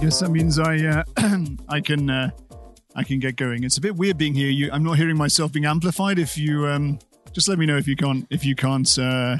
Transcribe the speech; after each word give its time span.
guess 0.00 0.20
that 0.20 0.30
means 0.30 0.58
I 0.60 0.76
uh, 0.86 1.02
I 1.68 1.80
can 1.80 2.08
uh, 2.08 2.30
I 2.94 3.02
can 3.02 3.18
get 3.18 3.36
going. 3.36 3.64
It's 3.64 3.78
a 3.78 3.80
bit 3.80 3.96
weird 3.96 4.16
being 4.16 4.34
here. 4.34 4.48
You, 4.48 4.70
I'm 4.72 4.84
not 4.84 4.96
hearing 4.96 5.16
myself 5.16 5.52
being 5.52 5.66
amplified. 5.66 6.18
If 6.18 6.38
you 6.38 6.66
um, 6.66 6.98
just 7.32 7.48
let 7.48 7.58
me 7.58 7.66
know 7.66 7.76
if 7.76 7.88
you 7.88 7.96
can't 7.96 8.26
if 8.30 8.44
you 8.44 8.54
can't 8.54 8.98
uh, 8.98 9.38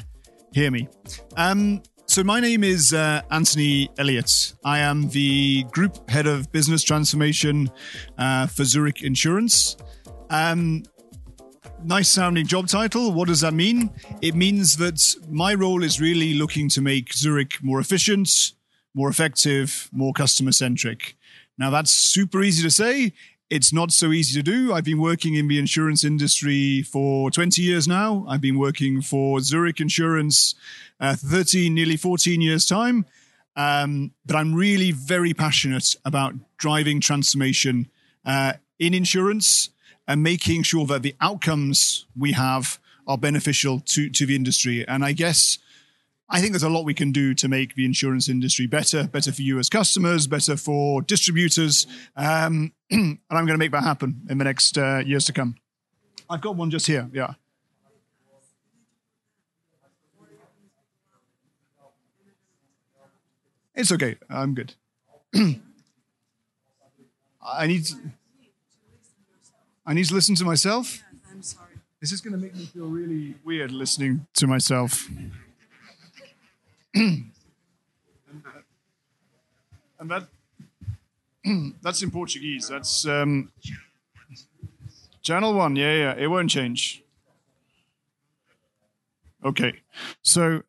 hear 0.51 0.69
me. 0.69 0.89
Um, 1.37 1.81
so 2.07 2.23
my 2.23 2.39
name 2.39 2.63
is 2.63 2.93
uh, 2.93 3.21
Anthony 3.31 3.89
Elliott. 3.97 4.53
I 4.65 4.79
am 4.79 5.09
the 5.09 5.63
group 5.71 6.09
head 6.09 6.27
of 6.27 6.51
business 6.51 6.83
transformation 6.83 7.71
uh, 8.17 8.47
for 8.47 8.65
Zurich 8.65 9.03
Insurance. 9.03 9.77
Um, 10.29 10.83
nice 11.83 12.09
sounding 12.09 12.45
job 12.45 12.67
title. 12.67 13.13
What 13.13 13.29
does 13.29 13.41
that 13.41 13.53
mean? 13.53 13.91
It 14.21 14.35
means 14.35 14.75
that 14.77 15.15
my 15.29 15.53
role 15.53 15.83
is 15.83 16.01
really 16.01 16.33
looking 16.33 16.67
to 16.69 16.81
make 16.81 17.13
Zurich 17.13 17.63
more 17.63 17.79
efficient, 17.79 18.53
more 18.93 19.09
effective, 19.09 19.89
more 19.91 20.13
customer 20.13 20.51
centric. 20.51 21.15
Now 21.57 21.69
that's 21.69 21.91
super 21.91 22.41
easy 22.41 22.63
to 22.63 22.71
say. 22.71 23.13
It's 23.49 23.73
not 23.73 23.91
so 23.91 24.11
easy 24.11 24.39
to 24.39 24.43
do. 24.43 24.73
I've 24.73 24.83
been 24.83 25.01
working 25.01 25.33
in 25.33 25.47
the 25.47 25.57
insurance 25.57 26.03
industry 26.03 26.83
for 26.83 27.31
20 27.31 27.61
years 27.61 27.87
now. 27.87 28.23
I've 28.27 28.41
been 28.41 28.59
working 28.59 29.01
for 29.01 29.39
Zurich 29.39 29.81
Insurance 29.81 30.53
uh, 30.99 31.15
13, 31.15 31.73
nearly 31.73 31.97
14 31.97 32.41
years' 32.41 32.67
time. 32.67 33.05
Um, 33.55 34.11
but 34.25 34.35
I'm 34.35 34.53
really 34.53 34.91
very 34.91 35.33
passionate 35.33 35.95
about 36.05 36.35
driving 36.57 37.01
transformation 37.01 37.89
uh, 38.23 38.53
in 38.77 38.93
insurance 38.93 39.71
and 40.07 40.23
making 40.23 40.63
sure 40.63 40.85
that 40.85 41.01
the 41.01 41.15
outcomes 41.19 42.05
we 42.17 42.33
have 42.33 42.79
are 43.07 43.17
beneficial 43.17 43.79
to, 43.79 44.09
to 44.11 44.25
the 44.25 44.35
industry. 44.35 44.87
And 44.87 45.03
I 45.03 45.11
guess 45.11 45.57
I 46.31 46.41
think 46.41 46.51
there's 46.51 46.63
a 46.63 46.69
lot 46.69 46.85
we 46.85 46.93
can 46.93 47.11
do 47.11 47.33
to 47.33 47.47
make 47.47 47.73
the 47.73 47.85
insurance 47.85 48.29
industry 48.29 48.67
better, 48.67 49.07
better 49.07 49.31
for 49.31 49.41
you 49.41 49.57
as 49.57 49.67
customers, 49.67 50.27
better 50.27 50.55
for 50.55 51.01
distributors. 51.01 51.87
Um, 52.15 52.73
and 52.91 53.19
I'm 53.31 53.45
going 53.45 53.55
to 53.55 53.57
make 53.57 53.71
that 53.71 53.83
happen 53.83 54.21
in 54.29 54.37
the 54.37 54.43
next 54.43 54.77
uh, 54.77 55.01
years 55.03 55.25
to 55.25 55.33
come. 55.33 55.55
I've 56.29 56.41
got 56.41 56.55
one 56.55 56.69
just 56.69 56.85
here. 56.85 57.09
Yeah. 57.11 57.33
It's 63.73 63.91
okay. 63.93 64.17
I'm 64.29 64.53
good. 64.53 64.75
I 67.41 67.65
need. 67.65 67.85
To, 67.85 67.95
I 69.85 69.93
need 69.93 70.05
to 70.05 70.13
listen 70.13 70.35
to 70.35 70.43
myself. 70.45 71.01
I'm 71.31 71.41
sorry. 71.41 71.65
This 72.01 72.11
is 72.11 72.21
going 72.21 72.33
to 72.33 72.39
make 72.39 72.55
me 72.55 72.65
feel 72.65 72.87
really 72.87 73.35
weird 73.43 73.71
listening 73.71 74.27
to 74.35 74.47
myself. 74.47 75.07
And 76.99 77.31
that 80.11 80.27
that's 81.81 82.01
in 82.03 82.11
Portuguese. 82.11 82.67
That's 82.67 83.05
um, 83.05 83.51
channel 85.21 85.53
one. 85.53 85.75
Yeah, 85.75 85.95
yeah. 85.95 86.15
It 86.17 86.27
won't 86.27 86.49
change. 86.49 87.03
Okay, 89.43 89.73
so 90.21 90.63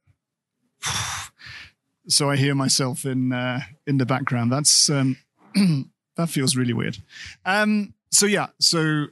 so 2.08 2.30
I 2.30 2.36
hear 2.36 2.54
myself 2.54 3.04
in 3.04 3.32
uh, 3.32 3.60
in 3.86 3.98
the 3.98 4.06
background. 4.06 4.52
That's 4.52 4.88
um, 4.88 5.16
that 6.16 6.28
feels 6.28 6.56
really 6.56 6.72
weird. 6.72 6.98
Um, 7.44 7.94
so 8.10 8.26
yeah, 8.26 8.48
so 8.58 8.80
I'm 8.80 9.08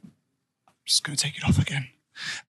just 0.85 1.05
to 1.17 1.17
take 1.17 1.37
it 1.37 1.45
off 1.45 1.59
again. 1.59 1.89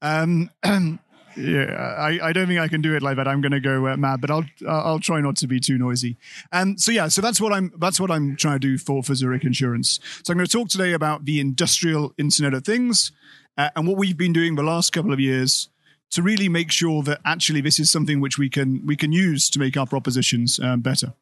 Um, 0.01 0.49
yeah, 1.35 1.95
I, 1.97 2.29
I 2.29 2.33
don't 2.33 2.47
think 2.47 2.59
I 2.59 2.67
can 2.67 2.81
do 2.81 2.95
it 2.95 3.01
like 3.01 3.17
that. 3.17 3.27
I'm 3.27 3.41
going 3.41 3.51
to 3.51 3.59
go 3.59 3.87
uh, 3.87 3.97
mad, 3.97 4.21
but 4.21 4.31
I'll 4.31 4.45
I'll 4.67 4.99
try 4.99 5.21
not 5.21 5.35
to 5.37 5.47
be 5.47 5.59
too 5.59 5.77
noisy. 5.77 6.17
Um, 6.51 6.77
so 6.77 6.91
yeah, 6.91 7.07
so 7.07 7.21
that's 7.21 7.39
what 7.39 7.53
I'm 7.53 7.71
that's 7.77 7.99
what 7.99 8.11
I'm 8.11 8.35
trying 8.35 8.55
to 8.55 8.59
do 8.59 8.77
for 8.77 9.03
for 9.03 9.15
Zurich 9.15 9.43
Insurance. 9.43 9.99
So 10.23 10.31
I'm 10.31 10.37
going 10.37 10.47
to 10.47 10.51
talk 10.51 10.69
today 10.69 10.93
about 10.93 11.25
the 11.25 11.39
industrial 11.39 12.13
Internet 12.17 12.53
of 12.53 12.65
Things 12.65 13.11
uh, 13.57 13.69
and 13.75 13.87
what 13.87 13.97
we've 13.97 14.17
been 14.17 14.33
doing 14.33 14.55
the 14.55 14.63
last 14.63 14.91
couple 14.91 15.13
of 15.13 15.19
years 15.19 15.69
to 16.11 16.21
really 16.21 16.49
make 16.49 16.71
sure 16.71 17.03
that 17.03 17.19
actually 17.23 17.61
this 17.61 17.79
is 17.79 17.91
something 17.91 18.19
which 18.19 18.37
we 18.37 18.49
can 18.49 18.85
we 18.85 18.95
can 18.95 19.11
use 19.11 19.49
to 19.51 19.59
make 19.59 19.77
our 19.77 19.85
propositions 19.85 20.59
um, 20.59 20.81
better. 20.81 21.13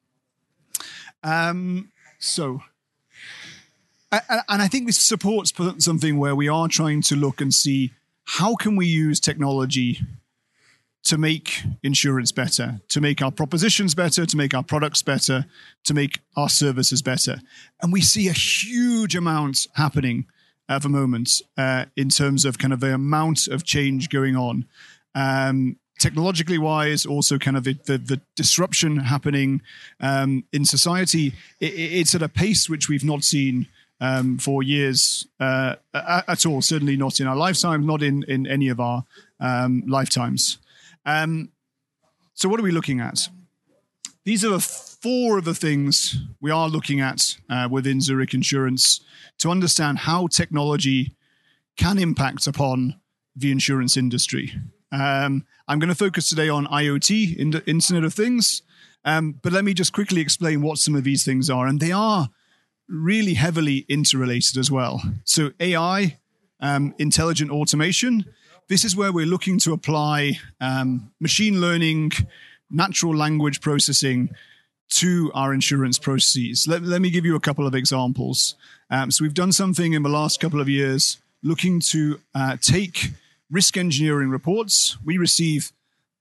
Um, 1.24 1.92
so 2.20 2.62
and 4.12 4.62
I 4.62 4.68
think 4.68 4.88
this 4.88 4.98
supports 4.98 5.54
something 5.80 6.18
where 6.18 6.36
we 6.36 6.48
are 6.48 6.68
trying 6.68 7.02
to 7.04 7.16
look 7.16 7.42
and 7.42 7.54
see 7.54 7.92
how 8.28 8.56
can 8.56 8.76
we 8.76 8.86
use 8.86 9.20
technology 9.20 10.02
to 11.04 11.18
make 11.18 11.64
insurance 11.84 12.34
better, 12.34 12.82
to 12.90 13.00
make 13.00 13.22
our 13.22 13.32
propositions 13.32 13.96
better, 13.96 14.26
to 14.26 14.36
make 14.36 14.54
our 14.54 14.64
products 14.64 15.02
better, 15.02 15.46
to 15.86 15.94
make 15.94 16.20
our 16.36 16.50
services 16.50 17.02
better. 17.02 17.40
And 17.82 17.94
we 17.94 18.02
see 18.02 18.28
a 18.28 18.34
huge 18.34 19.16
amount 19.16 19.68
happening 19.76 20.26
at 20.68 20.82
the 20.82 20.90
moment 20.90 21.42
uh, 21.58 21.86
in 21.96 22.10
terms 22.10 22.44
of 22.44 22.58
kind 22.58 22.74
of 22.74 22.82
the 22.82 22.94
amount 22.94 23.48
of 23.48 23.64
change 23.64 24.10
going 24.10 24.36
on. 24.36 24.66
Um, 25.16 25.78
technologically 25.98 26.58
wise, 26.58 27.06
also 27.06 27.38
kind 27.38 27.56
of 27.56 27.64
the, 27.64 27.78
the, 27.86 27.98
the 27.98 28.22
disruption 28.36 28.98
happening 28.98 29.62
um, 30.02 30.44
in 30.52 30.66
society. 30.66 31.34
It, 31.62 31.74
it's 31.74 32.14
at 32.16 32.22
a 32.22 32.28
pace 32.28 32.70
which 32.70 32.90
we've 32.90 33.06
not 33.06 33.24
seen 33.24 33.68
um, 34.00 34.38
for 34.38 34.64
years 34.64 35.28
uh, 35.40 35.76
at 35.94 36.46
all. 36.46 36.62
Certainly 36.62 36.98
not 36.98 37.20
in 37.20 37.28
our 37.28 37.36
lifetimes, 37.36 37.86
not 37.86 38.04
in 38.04 38.24
in 38.28 38.48
any 38.48 38.70
of 38.70 38.80
our 38.80 39.06
um, 39.40 39.84
lifetimes. 39.88 40.58
Um, 41.06 41.50
so, 42.34 42.50
what 42.50 42.60
are 42.60 42.64
we 42.64 42.72
looking 42.72 43.00
at? 43.00 43.30
These 44.24 44.44
are 44.44 44.50
the 44.50 44.60
four 44.60 45.38
of 45.38 45.46
the 45.46 45.56
things 45.56 46.18
we 46.42 46.52
are 46.52 46.68
looking 46.68 47.00
at 47.00 47.38
uh, 47.50 47.68
within 47.72 48.02
Zurich 48.02 48.34
Insurance 48.34 49.00
to 49.40 49.50
understand 49.50 50.00
how 50.00 50.28
technology 50.28 51.16
can 51.78 51.98
impact 51.98 52.46
upon 52.46 53.00
the 53.36 53.52
insurance 53.52 53.96
industry. 53.96 54.54
Um, 54.92 55.46
I'm 55.68 55.80
going 55.80 55.90
to 55.90 55.96
focus 55.96 56.28
today 56.28 56.50
on 56.50 56.66
IoT, 56.68 57.38
Internet 57.68 58.04
of 58.04 58.14
Things, 58.14 58.64
um, 59.06 59.40
but 59.42 59.54
let 59.54 59.64
me 59.64 59.74
just 59.74 59.94
quickly 59.94 60.22
explain 60.22 60.62
what 60.62 60.78
some 60.78 60.96
of 60.96 61.04
these 61.04 61.24
things 61.24 61.50
are. 61.50 61.68
And 61.68 61.80
they 61.80 61.92
are 61.92 62.30
really 62.90 63.34
heavily 63.34 63.86
interrelated 63.88 64.58
as 64.58 64.72
well. 64.72 65.02
So 65.24 65.52
AI, 65.60 66.18
um, 66.60 66.94
intelligent 66.98 67.52
automation. 67.52 68.26
This 68.68 68.84
is 68.84 68.96
where 68.96 69.12
we're 69.12 69.26
looking 69.26 69.60
to 69.60 69.74
apply 69.74 70.40
um, 70.60 71.12
machine 71.20 71.62
learning, 71.62 72.12
natural 72.70 73.16
language 73.16 73.62
processing 73.62 74.30
to 74.90 75.32
our 75.34 75.54
insurance 75.54 76.00
processes. 76.00 76.68
Let, 76.68 76.84
let 76.84 77.02
me 77.02 77.10
give 77.10 77.26
you 77.26 77.36
a 77.36 77.40
couple 77.40 77.68
of 77.68 77.76
examples. 77.76 78.56
Um, 78.90 79.12
so 79.12 79.24
we've 79.24 79.34
done 79.34 79.52
something 79.52 79.94
in 79.94 80.04
the 80.04 80.10
last 80.10 80.40
couple 80.40 80.62
of 80.62 80.70
years 80.70 81.18
looking 81.44 81.80
to 81.80 82.20
uh, 82.34 82.58
take 82.62 83.12
risk 83.50 83.78
engineering 83.78 84.30
reports. 84.30 84.98
We 85.04 85.18
receive 85.18 85.72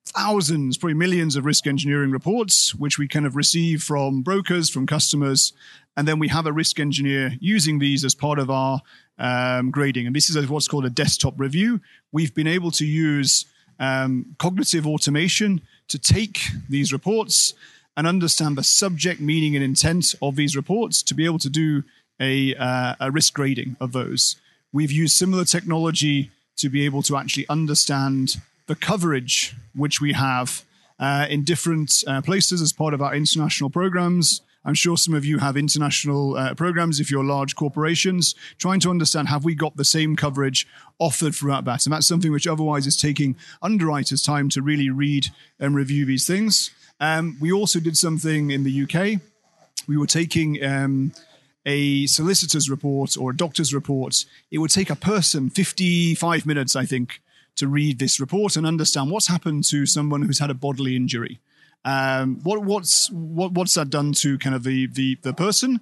thousands, 0.06 0.78
probably 0.78 0.94
millions 0.94 1.36
of 1.36 1.44
risk 1.44 1.66
engineering 1.66 2.10
reports, 2.10 2.74
which 2.74 2.98
we 2.98 3.08
kind 3.08 3.26
of 3.26 3.36
receive 3.36 3.82
from 3.82 4.22
brokers, 4.22 4.70
from 4.70 4.86
customers, 4.86 5.52
and 5.96 6.06
then 6.06 6.18
we 6.18 6.28
have 6.28 6.46
a 6.46 6.52
risk 6.52 6.78
engineer 6.78 7.32
using 7.40 7.78
these 7.78 8.04
as 8.04 8.14
part 8.14 8.38
of 8.38 8.50
our 8.50 8.80
um, 9.18 9.70
grading. 9.70 10.06
And 10.06 10.14
this 10.14 10.28
is 10.28 10.48
what's 10.48 10.68
called 10.68 10.84
a 10.84 10.90
desktop 10.90 11.38
review. 11.38 11.80
We've 12.12 12.34
been 12.34 12.46
able 12.46 12.70
to 12.72 12.84
use 12.84 13.46
um, 13.78 14.36
cognitive 14.38 14.86
automation 14.86 15.62
to 15.88 15.98
take 15.98 16.40
these 16.68 16.92
reports 16.92 17.54
and 17.96 18.06
understand 18.06 18.58
the 18.58 18.62
subject, 18.62 19.20
meaning, 19.20 19.54
and 19.56 19.64
intent 19.64 20.14
of 20.20 20.36
these 20.36 20.54
reports 20.54 21.02
to 21.02 21.14
be 21.14 21.24
able 21.24 21.38
to 21.38 21.48
do 21.48 21.82
a, 22.20 22.54
uh, 22.56 22.94
a 23.00 23.10
risk 23.10 23.34
grading 23.34 23.76
of 23.80 23.92
those. 23.92 24.36
We've 24.72 24.92
used 24.92 25.16
similar 25.16 25.44
technology 25.44 26.30
to 26.56 26.68
be 26.68 26.84
able 26.84 27.02
to 27.02 27.16
actually 27.16 27.48
understand 27.48 28.36
the 28.66 28.74
coverage 28.74 29.54
which 29.74 30.00
we 30.00 30.12
have 30.12 30.64
uh, 30.98 31.26
in 31.28 31.44
different 31.44 32.04
uh, 32.06 32.20
places 32.20 32.60
as 32.60 32.72
part 32.72 32.94
of 32.94 33.00
our 33.00 33.14
international 33.14 33.70
programs. 33.70 34.40
I'm 34.66 34.74
sure 34.74 34.96
some 34.96 35.14
of 35.14 35.24
you 35.24 35.38
have 35.38 35.56
international 35.56 36.36
uh, 36.36 36.52
programs 36.54 36.98
if 36.98 37.08
you're 37.08 37.22
large 37.22 37.54
corporations, 37.54 38.34
trying 38.58 38.80
to 38.80 38.90
understand 38.90 39.28
have 39.28 39.44
we 39.44 39.54
got 39.54 39.76
the 39.76 39.84
same 39.84 40.16
coverage 40.16 40.66
offered 40.98 41.36
throughout 41.36 41.64
that? 41.66 41.86
And 41.86 41.92
that's 41.92 42.08
something 42.08 42.32
which 42.32 42.48
otherwise 42.48 42.84
is 42.88 42.96
taking 42.96 43.36
underwriters 43.62 44.22
time 44.22 44.48
to 44.50 44.62
really 44.62 44.90
read 44.90 45.28
and 45.60 45.76
review 45.76 46.04
these 46.04 46.26
things. 46.26 46.72
Um, 46.98 47.36
we 47.40 47.52
also 47.52 47.78
did 47.78 47.96
something 47.96 48.50
in 48.50 48.64
the 48.64 48.82
UK. 48.82 49.20
We 49.86 49.96
were 49.96 50.06
taking 50.06 50.62
um, 50.64 51.12
a 51.64 52.06
solicitor's 52.06 52.68
report 52.68 53.16
or 53.16 53.30
a 53.30 53.36
doctor's 53.36 53.72
report. 53.72 54.24
It 54.50 54.58
would 54.58 54.72
take 54.72 54.90
a 54.90 54.96
person 54.96 55.48
55 55.48 56.44
minutes, 56.44 56.74
I 56.74 56.86
think, 56.86 57.20
to 57.54 57.68
read 57.68 58.00
this 58.00 58.18
report 58.18 58.56
and 58.56 58.66
understand 58.66 59.12
what's 59.12 59.28
happened 59.28 59.62
to 59.66 59.86
someone 59.86 60.22
who's 60.22 60.40
had 60.40 60.50
a 60.50 60.54
bodily 60.54 60.96
injury. 60.96 61.38
Um, 61.84 62.40
what, 62.42 62.64
what's 62.64 63.10
what, 63.10 63.52
what's 63.52 63.74
that 63.74 63.90
done 63.90 64.12
to 64.14 64.38
kind 64.38 64.54
of 64.54 64.64
the, 64.64 64.86
the 64.88 65.18
the 65.22 65.32
person? 65.32 65.80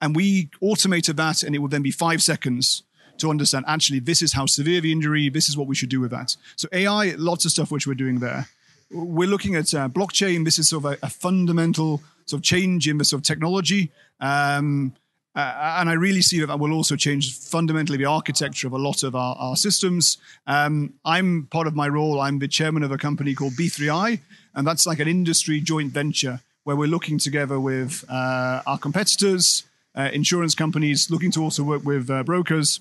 And 0.00 0.16
we 0.16 0.50
automated 0.60 1.16
that, 1.18 1.42
and 1.42 1.54
it 1.54 1.58
would 1.58 1.70
then 1.70 1.82
be 1.82 1.90
five 1.90 2.22
seconds 2.22 2.82
to 3.18 3.30
understand. 3.30 3.64
Actually, 3.68 4.00
this 4.00 4.22
is 4.22 4.32
how 4.32 4.46
severe 4.46 4.80
the 4.80 4.92
injury. 4.92 5.28
This 5.28 5.48
is 5.48 5.56
what 5.56 5.68
we 5.68 5.74
should 5.74 5.90
do 5.90 6.00
with 6.00 6.10
that. 6.10 6.36
So 6.56 6.68
AI, 6.72 7.14
lots 7.16 7.44
of 7.44 7.50
stuff 7.50 7.70
which 7.70 7.86
we're 7.86 7.94
doing 7.94 8.18
there. 8.18 8.48
We're 8.90 9.28
looking 9.28 9.54
at 9.54 9.72
uh, 9.74 9.88
blockchain. 9.88 10.44
This 10.44 10.58
is 10.58 10.68
sort 10.68 10.84
of 10.84 10.92
a, 10.92 11.06
a 11.06 11.10
fundamental 11.10 12.02
sort 12.26 12.40
of 12.40 12.44
change 12.44 12.88
in 12.88 12.98
the 12.98 13.04
sort 13.04 13.20
of 13.20 13.26
technology. 13.26 13.90
Um, 14.20 14.94
uh, 15.34 15.76
and 15.80 15.88
I 15.88 15.94
really 15.94 16.22
see 16.22 16.40
that 16.40 16.46
that 16.46 16.58
will 16.58 16.72
also 16.72 16.96
change 16.96 17.38
fundamentally 17.38 17.96
the 17.96 18.04
architecture 18.04 18.66
of 18.66 18.74
a 18.74 18.78
lot 18.78 19.02
of 19.02 19.14
our, 19.16 19.34
our 19.36 19.56
systems. 19.56 20.18
Um, 20.46 20.94
I'm 21.04 21.46
part 21.50 21.66
of 21.66 21.74
my 21.74 21.88
role, 21.88 22.20
I'm 22.20 22.38
the 22.38 22.48
chairman 22.48 22.82
of 22.82 22.92
a 22.92 22.98
company 22.98 23.34
called 23.34 23.54
B3I, 23.54 24.20
and 24.54 24.66
that's 24.66 24.86
like 24.86 24.98
an 24.98 25.08
industry 25.08 25.60
joint 25.60 25.92
venture 25.92 26.40
where 26.64 26.76
we're 26.76 26.88
looking 26.88 27.18
together 27.18 27.58
with 27.58 28.04
uh, 28.08 28.62
our 28.66 28.78
competitors, 28.78 29.64
uh, 29.96 30.10
insurance 30.12 30.54
companies, 30.54 31.10
looking 31.10 31.30
to 31.32 31.42
also 31.42 31.62
work 31.62 31.84
with 31.84 32.10
uh, 32.10 32.22
brokers 32.22 32.80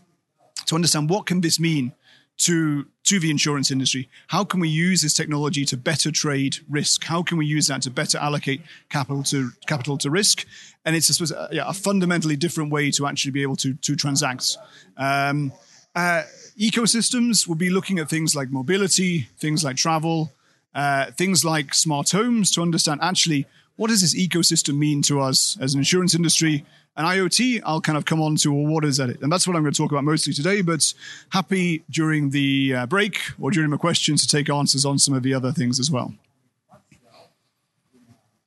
to 0.65 0.75
understand 0.75 1.09
what 1.09 1.25
can 1.25 1.41
this 1.41 1.59
mean 1.59 1.93
to 2.41 2.85
to 3.03 3.19
the 3.19 3.29
insurance 3.29 3.71
industry. 3.71 4.09
How 4.27 4.43
can 4.43 4.59
we 4.59 4.69
use 4.69 5.01
this 5.01 5.13
technology 5.13 5.65
to 5.65 5.77
better 5.77 6.11
trade 6.11 6.57
risk? 6.69 7.03
How 7.03 7.23
can 7.23 7.37
we 7.37 7.45
use 7.45 7.67
that 7.67 7.81
to 7.83 7.91
better 7.91 8.17
allocate 8.17 8.61
capital 8.89 9.23
to 9.23 9.51
capital 9.67 9.97
to 9.99 10.09
risk? 10.09 10.45
And 10.85 10.95
it's 10.95 11.31
a, 11.31 11.49
yeah, 11.51 11.65
a 11.67 11.73
fundamentally 11.73 12.35
different 12.35 12.71
way 12.71 12.91
to 12.91 13.05
actually 13.05 13.31
be 13.31 13.41
able 13.41 13.57
to 13.57 13.73
to 13.73 13.95
transact. 13.95 14.57
Um, 14.97 15.51
uh, 15.95 16.23
ecosystems 16.57 17.47
will 17.47 17.55
be 17.55 17.69
looking 17.69 17.99
at 17.99 18.09
things 18.09 18.35
like 18.35 18.49
mobility, 18.49 19.27
things 19.37 19.63
like 19.63 19.75
travel, 19.75 20.31
uh, 20.73 21.11
things 21.11 21.43
like 21.43 21.73
smart 21.73 22.11
homes 22.11 22.49
to 22.51 22.61
understand 22.61 23.01
actually 23.03 23.45
what 23.81 23.89
does 23.89 24.01
this 24.01 24.13
ecosystem 24.13 24.77
mean 24.77 25.01
to 25.01 25.19
us 25.19 25.57
as 25.59 25.73
an 25.73 25.79
insurance 25.79 26.13
industry 26.13 26.63
and 26.95 27.07
IoT, 27.07 27.63
I'll 27.65 27.81
kind 27.81 27.97
of 27.97 28.05
come 28.05 28.21
on 28.21 28.35
to 28.35 28.53
well, 28.53 28.71
what 28.71 28.85
is 28.85 28.97
that? 28.97 29.09
And 29.23 29.31
that's 29.31 29.47
what 29.47 29.55
I'm 29.55 29.63
going 29.63 29.73
to 29.73 29.77
talk 29.81 29.89
about 29.89 30.03
mostly 30.03 30.33
today, 30.33 30.61
but 30.61 30.93
happy 31.29 31.83
during 31.89 32.29
the 32.29 32.75
uh, 32.75 32.85
break 32.85 33.19
or 33.39 33.49
during 33.49 33.71
my 33.71 33.77
questions 33.77 34.21
to 34.21 34.27
take 34.27 34.51
answers 34.51 34.85
on 34.85 34.99
some 34.99 35.15
of 35.15 35.23
the 35.23 35.33
other 35.33 35.51
things 35.51 35.79
as 35.79 35.89
well. 35.89 36.13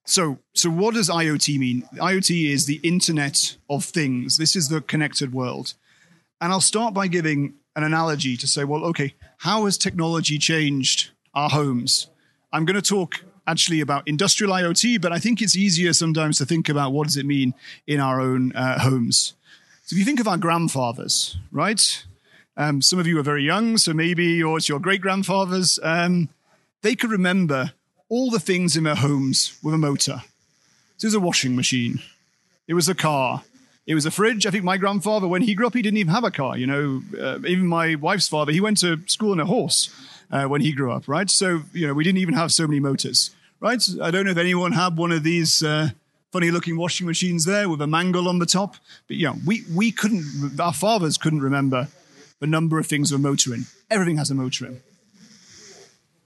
So, 0.04 0.38
so 0.52 0.70
what 0.70 0.94
does 0.94 1.10
IoT 1.10 1.58
mean? 1.58 1.88
IoT 1.94 2.48
is 2.48 2.66
the 2.66 2.78
Internet 2.84 3.56
of 3.68 3.84
Things. 3.84 4.36
This 4.36 4.54
is 4.54 4.68
the 4.68 4.82
connected 4.82 5.32
world. 5.32 5.74
And 6.40 6.52
I'll 6.52 6.60
start 6.60 6.94
by 6.94 7.08
giving 7.08 7.54
an 7.74 7.82
analogy 7.82 8.36
to 8.36 8.46
say, 8.46 8.62
well, 8.62 8.84
okay, 8.84 9.14
how 9.38 9.64
has 9.64 9.78
technology 9.78 10.38
changed 10.38 11.10
our 11.34 11.50
homes? 11.50 12.06
I'm 12.52 12.64
going 12.64 12.80
to 12.80 12.88
talk 12.88 13.24
actually 13.46 13.80
about 13.80 14.06
industrial 14.08 14.52
IoT, 14.52 15.00
but 15.00 15.12
I 15.12 15.18
think 15.18 15.42
it's 15.42 15.56
easier 15.56 15.92
sometimes 15.92 16.38
to 16.38 16.46
think 16.46 16.68
about 16.68 16.92
what 16.92 17.06
does 17.06 17.16
it 17.16 17.26
mean 17.26 17.54
in 17.86 18.00
our 18.00 18.20
own 18.20 18.52
uh, 18.52 18.80
homes. 18.80 19.34
So 19.84 19.94
if 19.94 19.98
you 19.98 20.04
think 20.04 20.20
of 20.20 20.28
our 20.28 20.38
grandfathers, 20.38 21.36
right? 21.52 22.04
Um, 22.56 22.80
some 22.80 22.98
of 22.98 23.06
you 23.06 23.18
are 23.18 23.22
very 23.22 23.44
young, 23.44 23.76
so 23.76 23.92
maybe 23.92 24.42
or 24.42 24.56
it's 24.56 24.68
your 24.68 24.78
great 24.78 25.00
grandfathers. 25.00 25.78
Um, 25.82 26.28
they 26.82 26.94
could 26.94 27.10
remember 27.10 27.72
all 28.08 28.30
the 28.30 28.40
things 28.40 28.76
in 28.76 28.84
their 28.84 28.94
homes 28.94 29.58
with 29.62 29.74
a 29.74 29.78
motor. 29.78 30.22
So 30.96 31.06
it 31.06 31.08
was 31.08 31.14
a 31.14 31.20
washing 31.20 31.56
machine. 31.56 32.00
It 32.68 32.74
was 32.74 32.88
a 32.88 32.94
car. 32.94 33.42
It 33.86 33.94
was 33.94 34.06
a 34.06 34.10
fridge. 34.10 34.46
I 34.46 34.50
think 34.50 34.64
my 34.64 34.78
grandfather, 34.78 35.28
when 35.28 35.42
he 35.42 35.54
grew 35.54 35.66
up, 35.66 35.74
he 35.74 35.82
didn't 35.82 35.98
even 35.98 36.14
have 36.14 36.24
a 36.24 36.30
car. 36.30 36.56
You 36.56 36.66
know, 36.66 37.02
uh, 37.20 37.38
even 37.46 37.66
my 37.66 37.96
wife's 37.96 38.28
father, 38.28 38.52
he 38.52 38.60
went 38.60 38.78
to 38.80 39.00
school 39.06 39.32
in 39.32 39.40
a 39.40 39.44
horse 39.44 39.90
uh, 40.30 40.44
when 40.44 40.60
he 40.60 40.72
grew 40.72 40.92
up, 40.92 41.08
right? 41.08 41.28
So, 41.30 41.62
you 41.72 41.86
know, 41.86 41.94
we 41.94 42.04
didn't 42.04 42.18
even 42.18 42.34
have 42.34 42.52
so 42.52 42.66
many 42.66 42.80
motors, 42.80 43.30
right? 43.60 43.82
I 44.02 44.10
don't 44.10 44.24
know 44.24 44.30
if 44.30 44.38
anyone 44.38 44.72
had 44.72 44.96
one 44.96 45.12
of 45.12 45.22
these 45.22 45.62
uh, 45.62 45.90
funny 46.32 46.50
looking 46.50 46.76
washing 46.76 47.06
machines 47.06 47.44
there 47.44 47.68
with 47.68 47.80
a 47.80 47.86
mangle 47.86 48.28
on 48.28 48.38
the 48.38 48.46
top, 48.46 48.76
but, 49.06 49.16
you 49.16 49.26
know, 49.26 49.36
we, 49.46 49.64
we 49.74 49.92
couldn't, 49.92 50.58
our 50.58 50.72
fathers 50.72 51.16
couldn't 51.16 51.42
remember 51.42 51.88
the 52.40 52.46
number 52.46 52.78
of 52.78 52.86
things 52.86 53.12
with 53.12 53.20
a 53.20 53.22
motor 53.22 53.54
in. 53.54 53.64
Everything 53.90 54.16
has 54.16 54.30
a 54.30 54.34
motor 54.34 54.66
in. 54.66 54.80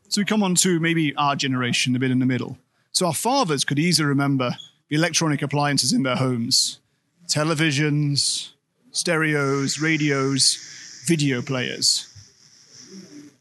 So 0.08 0.22
we 0.22 0.24
come 0.24 0.42
on 0.42 0.54
to 0.56 0.80
maybe 0.80 1.14
our 1.16 1.36
generation, 1.36 1.94
a 1.94 1.98
bit 1.98 2.10
in 2.10 2.18
the 2.18 2.26
middle. 2.26 2.58
So 2.92 3.06
our 3.06 3.14
fathers 3.14 3.64
could 3.64 3.78
easily 3.78 4.08
remember 4.08 4.56
the 4.88 4.96
electronic 4.96 5.42
appliances 5.42 5.92
in 5.92 6.02
their 6.02 6.16
homes 6.16 6.80
televisions, 7.28 8.52
stereos, 8.90 9.78
radios, 9.78 11.04
video 11.06 11.42
players. 11.42 12.07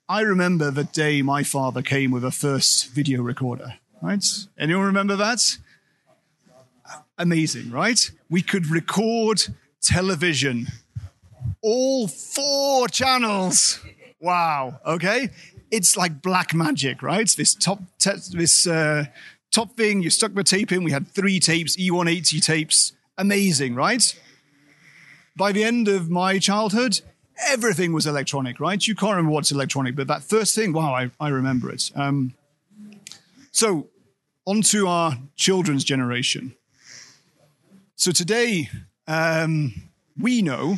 I 0.09 0.21
remember 0.21 0.71
the 0.71 0.86
day 0.86 1.21
my 1.21 1.44
father 1.44 1.81
came 1.81 2.12
with 2.12 2.24
a 2.24 2.31
first 2.31 2.92
video 2.92 3.21
recorder, 3.21 3.74
right? 4.01 4.24
Anyone 4.57 4.86
remember 4.86 5.18
that? 5.18 5.57
Amazing, 7.18 7.71
right? 7.71 8.09
We 8.30 8.42
could 8.42 8.68
record 8.68 9.42
television, 9.81 10.68
all 11.62 12.07
four 12.07 12.88
channels. 12.88 13.81
Wow, 14.21 14.80
okay? 14.86 15.30
It's 15.71 15.98
like 15.98 16.21
black 16.21 16.54
magic, 16.54 17.04
right? 17.04 17.30
This 17.36 17.54
top, 17.54 17.81
te- 18.00 18.12
this 18.31 18.65
uh, 18.65 19.07
top 19.51 19.75
thing, 19.75 20.01
you 20.01 20.09
stuck 20.09 20.33
the 20.33 20.44
tape 20.45 20.71
in. 20.71 20.86
We 20.86 20.92
had 20.92 21.09
three 21.09 21.42
tapes, 21.42 21.75
E180 21.75 22.42
tapes. 22.42 22.94
Amazing, 23.18 23.75
right? 23.75 24.18
By 25.36 25.51
the 25.51 25.65
end 25.65 25.89
of 25.89 26.09
my 26.09 26.39
childhood, 26.39 27.01
everything 27.45 27.94
was 27.94 28.06
electronic, 28.06 28.60
right? 28.60 28.86
You 28.86 28.95
can't 28.95 29.12
remember 29.12 29.31
what's 29.31 29.51
electronic, 29.51 29.95
but 29.95 30.07
that 30.07 30.24
first 30.24 30.56
thing, 30.56 30.74
wow, 30.74 30.94
I, 30.94 31.12
I 31.19 31.30
remember 31.30 31.69
it. 31.72 31.92
Um, 31.95 32.34
so, 33.51 33.88
on 34.45 34.62
to 34.63 34.88
our 34.88 35.18
children's 35.36 35.84
generation. 35.84 36.56
So, 37.95 38.12
today, 38.12 38.69
um, 39.07 39.74
we 40.19 40.42
know 40.42 40.78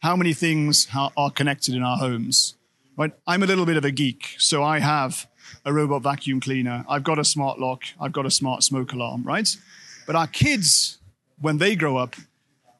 how 0.00 0.16
many 0.16 0.32
things 0.32 0.88
are 0.94 1.30
connected 1.30 1.74
in 1.74 1.82
our 1.82 1.98
homes. 1.98 2.54
Right? 2.96 3.12
I'm 3.26 3.42
a 3.42 3.46
little 3.46 3.66
bit 3.66 3.76
of 3.76 3.84
a 3.84 3.90
geek, 3.90 4.34
so 4.38 4.62
I 4.62 4.80
have 4.80 5.28
a 5.64 5.72
robot 5.72 6.02
vacuum 6.02 6.40
cleaner, 6.40 6.84
I've 6.88 7.04
got 7.04 7.18
a 7.18 7.24
smart 7.24 7.58
lock, 7.58 7.84
I've 8.00 8.12
got 8.12 8.26
a 8.26 8.30
smart 8.30 8.62
smoke 8.62 8.92
alarm, 8.92 9.22
right? 9.22 9.48
But 10.06 10.16
our 10.16 10.26
kids, 10.26 10.98
when 11.40 11.58
they 11.58 11.76
grow 11.76 11.96
up, 11.96 12.16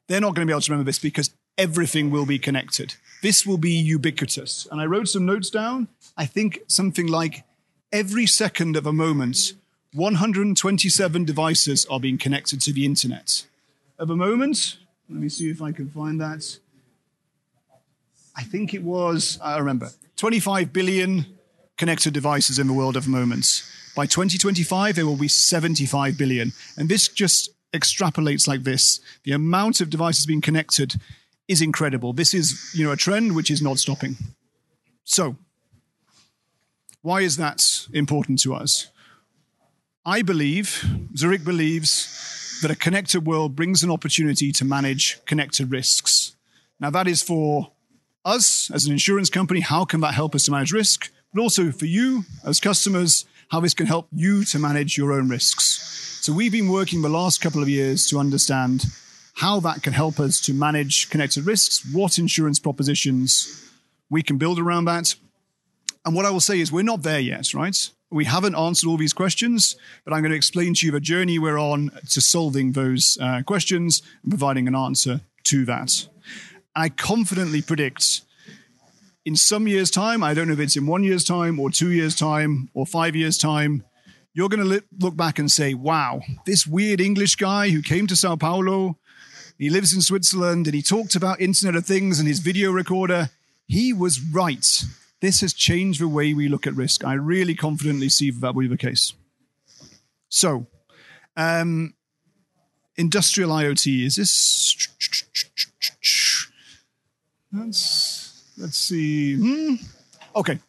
they're 0.07 0.21
not 0.21 0.35
going 0.35 0.47
to 0.47 0.51
be 0.51 0.53
able 0.53 0.63
to 0.63 0.73
remember 0.73 0.89
this 0.89 0.99
because 0.99 1.31
everything 1.57 2.11
will 2.11 2.27
be 2.27 2.39
connected. 2.39 2.95
This 3.23 3.47
will 3.47 3.59
be 3.59 3.73
ubiquitous. 3.73 4.67
And 4.71 4.81
I 4.81 4.87
wrote 4.87 5.09
some 5.09 5.27
notes 5.27 5.51
down. 5.51 5.89
I 6.17 6.27
think 6.27 6.61
something 6.69 7.07
like 7.07 7.45
every 7.93 8.27
second 8.27 8.77
of 8.77 8.87
a 8.87 8.93
moment, 8.93 9.55
127 9.93 11.25
devices 11.25 11.87
are 11.87 12.01
being 12.01 12.19
connected 12.19 12.61
to 12.63 12.73
the 12.73 12.85
internet. 12.85 13.47
Of 13.99 14.11
a 14.11 14.17
moment, 14.17 14.79
let 15.09 15.21
me 15.21 15.29
see 15.29 15.51
if 15.51 15.61
I 15.61 15.73
can 15.73 15.89
find 15.91 16.21
that. 16.21 16.59
I 18.37 18.43
think 18.43 18.73
it 18.73 18.85
was, 18.85 19.39
I 19.43 19.59
remember, 19.59 19.91
25 20.17 20.73
billion 20.73 21.27
connected 21.77 22.13
devices 22.13 22.59
in 22.59 22.67
the 22.67 22.73
world 22.73 22.97
of 22.97 23.09
moments. 23.09 23.69
By 23.97 24.07
2025, 24.07 24.95
there 24.95 25.07
will 25.07 25.17
be 25.17 25.27
75 25.27 26.17
billion. 26.17 26.53
And 26.77 26.89
this 26.89 27.09
just 27.09 27.51
extrapolates 27.73 28.47
like 28.47 28.63
this. 28.63 29.01
The 29.25 29.33
amount 29.33 29.81
of 29.81 29.91
devices 29.91 30.27
being 30.27 30.41
connected 30.41 31.01
is 31.49 31.63
incredible. 31.63 32.13
This 32.13 32.35
is, 32.35 32.71
you 32.75 32.85
know, 32.85 32.93
a 32.93 32.97
trend 32.97 33.35
which 33.35 33.51
is 33.51 33.63
not 33.63 33.79
stopping. 33.79 34.17
So, 35.05 35.37
why 37.01 37.23
is 37.23 37.39
that 37.39 37.87
important 37.93 38.39
to 38.41 38.55
us? 38.55 38.89
I 40.05 40.23
believe, 40.23 40.85
Zurich 41.17 41.45
believes, 41.45 42.61
that 42.61 42.71
a 42.71 42.77
connected 42.77 43.27
world 43.27 43.57
brings 43.57 43.83
an 43.83 43.91
opportunity 43.91 44.53
to 44.53 44.65
manage 44.65 45.25
connected 45.25 45.71
risks. 45.71 46.37
Now, 46.81 46.91
that 46.91 47.09
is 47.09 47.23
for 47.23 47.73
us 48.25 48.71
as 48.71 48.85
an 48.85 48.93
insurance 48.93 49.31
company. 49.31 49.61
How 49.61 49.85
can 49.85 50.01
that 50.01 50.15
help 50.15 50.35
us 50.35 50.45
to 50.45 50.51
manage 50.51 50.73
risk? 50.73 51.11
But 51.33 51.41
also 51.41 51.71
for 51.71 51.87
you 51.87 52.25
as 52.45 52.61
customers, 52.61 53.25
how 53.51 53.61
this 53.61 53.75
can 53.75 53.87
help 53.87 54.09
you 54.13 54.45
to 54.45 54.59
manage 54.59 54.99
your 54.99 55.13
own 55.13 55.29
risks. 55.29 56.19
So, 56.23 56.33
we've 56.33 56.53
been 56.53 56.69
working 56.69 57.01
the 57.01 57.09
last 57.09 57.41
couple 57.41 57.63
of 57.63 57.69
years 57.69 58.07
to 58.09 58.19
understand 58.19 58.87
how 59.39 59.61
that 59.61 59.83
can 59.85 59.93
help 59.93 60.19
us 60.19 60.41
to 60.41 60.53
manage 60.53 61.11
connected 61.11 61.47
risks, 61.47 61.87
what 61.93 62.19
insurance 62.19 62.59
propositions 62.59 63.71
we 64.11 64.21
can 64.21 64.37
build 64.37 64.59
around 64.59 64.87
that. 64.87 65.15
And 66.05 66.15
what 66.15 66.27
I 66.27 66.31
will 66.31 66.41
say 66.41 66.59
is, 66.59 66.73
we're 66.73 66.83
not 66.83 67.03
there 67.03 67.21
yet, 67.21 67.55
right? 67.55 67.91
We 68.11 68.25
haven't 68.25 68.57
answered 68.57 68.89
all 68.89 68.97
these 68.97 69.13
questions, 69.13 69.77
but 70.05 70.13
I'm 70.13 70.23
going 70.23 70.33
to 70.33 70.37
explain 70.37 70.75
to 70.75 70.87
you 70.87 70.91
the 70.91 70.99
journey 70.99 71.39
we're 71.39 71.59
on 71.59 71.93
to 72.11 72.21
solving 72.21 72.73
those 72.73 73.17
uh, 73.21 73.43
questions 73.47 74.03
and 74.25 74.33
providing 74.33 74.67
an 74.67 74.75
answer 74.75 75.21
to 75.45 75.65
that. 75.67 76.09
I 76.75 76.89
confidently 76.89 77.63
predict 77.63 78.23
in 79.25 79.37
some 79.37 79.69
years' 79.69 79.91
time, 79.91 80.25
I 80.25 80.35
don't 80.35 80.49
know 80.49 80.55
if 80.55 80.61
it's 80.61 80.77
in 80.77 80.87
one 80.87 81.05
year's 81.05 81.25
time 81.25 81.61
or 81.61 81.71
two 81.71 81.93
years' 81.93 82.17
time 82.17 82.71
or 82.75 82.87
five 82.87 83.15
years' 83.15 83.39
time, 83.39 83.85
you're 84.33 84.49
going 84.49 84.69
to 84.69 84.83
look 84.99 85.17
back 85.17 85.39
and 85.39 85.51
say, 85.51 85.75
wow, 85.75 86.23
this 86.45 86.67
weird 86.67 87.01
English 87.01 87.37
guy 87.37 87.69
who 87.69 87.83
came 87.83 88.07
to 88.07 88.17
Sao 88.17 88.37
Paulo 88.37 88.97
he 89.59 89.71
lives 89.71 89.93
in 89.93 90.01
Switzerland 90.01 90.67
and 90.67 90.75
he 90.75 90.83
talked 90.83 91.17
about 91.17 91.41
Internet 91.41 91.75
of 91.75 91.85
Things 91.85 92.21
and 92.21 92.29
his 92.29 92.39
video 92.39 92.71
recorder. 92.71 93.31
He 93.67 93.93
was 93.93 94.21
right. 94.21 94.85
This 95.21 95.41
has 95.41 95.53
changed 95.53 96.01
the 96.01 96.09
way 96.09 96.33
we 96.33 96.49
look 96.49 96.67
at 96.67 96.75
risk. 96.75 97.05
I 97.05 97.15
really 97.15 97.57
confidently 97.57 98.09
see 98.09 98.31
that 98.31 98.55
will 98.55 98.63
be 98.63 98.69
the 98.69 98.77
case. 98.77 99.15
So, 100.29 100.67
um, 101.37 101.95
industrial 102.97 103.51
IoT 103.51 104.05
is 104.07 104.17
this? 104.17 104.89
Let's 107.53 108.45
let's 108.57 108.77
see. 108.77 109.37
Hmm. 109.37 109.75
Okay. 110.37 110.61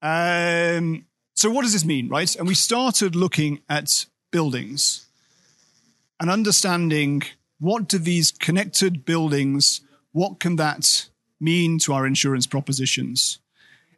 Um, 0.00 1.04
so 1.34 1.50
what 1.50 1.62
does 1.62 1.74
this 1.74 1.84
mean, 1.84 2.08
right? 2.08 2.34
And 2.36 2.48
we 2.48 2.54
started 2.54 3.14
looking 3.14 3.60
at 3.68 4.06
buildings 4.30 5.06
and 6.18 6.30
understanding 6.30 7.24
what 7.60 7.88
do 7.88 7.98
these 7.98 8.32
connected 8.32 9.04
buildings, 9.04 9.82
what 10.12 10.40
can 10.40 10.56
that 10.56 11.08
mean 11.38 11.78
to 11.80 11.92
our 11.92 12.06
insurance 12.06 12.46
propositions? 12.46 13.38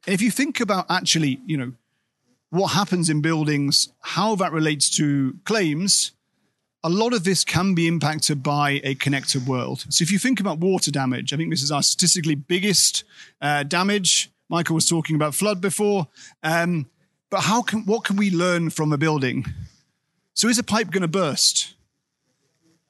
If 0.07 0.21
you 0.21 0.31
think 0.31 0.61
about 0.61 0.87
actually, 0.91 1.41
you 1.47 1.57
know, 1.57 1.73
what 2.51 2.69
happens 2.73 3.09
in 3.09 3.23
buildings, 3.23 3.89
how 4.01 4.35
that 4.35 4.53
relates 4.53 4.91
to 4.97 5.39
claims, 5.45 6.13
a 6.85 6.91
lot 6.91 7.15
of 7.15 7.25
this 7.25 7.45
can 7.45 7.75
be 7.75 7.87
impacted 7.87 8.43
by 8.43 8.81
a 8.83 8.95
connected 8.97 9.47
world. 9.47 9.87
So 9.89 10.03
if 10.03 10.11
you 10.11 10.19
think 10.19 10.41
about 10.41 10.59
water 10.59 10.91
damage, 10.91 11.33
I 11.33 11.37
think 11.37 11.51
this 11.51 11.63
is 11.63 11.71
our 11.71 11.83
statistically 11.83 12.35
biggest 12.35 13.05
uh, 13.41 13.63
damage. 13.63 14.31
Michael 14.49 14.75
was 14.75 14.89
talking 14.89 15.15
about 15.15 15.35
flood 15.35 15.61
before. 15.61 16.09
Um, 16.43 16.91
but 17.31 17.43
how 17.43 17.63
can 17.63 17.87
what 17.87 18.05
can 18.05 18.17
we 18.17 18.31
learn 18.31 18.69
from 18.71 18.93
a 18.93 18.99
building? 18.99 19.47
So 20.35 20.49
is 20.49 20.59
a 20.59 20.65
pipe 20.65 20.91
going 20.91 21.03
to 21.03 21.09
burst? 21.09 21.75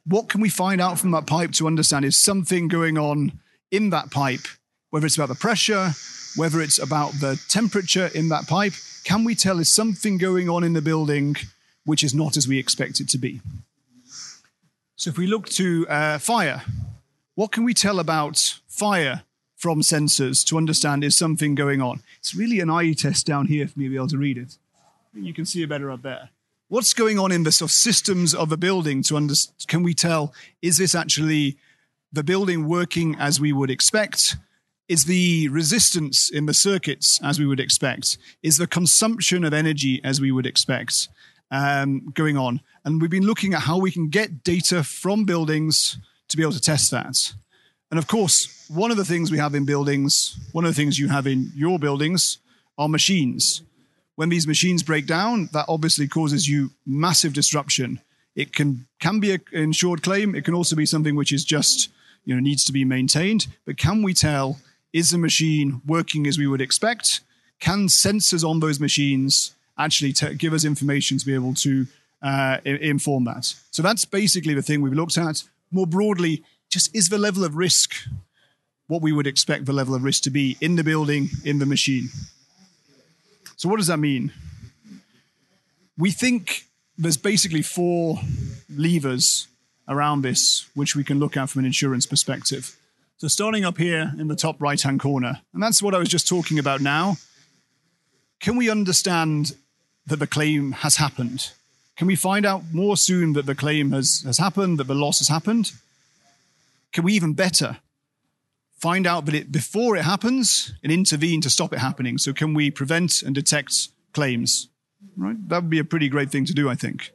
What 0.05 0.29
can 0.29 0.41
we 0.41 0.49
find 0.49 0.81
out 0.81 0.99
from 0.99 1.13
that 1.13 1.27
pipe 1.27 1.53
to 1.53 1.67
understand 1.67 2.05
is 2.05 2.19
something 2.19 2.69
going 2.69 2.99
on 2.99 3.39
in 3.71 3.91
that 3.91 4.11
pipe, 4.11 4.47
whether 4.91 5.07
it's 5.07 5.17
about 5.17 5.29
the 5.29 5.35
pressure, 5.37 5.93
whether 6.37 6.61
it's 6.61 6.79
about 6.79 7.13
the 7.21 7.41
temperature 7.49 8.11
in 8.15 8.29
that 8.31 8.49
pipe? 8.49 8.73
Can 9.05 9.23
we 9.25 9.35
tell 9.35 9.61
is 9.61 9.73
something 9.73 10.19
going 10.19 10.49
on 10.49 10.65
in 10.65 10.73
the 10.73 10.83
building 10.83 11.37
which 11.85 12.03
is 12.03 12.15
not 12.15 12.37
as 12.37 12.49
we 12.49 12.59
expect 12.59 13.01
it 13.01 13.09
to 13.11 13.19
be? 13.19 13.41
So 14.97 15.11
if 15.11 15.19
we 15.19 15.27
look 15.27 15.49
to 15.51 15.87
uh, 15.89 16.19
fire, 16.19 16.63
what 17.35 17.53
can 17.53 17.65
we 17.65 17.75
tell 17.75 17.99
about 17.99 18.59
fire 18.69 19.23
from 19.57 19.81
sensors 19.81 20.45
to 20.47 20.57
understand 20.57 21.05
is 21.05 21.17
something 21.17 21.55
going 21.55 21.81
on? 21.81 22.03
It's 22.19 22.35
really 22.35 22.61
an 22.61 22.71
eye 22.71 22.93
test 22.93 23.27
down 23.27 23.47
here 23.47 23.67
for 23.69 23.79
me 23.79 23.87
to 23.87 23.91
be 23.91 23.97
able 23.97 24.09
to 24.09 24.19
read 24.19 24.39
it. 24.39 24.59
You 25.15 25.33
can 25.33 25.45
see 25.45 25.63
it 25.63 25.69
better 25.69 25.91
up 25.91 26.03
there. 26.03 26.31
What's 26.73 26.95
going 26.95 27.19
on 27.19 27.33
in 27.33 27.43
the 27.43 27.53
sort 27.53 27.71
of 27.71 27.75
systems 27.75 28.35
of 28.35 28.51
a 28.51 28.57
building 28.57 29.03
to 29.03 29.17
understand? 29.19 29.67
Can 29.69 29.83
we 29.83 29.93
tell, 29.93 30.33
is 30.63 30.79
this 30.79 30.95
actually 30.95 31.59
the 32.15 32.25
building 32.25 32.67
working 32.67 33.15
as 33.19 33.39
we 33.39 33.53
would 33.53 33.71
expect? 33.71 34.37
Is 34.89 35.05
the 35.05 35.49
resistance 35.49 36.31
in 36.31 36.47
the 36.47 36.55
circuits 36.55 37.21
as 37.23 37.39
we 37.39 37.45
would 37.45 37.61
expect? 37.61 38.17
Is 38.43 38.57
the 38.57 38.67
consumption 38.67 39.45
of 39.45 39.53
energy 39.53 40.01
as 40.03 40.19
we 40.19 40.33
would 40.33 40.47
expect 40.47 41.11
um, 41.51 42.11
going 42.15 42.39
on? 42.39 42.63
And 42.87 43.03
we've 43.03 43.11
been 43.11 43.27
looking 43.27 43.53
at 43.53 43.61
how 43.61 43.77
we 43.77 43.91
can 43.91 44.09
get 44.09 44.43
data 44.43 44.83
from 44.83 45.27
buildings 45.27 45.99
to 46.29 46.39
be 46.39 46.43
able 46.43 46.53
to 46.53 46.61
test 46.61 46.91
that. 46.91 47.35
And 47.91 47.99
of 47.99 48.07
course, 48.07 48.67
one 48.71 48.91
of 48.91 48.97
the 48.97 49.05
things 49.05 49.31
we 49.31 49.37
have 49.37 49.55
in 49.55 49.67
buildings, 49.67 50.39
one 50.53 50.65
of 50.65 50.71
the 50.71 50.81
things 50.83 50.99
you 50.99 51.09
have 51.09 51.27
in 51.27 51.53
your 51.55 51.79
buildings 51.79 52.39
are 52.79 52.89
machines. 52.89 53.61
When 54.23 54.29
these 54.29 54.47
machines 54.47 54.85
break 54.85 55.09
down, 55.09 55.49
that 55.53 55.65
obviously 55.67 56.07
causes 56.07 56.49
you 56.49 56.71
massive 56.87 57.33
disruption. 57.33 58.01
It 58.37 58.55
can 58.55 58.87
can 59.01 59.19
be 59.19 59.33
an 59.33 59.41
insured 59.51 60.05
claim. 60.05 60.37
It 60.37 60.45
can 60.45 60.55
also 60.55 60.77
be 60.77 60.87
something 60.87 61.17
which 61.17 61.33
is 61.33 61.45
just 61.45 61.89
you 62.25 62.33
know 62.33 62.41
needs 62.41 62.65
to 62.67 62.73
be 62.73 62.85
maintained. 62.85 63.49
But 63.65 63.79
can 63.79 64.01
we 64.01 64.15
tell 64.15 64.61
is 64.93 65.11
the 65.11 65.19
machine 65.19 65.83
working 65.85 66.29
as 66.29 66.39
we 66.39 66.47
would 66.47 66.61
expect? 66.61 67.21
Can 67.59 67.89
sensors 67.89 68.49
on 68.49 68.61
those 68.61 68.79
machines 68.79 69.57
actually 69.77 70.13
t- 70.13 70.35
give 70.35 70.53
us 70.53 70.65
information 70.65 71.19
to 71.19 71.27
be 71.27 71.35
able 71.35 71.55
to 71.55 71.89
uh, 72.23 72.59
inform 72.65 73.25
that. 73.25 73.53
So 73.73 73.83
that's 73.83 74.05
basically 74.05 74.55
the 74.55 74.63
thing 74.63 74.83
we've 74.83 74.93
looked 74.93 75.19
at. 75.19 75.43
More 75.73 75.89
broadly, 75.89 76.45
just 76.71 76.95
is 76.95 77.09
the 77.09 77.19
level 77.19 77.43
of 77.43 77.57
risk 77.57 77.97
what 78.87 79.03
we 79.03 79.11
would 79.11 79.27
expect 79.27 79.65
the 79.65 79.73
level 79.73 79.95
of 79.95 80.05
risk 80.05 80.23
to 80.25 80.31
be 80.31 80.57
in 80.61 80.77
the 80.77 80.85
building, 80.85 81.31
in 81.45 81.59
the 81.59 81.67
machine. 81.67 82.11
So, 83.63 83.69
what 83.69 83.77
does 83.77 83.87
that 83.87 84.01
mean? 84.01 84.33
We 85.97 86.11
think 86.11 86.65
there's 86.99 87.17
basically 87.17 87.63
four 87.63 88.19
levers 88.69 89.47
around 89.87 90.23
this 90.23 90.69
which 90.75 90.97
we 90.97 91.05
can 91.05 91.21
look 91.21 91.37
at 91.37 91.49
from 91.49 91.61
an 91.61 91.67
insurance 91.67 92.05
perspective. 92.05 92.77
So, 93.19 93.29
starting 93.29 93.65
up 93.65 93.79
here 93.79 94.15
in 94.19 94.27
the 94.27 94.35
top 94.35 94.61
right 94.61 94.83
hand 94.83 94.99
corner, 94.99 95.43
and 95.55 95.63
that's 95.63 95.81
what 95.81 95.95
I 95.95 95.99
was 95.99 96.09
just 96.09 96.27
talking 96.27 96.59
about 96.59 96.81
now. 96.81 97.19
Can 98.41 98.57
we 98.57 98.69
understand 98.69 99.55
that 100.09 100.19
the 100.19 100.27
claim 100.27 100.73
has 100.73 100.97
happened? 100.97 101.53
Can 101.97 102.09
we 102.09 102.17
find 102.17 102.45
out 102.45 102.65
more 102.73 102.97
soon 102.97 103.33
that 103.35 103.47
the 103.47 103.55
claim 103.55 103.93
has, 103.93 104.25
has 104.27 104.39
happened, 104.39 104.81
that 104.81 104.89
the 104.89 104.97
loss 104.97 105.21
has 105.21 105.29
happened? 105.29 105.71
Can 106.93 107.05
we 107.05 107.13
even 107.13 107.33
better 107.33 107.77
find 108.83 109.07
out 109.07 109.27
that 109.27 109.35
it 109.35 109.53
before 109.53 109.97
it 109.97 110.03
happens 110.03 110.75
and 110.83 110.91
intervene 110.93 111.41
to 111.41 111.49
stop 111.49 111.73
it 111.73 111.79
happening? 111.79 112.19
So 112.19 112.33
can 112.33 112.53
we 112.53 112.71
prevent 112.71 113.23
and 113.23 113.35
detect 113.35 113.89
claims? 114.13 114.69
Right? 115.17 115.37
That 115.49 115.63
would 115.63 115.71
be 115.71 115.79
a 115.79 115.85
pretty 115.85 116.09
great 116.09 116.31
thing 116.31 116.45
to 116.47 116.53
do, 116.53 116.69
I 116.69 116.75
think. 116.75 117.13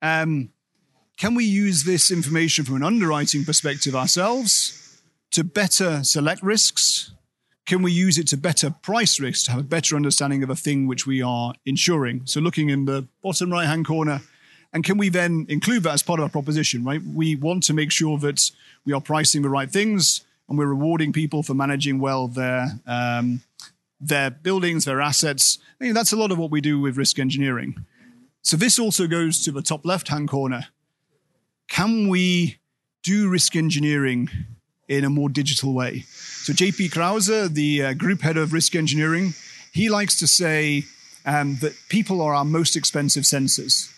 Um, 0.00 0.50
can 1.18 1.34
we 1.34 1.44
use 1.44 1.84
this 1.84 2.10
information 2.10 2.64
from 2.64 2.76
an 2.76 2.82
underwriting 2.82 3.44
perspective 3.44 3.94
ourselves 3.94 5.02
to 5.32 5.44
better 5.44 6.02
select 6.02 6.42
risks 6.42 7.12
can 7.66 7.82
we 7.82 7.90
use 7.90 8.16
it 8.16 8.28
to 8.28 8.36
better 8.36 8.70
price 8.70 9.18
risks, 9.18 9.42
to 9.44 9.50
have 9.50 9.60
a 9.60 9.64
better 9.64 9.96
understanding 9.96 10.44
of 10.44 10.50
a 10.50 10.54
thing 10.54 10.86
which 10.86 11.04
we 11.04 11.20
are 11.20 11.52
insuring? 11.66 12.22
So 12.24 12.40
looking 12.40 12.70
in 12.70 12.84
the 12.84 13.08
bottom 13.22 13.52
right 13.52 13.66
hand 13.66 13.84
corner, 13.84 14.20
and 14.72 14.84
can 14.84 14.98
we 14.98 15.08
then 15.08 15.46
include 15.48 15.82
that 15.82 15.94
as 15.94 16.02
part 16.02 16.20
of 16.20 16.24
our 16.24 16.30
proposition, 16.30 16.84
right? 16.84 17.02
We 17.02 17.34
want 17.34 17.64
to 17.64 17.74
make 17.74 17.90
sure 17.90 18.18
that 18.18 18.50
we 18.84 18.92
are 18.92 19.00
pricing 19.00 19.42
the 19.42 19.48
right 19.48 19.70
things 19.70 20.22
and 20.48 20.58
we're 20.58 20.66
rewarding 20.66 21.12
people 21.12 21.42
for 21.42 21.54
managing 21.54 21.98
well 21.98 22.28
their 22.28 22.78
um, 22.86 23.42
their 24.00 24.30
buildings, 24.30 24.84
their 24.84 25.00
assets. 25.00 25.58
I 25.80 25.84
mean, 25.84 25.94
that's 25.94 26.12
a 26.12 26.16
lot 26.16 26.30
of 26.30 26.38
what 26.38 26.50
we 26.50 26.60
do 26.60 26.80
with 26.80 26.96
risk 26.96 27.18
engineering. 27.18 27.84
So 28.42 28.56
this 28.56 28.78
also 28.78 29.06
goes 29.06 29.42
to 29.44 29.50
the 29.50 29.62
top 29.62 29.84
left 29.84 30.08
hand 30.08 30.28
corner. 30.28 30.66
Can 31.68 32.08
we 32.08 32.58
do 33.02 33.28
risk 33.28 33.56
engineering 33.56 34.28
in 34.88 35.04
a 35.04 35.10
more 35.10 35.28
digital 35.28 35.74
way. 35.74 36.00
So 36.08 36.52
JP 36.52 36.92
Krause, 36.92 37.52
the 37.52 37.82
uh, 37.82 37.92
group 37.94 38.22
head 38.22 38.36
of 38.36 38.52
risk 38.52 38.74
engineering, 38.74 39.34
he 39.72 39.88
likes 39.88 40.18
to 40.20 40.26
say 40.26 40.84
um, 41.24 41.56
that 41.60 41.74
people 41.88 42.20
are 42.20 42.34
our 42.34 42.44
most 42.44 42.76
expensive 42.76 43.24
sensors. 43.24 43.92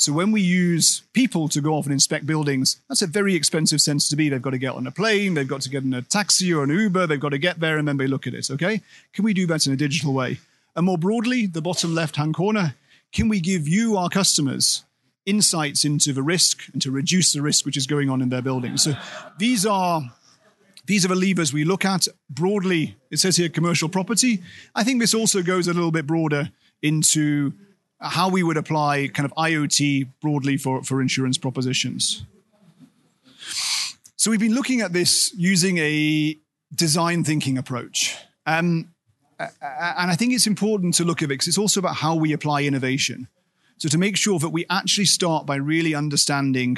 So 0.00 0.14
when 0.14 0.32
we 0.32 0.40
use 0.40 1.02
people 1.12 1.46
to 1.50 1.60
go 1.60 1.74
off 1.74 1.84
and 1.84 1.92
inspect 1.92 2.24
buildings, 2.24 2.80
that's 2.88 3.02
a 3.02 3.06
very 3.06 3.34
expensive 3.34 3.82
sensor 3.82 4.08
to 4.10 4.16
be. 4.16 4.30
They've 4.30 4.40
got 4.40 4.50
to 4.50 4.58
get 4.58 4.74
on 4.74 4.86
a 4.86 4.90
plane, 4.90 5.34
they've 5.34 5.46
got 5.46 5.60
to 5.62 5.68
get 5.68 5.84
in 5.84 5.92
a 5.92 6.00
taxi 6.00 6.54
or 6.54 6.64
an 6.64 6.70
Uber, 6.70 7.06
they've 7.06 7.20
got 7.20 7.30
to 7.30 7.38
get 7.38 7.60
there 7.60 7.76
and 7.76 7.86
then 7.86 7.98
they 7.98 8.06
look 8.06 8.26
at 8.26 8.32
it. 8.32 8.50
Okay, 8.50 8.80
can 9.12 9.24
we 9.24 9.34
do 9.34 9.46
that 9.48 9.66
in 9.66 9.74
a 9.74 9.76
digital 9.76 10.14
way? 10.14 10.38
And 10.74 10.86
more 10.86 10.96
broadly, 10.96 11.44
the 11.44 11.60
bottom 11.60 11.94
left-hand 11.94 12.34
corner, 12.34 12.76
can 13.12 13.28
we 13.28 13.40
give 13.40 13.68
you, 13.68 13.98
our 13.98 14.08
customers, 14.08 14.84
insights 15.26 15.84
into 15.84 16.14
the 16.14 16.22
risk 16.22 16.62
and 16.72 16.80
to 16.80 16.90
reduce 16.90 17.34
the 17.34 17.42
risk 17.42 17.66
which 17.66 17.76
is 17.76 17.86
going 17.86 18.08
on 18.08 18.22
in 18.22 18.30
their 18.30 18.40
buildings? 18.40 18.84
So 18.84 18.94
these 19.38 19.66
are 19.66 20.02
these 20.86 21.04
are 21.04 21.08
the 21.08 21.14
levers 21.14 21.52
we 21.52 21.64
look 21.64 21.84
at 21.84 22.08
broadly. 22.30 22.96
It 23.10 23.18
says 23.18 23.36
here 23.36 23.50
commercial 23.50 23.90
property. 23.90 24.42
I 24.74 24.82
think 24.82 24.98
this 24.98 25.12
also 25.12 25.42
goes 25.42 25.68
a 25.68 25.74
little 25.74 25.92
bit 25.92 26.06
broader 26.06 26.50
into 26.80 27.52
how 28.00 28.28
we 28.28 28.42
would 28.42 28.56
apply 28.56 29.08
kind 29.08 29.26
of 29.26 29.32
IoT 29.36 30.08
broadly 30.20 30.56
for, 30.56 30.82
for 30.82 31.02
insurance 31.02 31.38
propositions. 31.38 32.24
So 34.16 34.30
we've 34.30 34.40
been 34.40 34.54
looking 34.54 34.80
at 34.80 34.92
this 34.92 35.32
using 35.34 35.78
a 35.78 36.36
design 36.74 37.24
thinking 37.24 37.58
approach. 37.58 38.16
Um, 38.46 38.92
and 39.38 40.10
I 40.10 40.16
think 40.16 40.34
it's 40.34 40.46
important 40.46 40.94
to 40.94 41.04
look 41.04 41.22
at 41.22 41.26
it 41.26 41.28
because 41.28 41.48
it's 41.48 41.58
also 41.58 41.80
about 41.80 41.96
how 41.96 42.14
we 42.14 42.32
apply 42.32 42.62
innovation. 42.62 43.28
So 43.78 43.88
to 43.88 43.96
make 43.96 44.16
sure 44.16 44.38
that 44.38 44.50
we 44.50 44.66
actually 44.68 45.06
start 45.06 45.46
by 45.46 45.56
really 45.56 45.94
understanding 45.94 46.76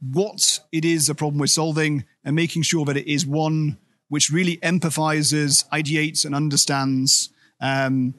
what 0.00 0.60
it 0.72 0.84
is 0.84 1.08
a 1.08 1.14
problem 1.14 1.38
we're 1.38 1.46
solving 1.46 2.04
and 2.24 2.36
making 2.36 2.62
sure 2.62 2.84
that 2.86 2.96
it 2.96 3.10
is 3.10 3.26
one 3.26 3.78
which 4.08 4.30
really 4.30 4.58
empathizes, 4.58 5.66
ideates, 5.70 6.24
and 6.24 6.34
understands 6.34 7.30
um, 7.60 8.14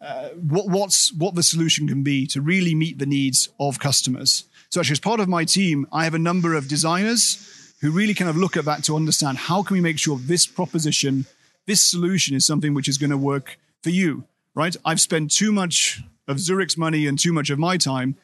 uh, 0.00 0.28
what, 0.30 0.68
what's 0.68 1.12
what 1.12 1.34
the 1.34 1.42
solution 1.42 1.88
can 1.88 2.02
be 2.02 2.26
to 2.28 2.40
really 2.40 2.74
meet 2.74 2.98
the 2.98 3.06
needs 3.06 3.48
of 3.58 3.78
customers. 3.78 4.44
So, 4.70 4.80
actually, 4.80 4.94
as 4.94 5.00
part 5.00 5.20
of 5.20 5.28
my 5.28 5.44
team, 5.44 5.86
I 5.92 6.04
have 6.04 6.14
a 6.14 6.18
number 6.18 6.54
of 6.54 6.68
designers 6.68 7.74
who 7.80 7.90
really 7.90 8.14
kind 8.14 8.30
of 8.30 8.36
look 8.36 8.56
at 8.56 8.64
that 8.64 8.84
to 8.84 8.96
understand 8.96 9.38
how 9.38 9.62
can 9.62 9.74
we 9.74 9.80
make 9.80 9.98
sure 9.98 10.18
this 10.18 10.46
proposition, 10.46 11.26
this 11.66 11.80
solution, 11.80 12.36
is 12.36 12.46
something 12.46 12.74
which 12.74 12.88
is 12.88 12.98
going 12.98 13.10
to 13.10 13.16
work 13.16 13.58
for 13.82 13.90
you. 13.90 14.24
Right? 14.54 14.76
I've 14.84 15.00
spent 15.00 15.30
too 15.30 15.52
much 15.52 16.02
of 16.26 16.36
Zurich's 16.38 16.76
money 16.76 17.06
and 17.06 17.18
too 17.18 17.32
much 17.32 17.50
of 17.50 17.58
my 17.58 17.76
time 17.76 18.16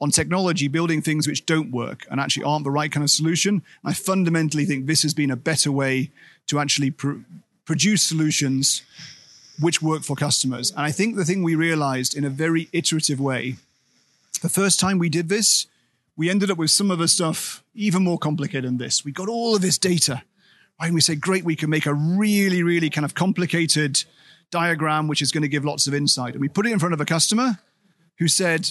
on 0.00 0.10
technology 0.10 0.66
building 0.66 1.00
things 1.00 1.28
which 1.28 1.46
don't 1.46 1.70
work 1.70 2.06
and 2.10 2.20
actually 2.20 2.42
aren't 2.42 2.64
the 2.64 2.70
right 2.70 2.90
kind 2.90 3.04
of 3.04 3.10
solution. 3.10 3.62
I 3.84 3.92
fundamentally 3.92 4.64
think 4.64 4.86
this 4.86 5.02
has 5.02 5.14
been 5.14 5.30
a 5.30 5.36
better 5.36 5.70
way 5.70 6.10
to 6.48 6.58
actually 6.58 6.90
pr- 6.90 7.20
produce 7.64 8.02
solutions 8.02 8.82
which 9.62 9.80
work 9.80 10.02
for 10.02 10.16
customers. 10.16 10.70
And 10.70 10.80
I 10.80 10.90
think 10.90 11.16
the 11.16 11.24
thing 11.24 11.42
we 11.42 11.54
realized 11.54 12.16
in 12.16 12.24
a 12.24 12.30
very 12.30 12.68
iterative 12.72 13.20
way, 13.20 13.56
the 14.42 14.48
first 14.48 14.80
time 14.80 14.98
we 14.98 15.08
did 15.08 15.28
this, 15.28 15.66
we 16.16 16.28
ended 16.28 16.50
up 16.50 16.58
with 16.58 16.70
some 16.70 16.90
of 16.90 16.98
the 16.98 17.08
stuff 17.08 17.62
even 17.74 18.02
more 18.02 18.18
complicated 18.18 18.64
than 18.64 18.78
this. 18.78 19.04
We 19.04 19.12
got 19.12 19.28
all 19.28 19.54
of 19.54 19.62
this 19.62 19.78
data, 19.78 20.22
right? 20.80 20.86
And 20.86 20.94
we 20.94 21.00
said, 21.00 21.20
great, 21.20 21.44
we 21.44 21.56
can 21.56 21.70
make 21.70 21.86
a 21.86 21.94
really, 21.94 22.62
really 22.62 22.90
kind 22.90 23.04
of 23.04 23.14
complicated 23.14 24.04
diagram 24.50 25.08
which 25.08 25.22
is 25.22 25.32
going 25.32 25.42
to 25.42 25.48
give 25.48 25.64
lots 25.64 25.86
of 25.86 25.94
insight. 25.94 26.34
And 26.34 26.40
we 26.40 26.48
put 26.48 26.66
it 26.66 26.72
in 26.72 26.78
front 26.78 26.92
of 26.92 27.00
a 27.00 27.06
customer 27.06 27.58
who 28.18 28.28
said, 28.28 28.70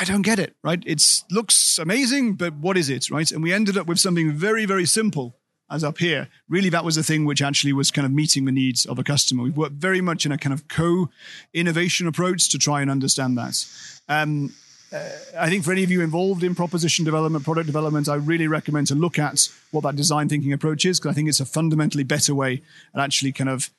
I 0.00 0.04
don't 0.04 0.22
get 0.22 0.38
it, 0.38 0.56
right? 0.64 0.82
It 0.84 1.02
looks 1.30 1.78
amazing, 1.78 2.34
but 2.34 2.54
what 2.54 2.76
is 2.76 2.88
it, 2.88 3.10
right? 3.10 3.30
And 3.30 3.42
we 3.42 3.52
ended 3.52 3.76
up 3.76 3.86
with 3.86 4.00
something 4.00 4.32
very, 4.32 4.64
very 4.64 4.86
simple 4.86 5.36
as 5.74 5.84
up 5.84 5.98
here. 5.98 6.28
Really, 6.48 6.68
that 6.70 6.84
was 6.84 6.94
the 6.94 7.02
thing 7.02 7.24
which 7.24 7.42
actually 7.42 7.72
was 7.72 7.90
kind 7.90 8.06
of 8.06 8.12
meeting 8.12 8.44
the 8.44 8.52
needs 8.52 8.86
of 8.86 8.98
a 8.98 9.04
customer. 9.04 9.42
We've 9.42 9.56
worked 9.56 9.74
very 9.74 10.00
much 10.00 10.24
in 10.24 10.32
a 10.32 10.38
kind 10.38 10.52
of 10.52 10.68
co-innovation 10.68 12.06
approach 12.06 12.48
to 12.50 12.58
try 12.58 12.80
and 12.80 12.90
understand 12.90 13.36
that. 13.36 13.66
Um, 14.08 14.54
uh, 14.92 15.08
I 15.38 15.50
think 15.50 15.64
for 15.64 15.72
any 15.72 15.82
of 15.82 15.90
you 15.90 16.02
involved 16.02 16.44
in 16.44 16.54
proposition 16.54 17.04
development, 17.04 17.44
product 17.44 17.66
development, 17.66 18.08
I 18.08 18.14
really 18.14 18.46
recommend 18.46 18.86
to 18.88 18.94
look 18.94 19.18
at 19.18 19.48
what 19.72 19.82
that 19.82 19.96
design 19.96 20.28
thinking 20.28 20.52
approach 20.52 20.84
is 20.84 21.00
because 21.00 21.10
I 21.10 21.14
think 21.14 21.28
it's 21.28 21.40
a 21.40 21.46
fundamentally 21.46 22.04
better 22.04 22.34
way 22.34 22.62
at 22.94 23.00
actually 23.00 23.32
kind 23.32 23.50
of 23.50 23.70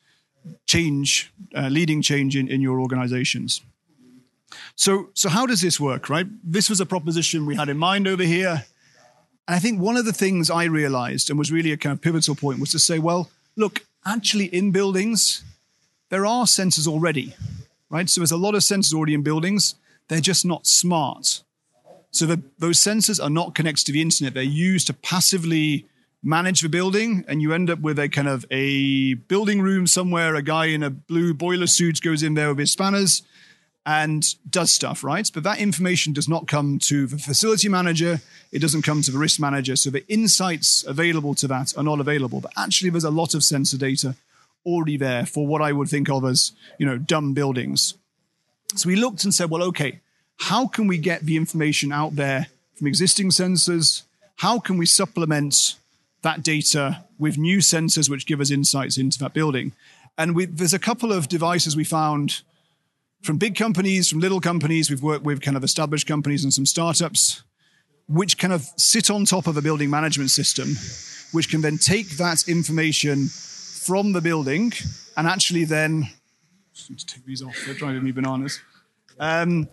change, 0.67 1.31
uh, 1.55 1.69
leading 1.69 2.01
change 2.01 2.35
in, 2.35 2.49
in 2.49 2.59
your 2.61 2.81
organizations. 2.81 3.61
So, 4.75 5.09
so 5.13 5.29
how 5.29 5.45
does 5.45 5.61
this 5.61 5.79
work, 5.79 6.09
right? 6.09 6.27
This 6.43 6.69
was 6.69 6.81
a 6.81 6.85
proposition 6.85 7.45
we 7.45 7.55
had 7.55 7.69
in 7.69 7.77
mind 7.77 8.07
over 8.07 8.23
here. 8.23 8.65
And 9.47 9.55
I 9.55 9.59
think 9.59 9.79
one 9.79 9.97
of 9.97 10.05
the 10.05 10.13
things 10.13 10.49
I 10.49 10.63
realized 10.65 11.29
and 11.29 11.37
was 11.37 11.51
really 11.51 11.71
a 11.71 11.77
kind 11.77 11.93
of 11.93 12.01
pivotal 12.01 12.35
point 12.35 12.59
was 12.59 12.71
to 12.71 12.79
say, 12.79 12.97
well, 12.97 13.29
look, 13.55 13.85
actually 14.05 14.45
in 14.45 14.71
buildings, 14.71 15.43
there 16.09 16.25
are 16.25 16.45
sensors 16.45 16.87
already, 16.87 17.35
right? 17.89 18.09
So 18.09 18.21
there's 18.21 18.31
a 18.31 18.37
lot 18.37 18.55
of 18.55 18.61
sensors 18.61 18.93
already 18.93 19.13
in 19.13 19.21
buildings. 19.21 19.75
They're 20.07 20.19
just 20.19 20.45
not 20.45 20.65
smart. 20.65 21.43
So 22.11 22.25
the, 22.25 22.41
those 22.57 22.79
sensors 22.79 23.23
are 23.23 23.29
not 23.29 23.55
connected 23.55 23.85
to 23.87 23.91
the 23.91 24.01
internet. 24.01 24.33
They're 24.33 24.43
used 24.43 24.87
to 24.87 24.93
passively 24.93 25.85
manage 26.23 26.61
the 26.61 26.69
building, 26.69 27.23
and 27.27 27.41
you 27.41 27.53
end 27.53 27.69
up 27.69 27.79
with 27.79 27.99
a 27.99 28.09
kind 28.09 28.27
of 28.27 28.45
a 28.49 29.13
building 29.13 29.61
room 29.61 29.85
somewhere. 29.85 30.33
A 30.33 30.41
guy 30.41 30.65
in 30.65 30.81
a 30.81 30.89
blue 30.89 31.35
boiler 31.35 31.67
suit 31.67 32.01
goes 32.01 32.23
in 32.23 32.33
there 32.33 32.49
with 32.49 32.59
his 32.59 32.71
spanners 32.71 33.21
and 33.85 34.35
does 34.49 34.71
stuff, 34.71 35.03
right? 35.03 35.29
But 35.33 35.43
that 35.43 35.59
information 35.59 36.11
does 36.11 36.27
not 36.27 36.47
come 36.47 36.79
to 36.79 37.05
the 37.05 37.17
facility 37.17 37.69
manager. 37.69 38.19
It 38.51 38.59
doesn't 38.59 38.81
come 38.81 39.01
to 39.03 39.11
the 39.11 39.19
risk 39.19 39.39
manager. 39.39 39.75
So 39.75 39.91
the 39.91 40.07
insights 40.11 40.83
available 40.83 41.35
to 41.35 41.47
that 41.49 41.77
are 41.77 41.83
not 41.83 41.99
available. 41.99 42.41
But 42.41 42.53
actually, 42.57 42.89
there's 42.89 43.03
a 43.03 43.11
lot 43.11 43.35
of 43.35 43.43
sensor 43.43 43.77
data 43.77 44.15
already 44.65 44.97
there 44.97 45.25
for 45.25 45.45
what 45.45 45.61
I 45.61 45.71
would 45.71 45.87
think 45.87 46.09
of 46.09 46.25
as, 46.25 46.51
you 46.79 46.85
know, 46.85 46.97
dumb 46.97 47.33
buildings. 47.33 47.93
So 48.75 48.87
we 48.87 48.95
looked 48.95 49.23
and 49.23 49.33
said, 49.33 49.51
well, 49.51 49.61
okay, 49.63 49.99
how 50.37 50.67
can 50.67 50.87
we 50.87 50.97
get 50.97 51.21
the 51.21 51.37
information 51.37 51.91
out 51.91 52.15
there 52.15 52.47
from 52.73 52.87
existing 52.87 53.29
sensors? 53.29 54.01
How 54.37 54.59
can 54.59 54.77
we 54.77 54.87
supplement 54.87 55.75
that 56.23 56.41
data 56.41 57.03
with 57.19 57.37
new 57.37 57.59
sensors 57.59 58.09
which 58.09 58.25
give 58.25 58.41
us 58.41 58.49
insights 58.49 58.97
into 58.97 59.19
that 59.19 59.33
building? 59.33 59.73
And 60.17 60.35
we, 60.35 60.45
there's 60.45 60.73
a 60.73 60.79
couple 60.79 61.13
of 61.13 61.29
devices 61.29 61.75
we 61.75 61.83
found 61.83 62.41
from 63.25 63.37
big 63.37 63.55
companies, 63.55 64.07
from 64.07 64.19
little 64.19 64.39
companies. 64.39 64.89
We've 64.89 65.01
worked 65.01 65.25
with 65.25 65.41
kind 65.41 65.57
of 65.57 65.63
established 65.63 66.07
companies 66.07 66.43
and 66.43 66.53
some 66.53 66.65
startups, 66.65 67.43
which 68.07 68.37
kind 68.37 68.53
of 68.53 68.65
sit 68.77 69.09
on 69.09 69.25
top 69.25 69.47
of 69.47 69.57
a 69.57 69.61
building 69.61 69.89
management 69.89 70.29
system, 70.29 70.69
which 71.31 71.49
can 71.49 71.61
then 71.61 71.77
take 71.77 72.17
that 72.17 72.47
information 72.47 73.27
from 73.27 74.13
the 74.13 74.21
building 74.21 74.71
and 75.17 75.27
actually 75.27 75.65
then 75.65 76.09
take 77.07 77.25
these 77.25 77.41
off. 77.41 77.55
They're 77.65 77.73
driving 77.75 78.03
me 78.03 78.11
bananas. 78.11 78.61
Um, 79.19 79.67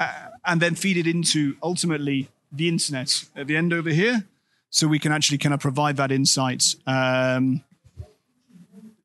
uh, 0.00 0.28
and 0.44 0.60
then 0.60 0.74
feed 0.74 0.96
it 0.96 1.06
into 1.06 1.56
ultimately 1.62 2.28
the 2.52 2.68
internet 2.68 3.24
at 3.36 3.46
the 3.46 3.56
end 3.56 3.72
over 3.72 3.90
here, 3.90 4.24
so 4.70 4.86
we 4.86 4.98
can 4.98 5.12
actually 5.12 5.38
kind 5.38 5.52
of 5.52 5.60
provide 5.60 5.96
that 5.96 6.10
insight 6.10 6.74
um, 6.86 7.62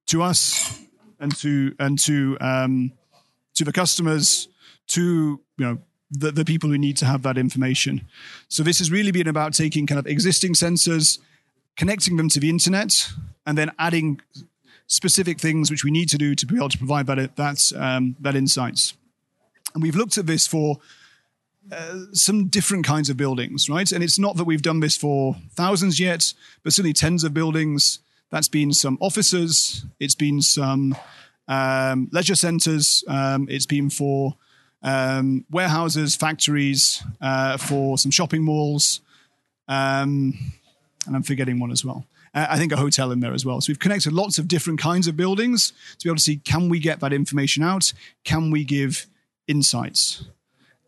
to 0.06 0.22
us 0.22 0.80
and 1.20 1.36
to 1.38 1.76
and 1.80 2.00
to 2.00 2.38
um, 2.40 2.94
to 3.56 3.64
the 3.64 3.72
customers, 3.72 4.48
to 4.88 5.40
you 5.58 5.66
know 5.66 5.78
the, 6.12 6.32
the 6.32 6.46
people 6.46 6.70
who 6.70 6.78
need 6.78 6.98
to 6.98 7.06
have 7.06 7.24
that 7.24 7.38
information. 7.38 8.02
So 8.48 8.64
this 8.64 8.80
has 8.80 8.92
really 8.92 9.12
been 9.12 9.28
about 9.28 9.54
taking 9.54 9.88
kind 9.88 10.00
of 10.00 10.08
existing 10.08 10.54
sensors, 10.54 11.20
connecting 11.76 12.18
them 12.18 12.30
to 12.30 12.40
the 12.40 12.50
internet, 12.50 13.10
and 13.46 13.58
then 13.58 13.72
adding 13.80 14.22
specific 14.88 15.40
things 15.40 15.72
which 15.72 15.84
we 15.84 15.92
need 15.92 16.10
to 16.10 16.18
do 16.18 16.36
to 16.36 16.46
be 16.46 16.56
able 16.56 16.70
to 16.70 16.78
provide 16.78 17.08
that 17.08 17.36
that 17.36 17.72
um, 17.76 18.16
that 18.20 18.36
insights. 18.36 18.94
And 19.74 19.82
we've 19.82 19.96
looked 19.96 20.18
at 20.18 20.28
this 20.28 20.46
for 20.46 20.80
uh, 21.72 22.02
some 22.12 22.48
different 22.48 22.86
kinds 22.86 23.10
of 23.10 23.18
buildings, 23.18 23.70
right? 23.70 23.92
And 23.92 24.04
it's 24.04 24.20
not 24.20 24.36
that 24.36 24.44
we've 24.44 24.62
done 24.62 24.82
this 24.82 24.98
for 24.98 25.36
thousands 25.52 26.00
yet, 26.00 26.34
but 26.62 26.74
certainly 26.74 26.94
tens 26.94 27.24
of 27.24 27.34
buildings. 27.34 28.00
That's 28.30 28.50
been 28.50 28.74
some 28.74 28.98
offices. 29.00 29.86
It's 30.00 30.16
been 30.16 30.42
some 30.42 30.96
um, 31.48 32.10
leisure 32.12 32.36
centers. 32.36 33.04
Um, 33.08 33.48
it's 33.50 33.66
been 33.66 33.90
for 33.90 34.36
um, 34.82 35.46
warehouses, 35.50 36.16
factories, 36.16 37.04
uh, 37.22 37.58
for 37.58 37.98
some 37.98 38.12
shopping 38.12 38.44
malls. 38.44 39.02
Um, 39.68 40.38
and 41.06 41.16
I'm 41.16 41.24
forgetting 41.24 41.60
one 41.60 41.72
as 41.72 41.84
well. 41.84 42.06
Uh, 42.34 42.48
I 42.50 42.58
think 42.58 42.72
a 42.72 42.78
hotel 42.78 43.12
in 43.12 43.20
there 43.20 43.34
as 43.34 43.46
well. 43.46 43.62
So 43.62 43.72
we've 43.72 43.80
connected 43.80 44.14
lots 44.14 44.38
of 44.38 44.48
different 44.48 44.80
kinds 44.80 45.08
of 45.08 45.16
buildings 45.16 45.72
to 46.00 46.06
be 46.06 46.10
able 46.10 46.18
to 46.18 46.24
see 46.24 46.38
can 46.38 46.70
we 46.70 46.80
get 46.80 47.00
that 47.02 47.14
information 47.14 47.64
out? 47.64 47.94
Can 48.24 48.52
we 48.52 48.64
give 48.64 49.08
insights 49.48 50.26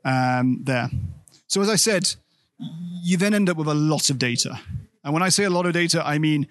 um, 0.03 0.61
there? 0.63 0.89
So 1.47 1.61
as 1.61 1.69
I 1.69 1.75
said, 1.75 2.15
you 3.03 3.17
then 3.17 3.33
end 3.33 3.49
up 3.49 3.57
with 3.57 3.67
a 3.67 3.73
lot 3.73 4.09
of 4.09 4.17
data. 4.17 4.59
And 5.03 5.13
when 5.13 5.21
I 5.21 5.29
say 5.29 5.43
a 5.43 5.49
lot 5.49 5.67
of 5.67 5.73
data, 5.73 6.01
I 6.05 6.17
mean 6.17 6.47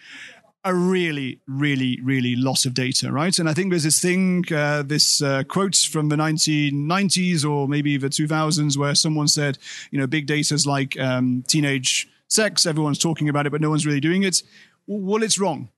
a 0.64 0.74
really, 0.74 1.40
really, 1.46 2.00
really 2.02 2.36
lot 2.36 2.64
of 2.64 2.72
data, 2.72 3.12
right? 3.12 3.38
And 3.38 3.48
I 3.48 3.52
think 3.52 3.70
there's 3.70 3.82
this 3.82 4.00
thing, 4.00 4.44
uh, 4.50 4.82
this 4.82 5.20
uh, 5.20 5.42
quote 5.44 5.76
from 5.76 6.08
the 6.08 6.16
1990s 6.16 7.48
or 7.48 7.68
maybe 7.68 7.98
the 7.98 8.08
2000s 8.08 8.76
where 8.76 8.94
someone 8.94 9.28
said, 9.28 9.58
you 9.90 9.98
know, 9.98 10.06
big 10.06 10.26
data 10.26 10.54
is 10.54 10.66
like 10.66 10.98
um, 10.98 11.44
teenage 11.46 12.08
sex. 12.28 12.64
Everyone's 12.64 12.98
talking 12.98 13.28
about 13.28 13.46
it, 13.46 13.50
but 13.50 13.60
no 13.60 13.68
one's 13.68 13.84
really 13.84 14.00
doing 14.00 14.22
it. 14.22 14.42
Well, 14.86 15.22
it's 15.22 15.38
wrong. 15.38 15.68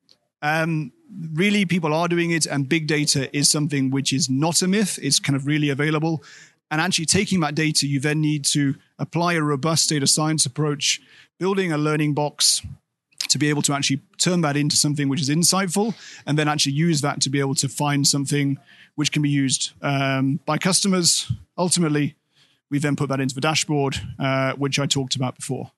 Um, 0.42 0.92
really, 1.32 1.64
people 1.64 1.92
are 1.92 2.08
doing 2.08 2.30
it, 2.30 2.46
and 2.46 2.68
big 2.68 2.86
data 2.86 3.34
is 3.36 3.50
something 3.50 3.90
which 3.90 4.12
is 4.12 4.30
not 4.30 4.62
a 4.62 4.68
myth. 4.68 4.98
It's 5.02 5.18
kind 5.18 5.36
of 5.36 5.46
really 5.46 5.70
available. 5.70 6.22
And 6.70 6.80
actually, 6.80 7.06
taking 7.06 7.40
that 7.40 7.54
data, 7.54 7.86
you 7.86 8.00
then 8.00 8.20
need 8.20 8.44
to 8.46 8.74
apply 8.98 9.34
a 9.34 9.42
robust 9.42 9.88
data 9.88 10.06
science 10.06 10.46
approach, 10.46 11.00
building 11.38 11.72
a 11.72 11.78
learning 11.78 12.14
box, 12.14 12.62
to 13.28 13.38
be 13.38 13.48
able 13.48 13.62
to 13.62 13.72
actually 13.72 14.02
turn 14.18 14.40
that 14.42 14.56
into 14.56 14.76
something 14.76 15.08
which 15.08 15.20
is 15.20 15.28
insightful 15.28 15.94
and 16.26 16.38
then 16.38 16.48
actually 16.48 16.72
use 16.72 17.00
that 17.00 17.20
to 17.22 17.30
be 17.30 17.40
able 17.40 17.54
to 17.56 17.68
find 17.68 18.06
something 18.06 18.58
which 18.94 19.12
can 19.12 19.22
be 19.22 19.30
used 19.30 19.72
um, 19.82 20.40
by 20.46 20.58
customers. 20.58 21.30
Ultimately, 21.56 22.16
we 22.70 22.78
then 22.78 22.96
put 22.96 23.08
that 23.08 23.20
into 23.20 23.34
the 23.34 23.40
dashboard, 23.40 23.96
uh, 24.18 24.52
which 24.54 24.78
I 24.78 24.86
talked 24.86 25.16
about 25.16 25.36
before. 25.36 25.70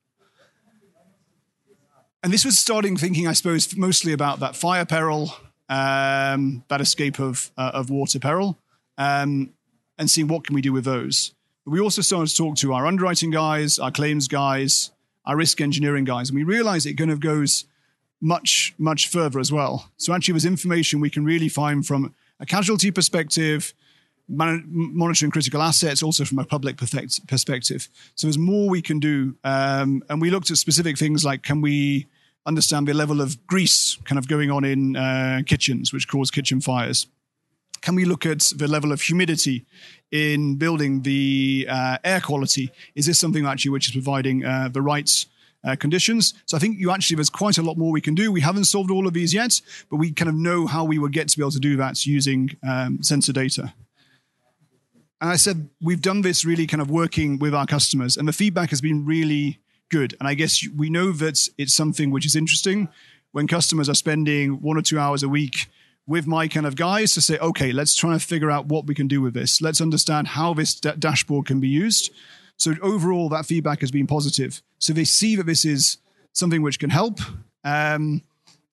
And 2.22 2.32
this 2.32 2.44
was 2.44 2.58
starting 2.58 2.96
thinking, 2.96 3.28
I 3.28 3.32
suppose, 3.32 3.76
mostly 3.76 4.12
about 4.12 4.40
that 4.40 4.56
fire 4.56 4.84
peril, 4.84 5.32
um, 5.68 6.64
that 6.68 6.80
escape 6.80 7.20
of, 7.20 7.52
uh, 7.56 7.70
of 7.74 7.90
water 7.90 8.18
peril, 8.18 8.58
um, 8.96 9.52
and 9.98 10.10
seeing 10.10 10.26
what 10.26 10.44
can 10.44 10.54
we 10.54 10.60
do 10.60 10.72
with 10.72 10.84
those. 10.84 11.34
But 11.64 11.72
we 11.72 11.80
also 11.80 12.02
started 12.02 12.28
to 12.28 12.36
talk 12.36 12.56
to 12.56 12.72
our 12.72 12.86
underwriting 12.86 13.30
guys, 13.30 13.78
our 13.78 13.92
claims 13.92 14.26
guys, 14.26 14.90
our 15.28 15.36
risk 15.36 15.60
engineering 15.60 16.04
guys, 16.04 16.30
and 16.30 16.36
we 16.36 16.42
realize 16.42 16.86
it 16.86 16.94
kind 16.94 17.12
of 17.12 17.20
goes 17.20 17.66
much, 18.20 18.74
much 18.78 19.06
further 19.08 19.38
as 19.38 19.52
well. 19.52 19.90
So 19.96 20.12
actually, 20.12 20.32
there's 20.32 20.44
information 20.44 21.00
we 21.00 21.10
can 21.10 21.24
really 21.24 21.48
find 21.48 21.86
from 21.86 22.14
a 22.40 22.46
casualty 22.46 22.90
perspective, 22.90 23.74
man- 24.28 24.64
monitoring 24.66 25.30
critical 25.30 25.62
assets, 25.62 26.02
also 26.02 26.24
from 26.24 26.38
a 26.38 26.44
public 26.44 26.76
perspective. 26.76 27.88
So 28.14 28.26
there's 28.26 28.38
more 28.38 28.68
we 28.68 28.82
can 28.82 28.98
do. 28.98 29.36
Um, 29.44 30.02
and 30.08 30.20
we 30.20 30.30
looked 30.30 30.50
at 30.50 30.56
specific 30.56 30.98
things 30.98 31.24
like 31.24 31.42
can 31.42 31.60
we 31.60 32.06
understand 32.46 32.88
the 32.88 32.94
level 32.94 33.20
of 33.20 33.46
grease 33.46 33.98
kind 34.04 34.18
of 34.18 34.26
going 34.26 34.50
on 34.50 34.64
in 34.64 34.96
uh, 34.96 35.42
kitchens, 35.46 35.92
which 35.92 36.08
cause 36.08 36.30
kitchen 36.30 36.60
fires? 36.60 37.06
Can 37.80 37.94
we 37.94 38.04
look 38.04 38.26
at 38.26 38.40
the 38.56 38.66
level 38.66 38.90
of 38.90 39.02
humidity 39.02 39.64
in 40.10 40.56
building 40.56 41.02
the 41.02 41.66
uh, 41.68 41.98
air 42.04 42.20
quality? 42.20 42.70
Is 42.94 43.06
this 43.06 43.18
something 43.18 43.46
actually 43.46 43.70
which 43.72 43.88
is 43.88 43.92
providing 43.92 44.44
uh, 44.44 44.68
the 44.72 44.82
right 44.82 45.26
uh, 45.64 45.76
conditions? 45.76 46.34
So 46.46 46.56
I 46.56 46.60
think 46.60 46.78
you 46.78 46.90
actually 46.90 47.16
there's 47.16 47.30
quite 47.30 47.58
a 47.58 47.62
lot 47.62 47.76
more 47.76 47.90
we 47.90 48.00
can 48.00 48.14
do. 48.14 48.32
We 48.32 48.40
haven't 48.40 48.64
solved 48.64 48.90
all 48.90 49.06
of 49.06 49.12
these 49.12 49.34
yet, 49.34 49.60
but 49.90 49.96
we 49.96 50.12
kind 50.12 50.28
of 50.28 50.34
know 50.34 50.66
how 50.66 50.84
we 50.84 50.98
would 50.98 51.12
get 51.12 51.28
to 51.28 51.36
be 51.36 51.42
able 51.42 51.50
to 51.52 51.58
do 51.58 51.76
that 51.76 52.06
using 52.06 52.50
um, 52.66 53.02
sensor 53.02 53.32
data. 53.32 53.74
And 55.20 55.30
I 55.30 55.36
said 55.36 55.68
we've 55.80 56.00
done 56.00 56.22
this 56.22 56.44
really 56.44 56.66
kind 56.66 56.80
of 56.80 56.90
working 56.90 57.38
with 57.38 57.54
our 57.54 57.66
customers, 57.66 58.16
and 58.16 58.28
the 58.28 58.32
feedback 58.32 58.70
has 58.70 58.80
been 58.80 59.04
really 59.04 59.58
good. 59.88 60.14
And 60.20 60.28
I 60.28 60.34
guess 60.34 60.64
we 60.76 60.90
know 60.90 61.12
that 61.12 61.48
it's 61.58 61.74
something 61.74 62.10
which 62.10 62.26
is 62.26 62.36
interesting 62.36 62.88
when 63.32 63.46
customers 63.46 63.88
are 63.88 63.94
spending 63.94 64.62
one 64.62 64.76
or 64.76 64.82
two 64.82 64.98
hours 64.98 65.22
a 65.22 65.28
week 65.28 65.66
with 66.08 66.26
my 66.26 66.48
kind 66.48 66.66
of 66.66 66.74
guys 66.74 67.12
to 67.12 67.20
say, 67.20 67.38
okay, 67.38 67.70
let's 67.70 67.94
try 67.94 68.12
and 68.12 68.22
figure 68.22 68.50
out 68.50 68.66
what 68.66 68.86
we 68.86 68.94
can 68.94 69.06
do 69.06 69.20
with 69.20 69.34
this. 69.34 69.60
Let's 69.60 69.80
understand 69.80 70.28
how 70.28 70.54
this 70.54 70.74
d- 70.74 70.92
dashboard 70.98 71.46
can 71.46 71.60
be 71.60 71.68
used. 71.68 72.10
So 72.56 72.74
overall, 72.82 73.28
that 73.28 73.44
feedback 73.44 73.80
has 73.82 73.90
been 73.90 74.06
positive. 74.06 74.62
So 74.78 74.94
they 74.94 75.04
see 75.04 75.36
that 75.36 75.44
this 75.44 75.66
is 75.66 75.98
something 76.32 76.62
which 76.62 76.78
can 76.78 76.88
help. 76.88 77.20
Um, 77.62 78.22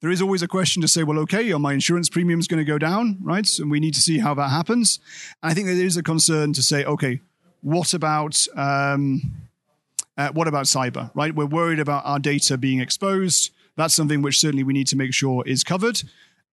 there 0.02 0.12
is 0.12 0.22
always 0.22 0.44
a 0.44 0.48
question 0.48 0.82
to 0.82 0.88
say, 0.88 1.04
well, 1.04 1.20
okay, 1.20 1.52
are 1.52 1.60
my 1.60 1.74
insurance 1.74 2.10
premiums 2.10 2.48
going 2.48 2.60
to 2.60 2.72
go 2.72 2.78
down, 2.78 3.18
right? 3.22 3.48
And 3.60 3.70
we 3.70 3.82
need 3.82 3.96
to 3.96 4.02
see 4.02 4.20
how 4.20 4.34
that 4.36 4.50
happens. 4.50 5.00
And 5.44 5.52
I 5.52 5.54
think 5.54 5.68
there 5.68 5.76
is 5.76 5.98
a 5.98 6.04
concern 6.04 6.54
to 6.54 6.64
say, 6.64 6.86
okay, 6.86 7.20
what 7.62 7.94
about 7.94 8.48
um, 8.56 9.22
uh, 10.18 10.30
what 10.30 10.48
about 10.48 10.66
cyber? 10.66 11.12
Right, 11.14 11.36
we're 11.36 11.46
worried 11.46 11.80
about 11.80 12.06
our 12.06 12.20
data 12.20 12.58
being 12.58 12.80
exposed. 12.80 13.52
That's 13.76 13.94
something 13.94 14.22
which 14.22 14.40
certainly 14.40 14.64
we 14.64 14.72
need 14.72 14.88
to 14.88 14.96
make 14.96 15.14
sure 15.14 15.44
is 15.46 15.64
covered. 15.64 16.02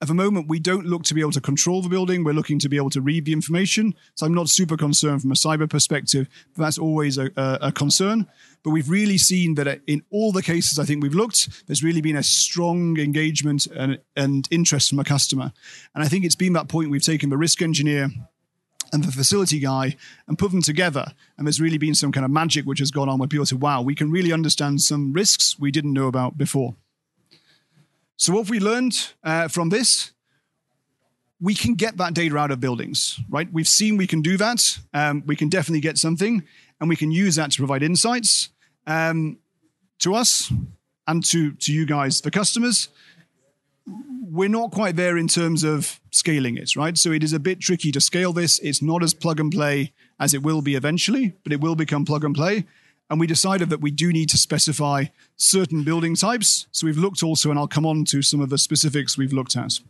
At 0.02 0.08
the 0.08 0.14
moment, 0.14 0.48
we 0.48 0.58
don't 0.58 0.84
look 0.84 1.04
to 1.04 1.14
be 1.14 1.20
able 1.20 1.30
to 1.30 1.40
control 1.40 1.80
the 1.80 1.88
building. 1.88 2.24
We're 2.24 2.32
looking 2.32 2.58
to 2.58 2.68
be 2.68 2.76
able 2.76 2.90
to 2.90 3.00
read 3.00 3.24
the 3.24 3.32
information. 3.32 3.94
So 4.16 4.26
I'm 4.26 4.34
not 4.34 4.48
super 4.48 4.76
concerned 4.76 5.22
from 5.22 5.30
a 5.30 5.36
cyber 5.36 5.70
perspective. 5.70 6.28
That's 6.56 6.76
always 6.76 7.18
a, 7.18 7.30
a, 7.36 7.58
a 7.62 7.72
concern. 7.72 8.26
But 8.64 8.70
we've 8.70 8.90
really 8.90 9.16
seen 9.16 9.54
that 9.54 9.80
in 9.86 10.02
all 10.10 10.32
the 10.32 10.42
cases 10.42 10.80
I 10.80 10.84
think 10.84 11.04
we've 11.04 11.14
looked, 11.14 11.66
there's 11.68 11.84
really 11.84 12.00
been 12.00 12.16
a 12.16 12.22
strong 12.24 12.98
engagement 12.98 13.68
and, 13.68 14.00
and 14.16 14.48
interest 14.50 14.90
from 14.90 14.98
a 14.98 15.04
customer. 15.04 15.52
And 15.94 16.02
I 16.02 16.08
think 16.08 16.24
it's 16.24 16.34
been 16.34 16.54
that 16.54 16.66
point 16.66 16.90
we've 16.90 17.00
taken 17.00 17.30
the 17.30 17.38
risk 17.38 17.62
engineer 17.62 18.10
and 18.92 19.04
the 19.04 19.12
facility 19.12 19.60
guy 19.60 19.96
and 20.26 20.36
put 20.36 20.50
them 20.50 20.62
together. 20.62 21.12
And 21.38 21.46
there's 21.46 21.60
really 21.60 21.78
been 21.78 21.94
some 21.94 22.10
kind 22.10 22.24
of 22.24 22.32
magic 22.32 22.64
which 22.64 22.80
has 22.80 22.90
gone 22.90 23.08
on 23.08 23.20
where 23.20 23.28
people 23.28 23.46
say, 23.46 23.54
wow, 23.54 23.82
we 23.82 23.94
can 23.94 24.10
really 24.10 24.32
understand 24.32 24.80
some 24.80 25.12
risks 25.12 25.60
we 25.60 25.70
didn't 25.70 25.92
know 25.92 26.08
about 26.08 26.36
before. 26.36 26.74
So 28.16 28.32
what 28.32 28.48
we 28.48 28.60
learned 28.60 29.12
uh, 29.24 29.48
from 29.48 29.70
this, 29.70 30.12
we 31.40 31.54
can 31.54 31.74
get 31.74 31.96
that 31.96 32.14
data 32.14 32.38
out 32.38 32.52
of 32.52 32.60
buildings, 32.60 33.18
right? 33.28 33.52
We've 33.52 33.66
seen 33.66 33.96
we 33.96 34.06
can 34.06 34.22
do 34.22 34.36
that. 34.36 34.78
Um, 34.94 35.24
we 35.26 35.34
can 35.34 35.48
definitely 35.48 35.80
get 35.80 35.98
something, 35.98 36.44
and 36.80 36.88
we 36.88 36.96
can 36.96 37.10
use 37.10 37.34
that 37.36 37.50
to 37.52 37.58
provide 37.58 37.82
insights 37.82 38.50
um, 38.86 39.38
to 39.98 40.14
us 40.14 40.52
and 41.06 41.24
to 41.24 41.52
to 41.52 41.72
you 41.72 41.84
guys, 41.84 42.20
the 42.20 42.30
customers. 42.30 42.88
We're 44.24 44.48
not 44.48 44.70
quite 44.70 44.96
there 44.96 45.18
in 45.18 45.28
terms 45.28 45.64
of 45.64 46.00
scaling 46.10 46.56
it, 46.56 46.76
right? 46.76 46.96
So 46.96 47.10
it 47.10 47.24
is 47.24 47.32
a 47.32 47.40
bit 47.40 47.60
tricky 47.60 47.92
to 47.92 48.00
scale 48.00 48.32
this. 48.32 48.60
It's 48.60 48.80
not 48.80 49.02
as 49.02 49.12
plug 49.12 49.40
and 49.40 49.52
play 49.52 49.92
as 50.18 50.32
it 50.32 50.42
will 50.42 50.62
be 50.62 50.74
eventually, 50.74 51.34
but 51.42 51.52
it 51.52 51.60
will 51.60 51.74
become 51.74 52.04
plug 52.04 52.24
and 52.24 52.34
play. 52.34 52.64
And 53.10 53.20
we 53.20 53.26
decided 53.26 53.68
that 53.70 53.80
we 53.80 53.90
do 53.90 54.12
need 54.12 54.30
to 54.30 54.38
specify 54.38 55.06
certain 55.36 55.84
building 55.84 56.16
types. 56.16 56.66
So 56.72 56.86
we've 56.86 56.96
looked 56.96 57.22
also, 57.22 57.50
and 57.50 57.58
I'll 57.58 57.68
come 57.68 57.84
on 57.84 58.04
to 58.06 58.22
some 58.22 58.40
of 58.40 58.48
the 58.48 58.58
specifics 58.58 59.18
we've 59.18 59.32
looked 59.34 59.56
at. 59.56 59.80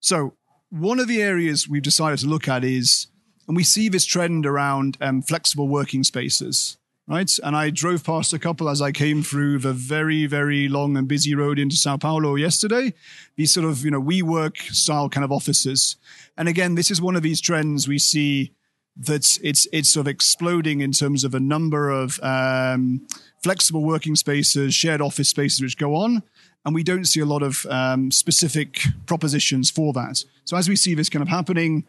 So 0.00 0.34
one 0.70 0.98
of 0.98 1.08
the 1.08 1.20
areas 1.20 1.68
we've 1.68 1.82
decided 1.82 2.18
to 2.20 2.26
look 2.26 2.48
at 2.48 2.64
is, 2.64 3.06
and 3.46 3.56
we 3.56 3.64
see 3.64 3.88
this 3.90 4.06
trend 4.06 4.46
around 4.46 4.96
um, 5.00 5.20
flexible 5.20 5.68
working 5.68 6.02
spaces, 6.04 6.78
right? 7.06 7.30
And 7.44 7.54
I 7.54 7.68
drove 7.68 8.02
past 8.02 8.32
a 8.32 8.38
couple 8.38 8.68
as 8.70 8.80
I 8.80 8.90
came 8.90 9.22
through 9.22 9.58
the 9.58 9.74
very, 9.74 10.24
very 10.26 10.68
long 10.68 10.96
and 10.96 11.06
busy 11.06 11.34
road 11.34 11.58
into 11.58 11.76
Sao 11.76 11.98
Paulo 11.98 12.36
yesterday. 12.36 12.94
These 13.36 13.52
sort 13.52 13.66
of, 13.66 13.84
you 13.84 13.90
know, 13.90 14.00
WeWork 14.00 14.56
style 14.72 15.10
kind 15.10 15.24
of 15.24 15.32
offices. 15.32 15.96
And 16.38 16.48
again, 16.48 16.76
this 16.76 16.90
is 16.90 17.02
one 17.02 17.16
of 17.16 17.22
these 17.22 17.40
trends 17.40 17.86
we 17.86 17.98
see 17.98 18.54
that 18.96 19.38
it's 19.42 19.66
it's 19.72 19.92
sort 19.92 20.06
of 20.06 20.10
exploding 20.10 20.80
in 20.80 20.92
terms 20.92 21.24
of 21.24 21.34
a 21.34 21.40
number 21.40 21.90
of 21.90 22.20
um, 22.22 23.06
flexible 23.42 23.82
working 23.82 24.16
spaces, 24.16 24.74
shared 24.74 25.00
office 25.00 25.28
spaces 25.28 25.60
which 25.60 25.78
go 25.78 25.94
on, 25.94 26.22
and 26.64 26.74
we 26.74 26.82
don't 26.82 27.06
see 27.06 27.20
a 27.20 27.26
lot 27.26 27.42
of 27.42 27.66
um, 27.70 28.10
specific 28.10 28.80
propositions 29.06 29.70
for 29.70 29.92
that. 29.94 30.22
So 30.44 30.56
as 30.56 30.68
we 30.68 30.76
see 30.76 30.94
this 30.94 31.08
kind 31.08 31.22
of 31.22 31.28
happening, 31.28 31.86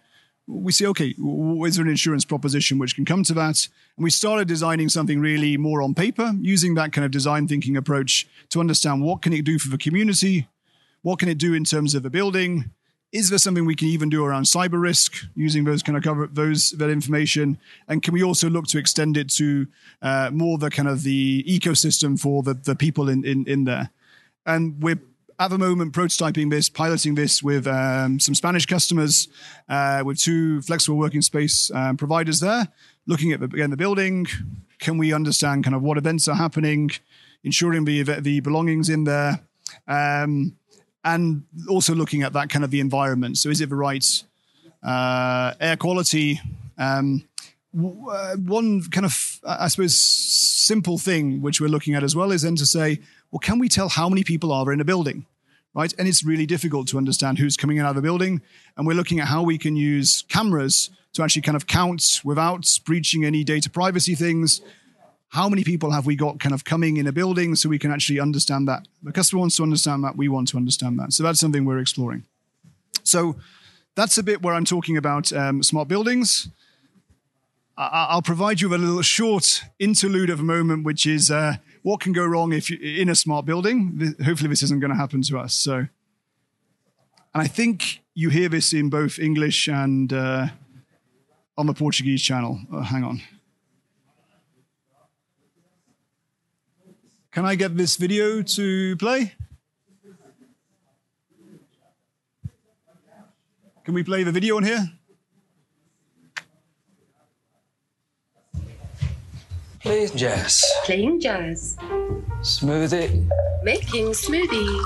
we 0.48 0.72
see 0.72 0.88
okay, 0.88 1.14
is 1.18 1.76
there 1.76 1.86
an 1.86 1.92
insurance 1.92 2.26
proposition 2.26 2.80
which 2.80 2.96
can 2.96 3.06
come 3.06 3.24
to 3.24 3.34
that? 3.34 3.68
And 3.98 4.04
we 4.04 4.10
started 4.10 4.48
designing 4.48 4.90
something 4.90 5.20
really 5.20 5.58
more 5.58 5.82
on 5.82 5.94
paper, 5.94 6.34
using 6.40 6.76
that 6.76 6.94
kind 6.94 7.06
of 7.06 7.12
design 7.12 7.48
thinking 7.48 7.76
approach 7.76 8.28
to 8.50 8.60
understand 8.60 9.04
what 9.04 9.22
can 9.22 9.34
it 9.34 9.44
do 9.44 9.60
for 9.60 9.70
the 9.70 9.78
community, 9.78 10.48
what 11.02 11.20
can 11.20 11.28
it 11.28 11.38
do 11.38 11.54
in 11.54 11.66
terms 11.66 11.96
of 11.96 12.06
a 12.06 12.10
building 12.10 12.72
is 13.14 13.30
there 13.30 13.38
something 13.38 13.64
we 13.64 13.76
can 13.76 13.88
even 13.88 14.10
do 14.10 14.26
around 14.26 14.44
cyber 14.44 14.82
risk 14.82 15.14
using 15.36 15.64
those 15.64 15.84
kind 15.84 15.96
of 15.96 16.04
cover 16.04 16.28
those 16.28 16.72
that 16.72 16.90
information? 16.90 17.60
And 17.88 18.02
can 18.02 18.12
we 18.14 18.24
also 18.24 18.50
look 18.50 18.66
to 18.68 18.80
extend 18.80 19.18
it 19.18 19.30
to 19.34 19.68
uh, 20.02 20.32
more 20.34 20.58
the 20.58 20.72
kind 20.72 20.90
of 20.90 21.04
the 21.04 21.44
ecosystem 21.44 22.20
for 22.20 22.42
the, 22.42 22.56
the 22.56 22.76
people 22.76 23.08
in, 23.10 23.24
in, 23.24 23.46
in 23.48 23.66
there? 23.66 23.92
And 24.48 24.82
we're 24.82 25.00
at 25.40 25.52
the 25.52 25.60
moment 25.60 25.94
prototyping 25.94 26.50
this, 26.50 26.70
piloting 26.70 27.14
this 27.14 27.44
with 27.44 27.68
um, 27.68 28.20
some 28.20 28.34
Spanish 28.34 28.66
customers, 28.66 29.28
uh, 29.70 30.02
with 30.04 30.20
two 30.20 30.62
flexible 30.64 30.98
working 30.98 31.22
space 31.22 31.70
um, 31.72 31.98
providers 31.98 32.40
there, 32.40 32.68
looking 33.06 33.32
at 33.32 33.40
the, 33.40 33.46
again 33.46 33.70
the 33.70 33.78
building. 33.78 34.26
Can 34.80 34.98
we 34.98 35.14
understand 35.14 35.64
kind 35.64 35.76
of 35.76 35.84
what 35.84 36.00
events 36.00 36.28
are 36.28 36.36
happening, 36.36 36.90
ensuring 37.44 37.86
the 37.86 38.02
the 38.02 38.40
belongings 38.40 38.90
in 38.90 39.04
there? 39.04 39.42
Um, 39.88 40.56
and 41.04 41.44
also 41.68 41.94
looking 41.94 42.24
at 42.24 42.34
that 42.34 42.50
kind 42.50 42.64
of 42.64 42.72
the 42.72 42.80
environment. 42.80 43.38
So 43.38 43.50
is 43.50 43.62
it 43.62 43.70
the 43.70 43.76
right 43.76 44.06
uh, 44.82 45.54
air 45.60 45.78
quality? 45.78 46.40
Um, 46.78 47.28
uh, 47.76 48.36
one 48.36 48.84
kind 48.90 49.06
of, 49.06 49.40
I 49.46 49.68
suppose, 49.68 50.00
simple 50.00 50.98
thing 50.98 51.42
which 51.42 51.60
we're 51.60 51.68
looking 51.68 51.96
at 51.96 52.04
as 52.04 52.16
well 52.16 52.32
is 52.32 52.44
then 52.44 52.56
to 52.58 52.66
say, 52.66 53.00
well, 53.32 53.40
can 53.40 53.60
we 53.60 53.68
tell 53.68 53.90
how 53.90 54.08
many 54.10 54.24
people 54.24 54.52
are 54.52 54.72
in 54.72 54.80
a 54.80 54.86
building? 54.86 55.26
Right. 55.74 55.92
And 55.98 56.08
it's 56.08 56.24
really 56.24 56.46
difficult 56.46 56.88
to 56.90 57.00
understand 57.00 57.40
who's 57.40 57.58
coming 57.58 57.80
out 57.80 57.90
of 57.90 57.96
the 57.96 58.02
building. 58.04 58.44
And 58.78 58.86
we're 58.86 58.94
looking 58.94 59.20
at 59.20 59.28
how 59.28 59.42
we 59.42 59.58
can 59.58 59.76
use 59.76 60.24
cameras 60.30 60.92
to 61.14 61.24
actually 61.24 61.42
kind 61.42 61.56
of 61.56 61.66
count 61.66 62.22
without 62.24 62.68
breaching 62.86 63.26
any 63.26 63.44
data 63.44 63.72
privacy 63.72 64.14
things 64.14 64.62
how 65.34 65.50
many 65.50 65.64
people 65.64 65.90
have 65.90 66.06
we 66.06 66.16
got 66.16 66.40
kind 66.40 66.54
of 66.54 66.64
coming 66.64 66.98
in 66.98 67.08
a 67.08 67.12
building 67.12 67.56
so 67.56 67.68
we 67.68 67.80
can 67.80 67.92
actually 67.92 68.20
understand 68.20 68.68
that? 68.68 68.88
The 69.02 69.12
customer 69.12 69.40
wants 69.40 69.56
to 69.56 69.64
understand 69.64 70.04
that 70.04 70.16
we 70.16 70.30
want 70.30 70.48
to 70.50 70.58
understand 70.58 71.00
that. 71.00 71.12
So 71.12 71.24
that's 71.24 71.40
something 71.40 71.66
we're 71.66 71.80
exploring. 71.80 72.24
So 73.02 73.36
that's 73.96 74.20
a 74.20 74.24
bit 74.24 74.44
where 74.44 74.54
i'm 74.54 74.64
talking 74.66 74.96
about 74.96 75.34
um, 75.34 75.64
smart 75.64 75.88
buildings. 75.88 76.50
I- 77.76 78.14
will 78.14 78.22
provide 78.22 78.62
you 78.62 78.70
with 78.70 78.80
a 78.80 78.86
little 78.86 79.02
short 79.02 79.64
interlude 79.80 80.30
of 80.30 80.40
a 80.40 80.44
moment 80.44 80.86
which 80.86 81.08
is 81.08 81.32
uh, 81.32 81.56
what 81.82 82.00
can 82.00 82.14
go 82.14 82.24
wrong 82.24 82.54
if 82.54 82.70
you're 82.70 83.02
in 83.02 83.10
a 83.10 83.16
smart 83.16 83.44
building? 83.48 84.14
Hopefully 84.24 84.50
this 84.50 84.62
isn't 84.62 84.82
going 84.82 84.92
to 84.92 84.98
happen 84.98 85.24
to 85.24 85.40
us 85.40 85.56
so. 85.56 85.88
And 87.34 87.42
i 87.42 87.48
think 87.48 88.04
you 88.14 88.30
hear 88.30 88.50
this 88.50 88.72
in 88.74 88.92
both 88.92 89.18
english 89.18 89.68
and 89.68 90.14
uh, 90.14 90.50
on 91.58 91.66
the 91.66 91.74
portuguese 91.74 92.22
channel. 92.22 92.60
Oh, 92.72 92.82
hang 92.82 93.04
on 93.04 93.22
Can 97.34 97.46
I 97.46 97.56
get 97.56 97.76
this 97.76 97.96
video 97.96 98.44
to 98.44 98.96
play? 98.98 99.34
Can 103.84 103.96
we 103.96 104.04
play 104.04 104.22
the 104.22 104.32
video 104.32 104.58
on 104.58 104.64
here? 104.64 104.92
Playing 109.82 110.16
jazz. 110.16 110.64
Playing 110.86 111.20
jazz. 111.20 111.76
Smoothie. 112.42 113.28
Making 113.64 114.10
smoothie. 114.10 114.80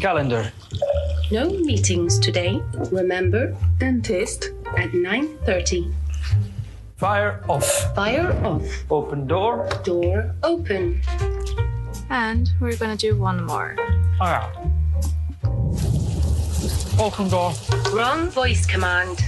Calendar. 0.00 0.50
No 1.30 1.50
meetings 1.50 2.18
today. 2.18 2.62
Remember, 2.90 3.54
dentist 3.78 4.52
at 4.78 4.92
9:30. 4.92 5.92
Fire 6.96 7.44
off. 7.46 7.94
Fire 7.94 8.32
off. 8.42 8.90
Open 8.90 9.26
door. 9.26 9.68
Door 9.84 10.34
open. 10.42 11.02
And 12.08 12.48
we're 12.58 12.76
gonna 12.76 12.96
do 12.96 13.18
one 13.18 13.44
more. 13.44 13.76
Oh 14.18 14.24
yeah. 14.24 14.50
Open 16.98 17.28
door. 17.28 17.52
Wrong 17.92 18.30
voice 18.30 18.64
command. 18.64 19.22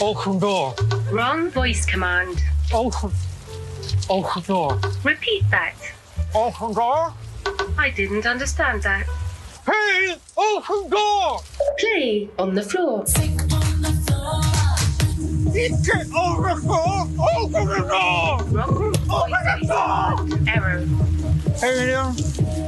Open 0.00 0.40
door. 0.40 0.74
Wrong 1.12 1.48
voice 1.50 1.86
command. 1.86 2.42
Open. 2.74 3.12
Open 4.10 4.42
door. 4.42 4.80
Repeat 5.04 5.44
that. 5.52 5.76
Open 6.34 6.74
door. 6.74 7.14
I 7.78 7.90
didn't 7.90 8.26
understand 8.26 8.82
that. 8.82 9.06
Hey, 9.64 10.16
open 10.36 10.90
door. 10.90 11.38
Play 11.78 12.28
on 12.36 12.56
the 12.56 12.62
floor. 12.62 13.04
Get 13.04 13.35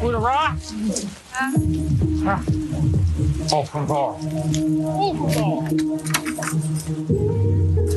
With 0.03 0.14
a 0.14 0.18
rock. 0.18 0.57
Huh. 1.35 2.40
Open 3.53 3.87
door. 3.87 4.16
Open 4.96 5.33
door. 5.35 5.64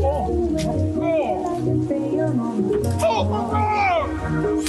Open 0.03 0.95
door. 0.95 1.55
Open 3.01 3.43
door. 3.51 4.61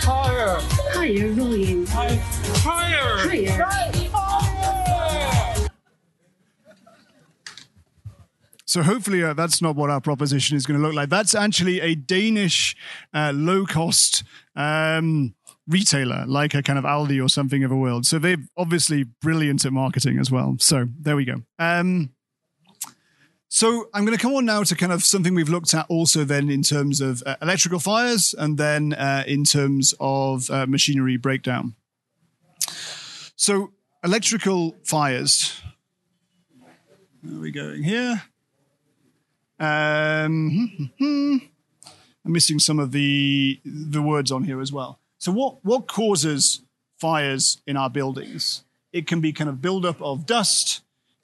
Higher. 0.00 0.58
Higher 0.94 1.32
volume. 1.32 1.86
Higher. 1.86 2.18
Higher. 2.64 3.62
Higher. 3.62 4.03
So 8.74 8.82
hopefully 8.82 9.22
uh, 9.22 9.34
that's 9.34 9.62
not 9.62 9.76
what 9.76 9.88
our 9.88 10.00
proposition 10.00 10.56
is 10.56 10.66
going 10.66 10.80
to 10.80 10.84
look 10.84 10.96
like. 10.96 11.08
That's 11.08 11.32
actually 11.32 11.80
a 11.80 11.94
Danish 11.94 12.74
uh, 13.14 13.30
low 13.32 13.66
cost 13.66 14.24
um, 14.56 15.36
retailer, 15.68 16.24
like 16.26 16.54
a 16.54 16.62
kind 16.62 16.76
of 16.76 16.84
Aldi 16.84 17.24
or 17.24 17.28
something 17.28 17.62
of 17.62 17.70
a 17.70 17.76
world. 17.76 18.04
So 18.04 18.18
they're 18.18 18.42
obviously 18.56 19.04
brilliant 19.04 19.64
at 19.64 19.72
marketing 19.72 20.18
as 20.18 20.28
well. 20.28 20.56
So 20.58 20.88
there 20.98 21.14
we 21.14 21.24
go. 21.24 21.42
Um, 21.56 22.10
So 23.48 23.90
I'm 23.94 24.04
going 24.04 24.18
to 24.18 24.20
come 24.20 24.34
on 24.34 24.44
now 24.44 24.64
to 24.64 24.74
kind 24.74 24.90
of 24.90 25.04
something 25.04 25.36
we've 25.36 25.48
looked 25.48 25.72
at 25.72 25.86
also 25.88 26.24
then 26.24 26.50
in 26.50 26.62
terms 26.62 27.00
of 27.00 27.22
uh, 27.24 27.36
electrical 27.40 27.78
fires 27.78 28.34
and 28.36 28.58
then 28.58 28.92
uh, 28.94 29.22
in 29.24 29.44
terms 29.44 29.94
of 30.00 30.50
uh, 30.50 30.66
machinery 30.66 31.16
breakdown. 31.16 31.76
So 33.36 33.70
electrical 34.02 34.74
fires. 34.82 35.62
Where 37.22 37.36
are 37.36 37.40
we 37.40 37.52
going 37.52 37.84
here? 37.84 38.24
Um, 39.60 40.90
I'm 42.24 42.32
missing 42.32 42.58
some 42.58 42.78
of 42.78 42.92
the 42.92 43.60
the 43.64 44.02
words 44.02 44.32
on 44.32 44.44
here 44.44 44.60
as 44.60 44.72
well. 44.72 44.98
So 45.18 45.32
what 45.32 45.64
what 45.64 45.86
causes 45.86 46.60
fires 46.98 47.60
in 47.66 47.76
our 47.76 47.90
buildings? 47.90 48.64
It 48.92 49.06
can 49.06 49.20
be 49.20 49.32
kind 49.32 49.50
of 49.50 49.60
buildup 49.60 50.00
of 50.00 50.26
dust. 50.26 50.82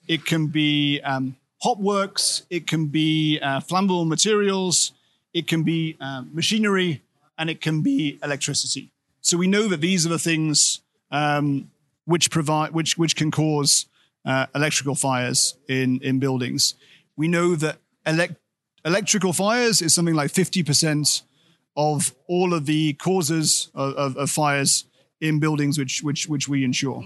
It 0.08 0.24
can 0.24 0.48
be 0.48 1.00
um, 1.00 1.36
hot 1.62 1.78
works. 1.78 2.42
It 2.50 2.66
can 2.66 2.86
be 2.86 3.38
uh, 3.40 3.60
flammable 3.60 4.06
materials. 4.06 4.92
It 5.32 5.46
can 5.46 5.62
be 5.62 5.96
uh, 6.00 6.24
machinery, 6.32 7.02
and 7.38 7.48
it 7.48 7.60
can 7.60 7.82
be 7.82 8.18
electricity. 8.22 8.90
So 9.20 9.36
we 9.36 9.46
know 9.46 9.68
that 9.68 9.80
these 9.80 10.06
are 10.06 10.08
the 10.08 10.18
things 10.18 10.80
um, 11.10 11.70
which 12.04 12.30
provide 12.30 12.72
which 12.72 12.96
which 12.98 13.16
can 13.16 13.30
cause 13.30 13.86
uh, 14.24 14.46
electrical 14.54 14.94
fires 14.94 15.56
in 15.68 16.00
in 16.00 16.18
buildings. 16.18 16.74
We 17.16 17.28
know 17.28 17.54
that 17.56 17.78
elect- 18.06 18.40
electrical 18.84 19.32
fires 19.32 19.82
is 19.82 19.94
something 19.94 20.14
like 20.14 20.30
fifty 20.30 20.62
percent 20.62 21.22
of 21.76 22.14
all 22.26 22.52
of 22.52 22.66
the 22.66 22.94
causes 22.94 23.70
of, 23.74 23.94
of, 23.94 24.16
of 24.16 24.30
fires 24.30 24.84
in 25.20 25.38
buildings 25.38 25.78
which 25.78 26.02
which 26.02 26.28
which 26.28 26.48
we 26.48 26.64
insure. 26.64 27.04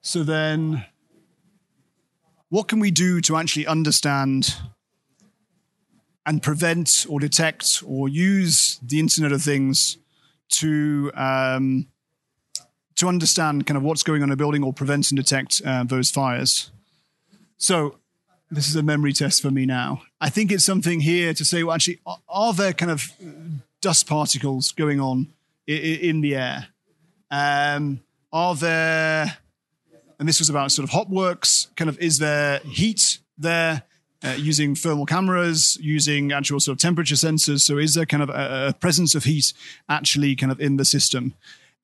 So 0.00 0.22
then, 0.22 0.86
what 2.48 2.68
can 2.68 2.80
we 2.80 2.90
do 2.90 3.20
to 3.22 3.36
actually 3.36 3.66
understand 3.66 4.56
and 6.24 6.42
prevent 6.42 7.06
or 7.08 7.20
detect 7.20 7.82
or 7.86 8.08
use 8.08 8.78
the 8.82 9.00
Internet 9.00 9.32
of 9.32 9.42
Things 9.42 9.98
to 10.50 11.10
um, 11.14 11.88
to 12.96 13.08
understand 13.08 13.66
kind 13.66 13.76
of 13.76 13.82
what's 13.82 14.02
going 14.02 14.22
on 14.22 14.28
in 14.28 14.32
a 14.32 14.36
building 14.36 14.62
or 14.64 14.72
prevent 14.72 15.10
and 15.10 15.16
detect 15.16 15.62
uh, 15.64 15.84
those 15.84 16.10
fires? 16.10 16.70
So 17.58 17.98
this 18.50 18.68
is 18.68 18.76
a 18.76 18.82
memory 18.82 19.12
test 19.12 19.42
for 19.42 19.50
me 19.50 19.66
now. 19.66 20.02
I 20.20 20.30
think 20.30 20.50
it's 20.50 20.64
something 20.64 21.00
here 21.00 21.34
to 21.34 21.44
say, 21.44 21.62
well, 21.62 21.74
actually, 21.74 21.98
are, 22.06 22.18
are 22.28 22.52
there 22.54 22.72
kind 22.72 22.90
of 22.90 23.12
dust 23.80 24.06
particles 24.06 24.72
going 24.72 25.00
on 25.00 25.28
in, 25.66 25.76
in 25.76 26.20
the 26.20 26.36
air? 26.36 26.68
Um, 27.30 28.00
are 28.32 28.54
there, 28.54 29.38
and 30.18 30.28
this 30.28 30.38
was 30.38 30.48
about 30.48 30.72
sort 30.72 30.84
of 30.84 30.90
hot 30.90 31.10
works, 31.10 31.68
kind 31.76 31.88
of, 31.88 31.98
is 31.98 32.18
there 32.18 32.60
heat 32.60 33.18
there? 33.36 33.82
Uh, 34.20 34.34
using 34.36 34.74
thermal 34.74 35.06
cameras, 35.06 35.78
using 35.80 36.32
actual 36.32 36.58
sort 36.58 36.74
of 36.74 36.80
temperature 36.82 37.14
sensors. 37.14 37.60
So, 37.60 37.78
is 37.78 37.94
there 37.94 38.04
kind 38.04 38.20
of 38.20 38.30
a, 38.30 38.70
a 38.70 38.72
presence 38.72 39.14
of 39.14 39.22
heat 39.22 39.52
actually 39.88 40.34
kind 40.34 40.50
of 40.50 40.60
in 40.60 40.76
the 40.76 40.84
system? 40.84 41.34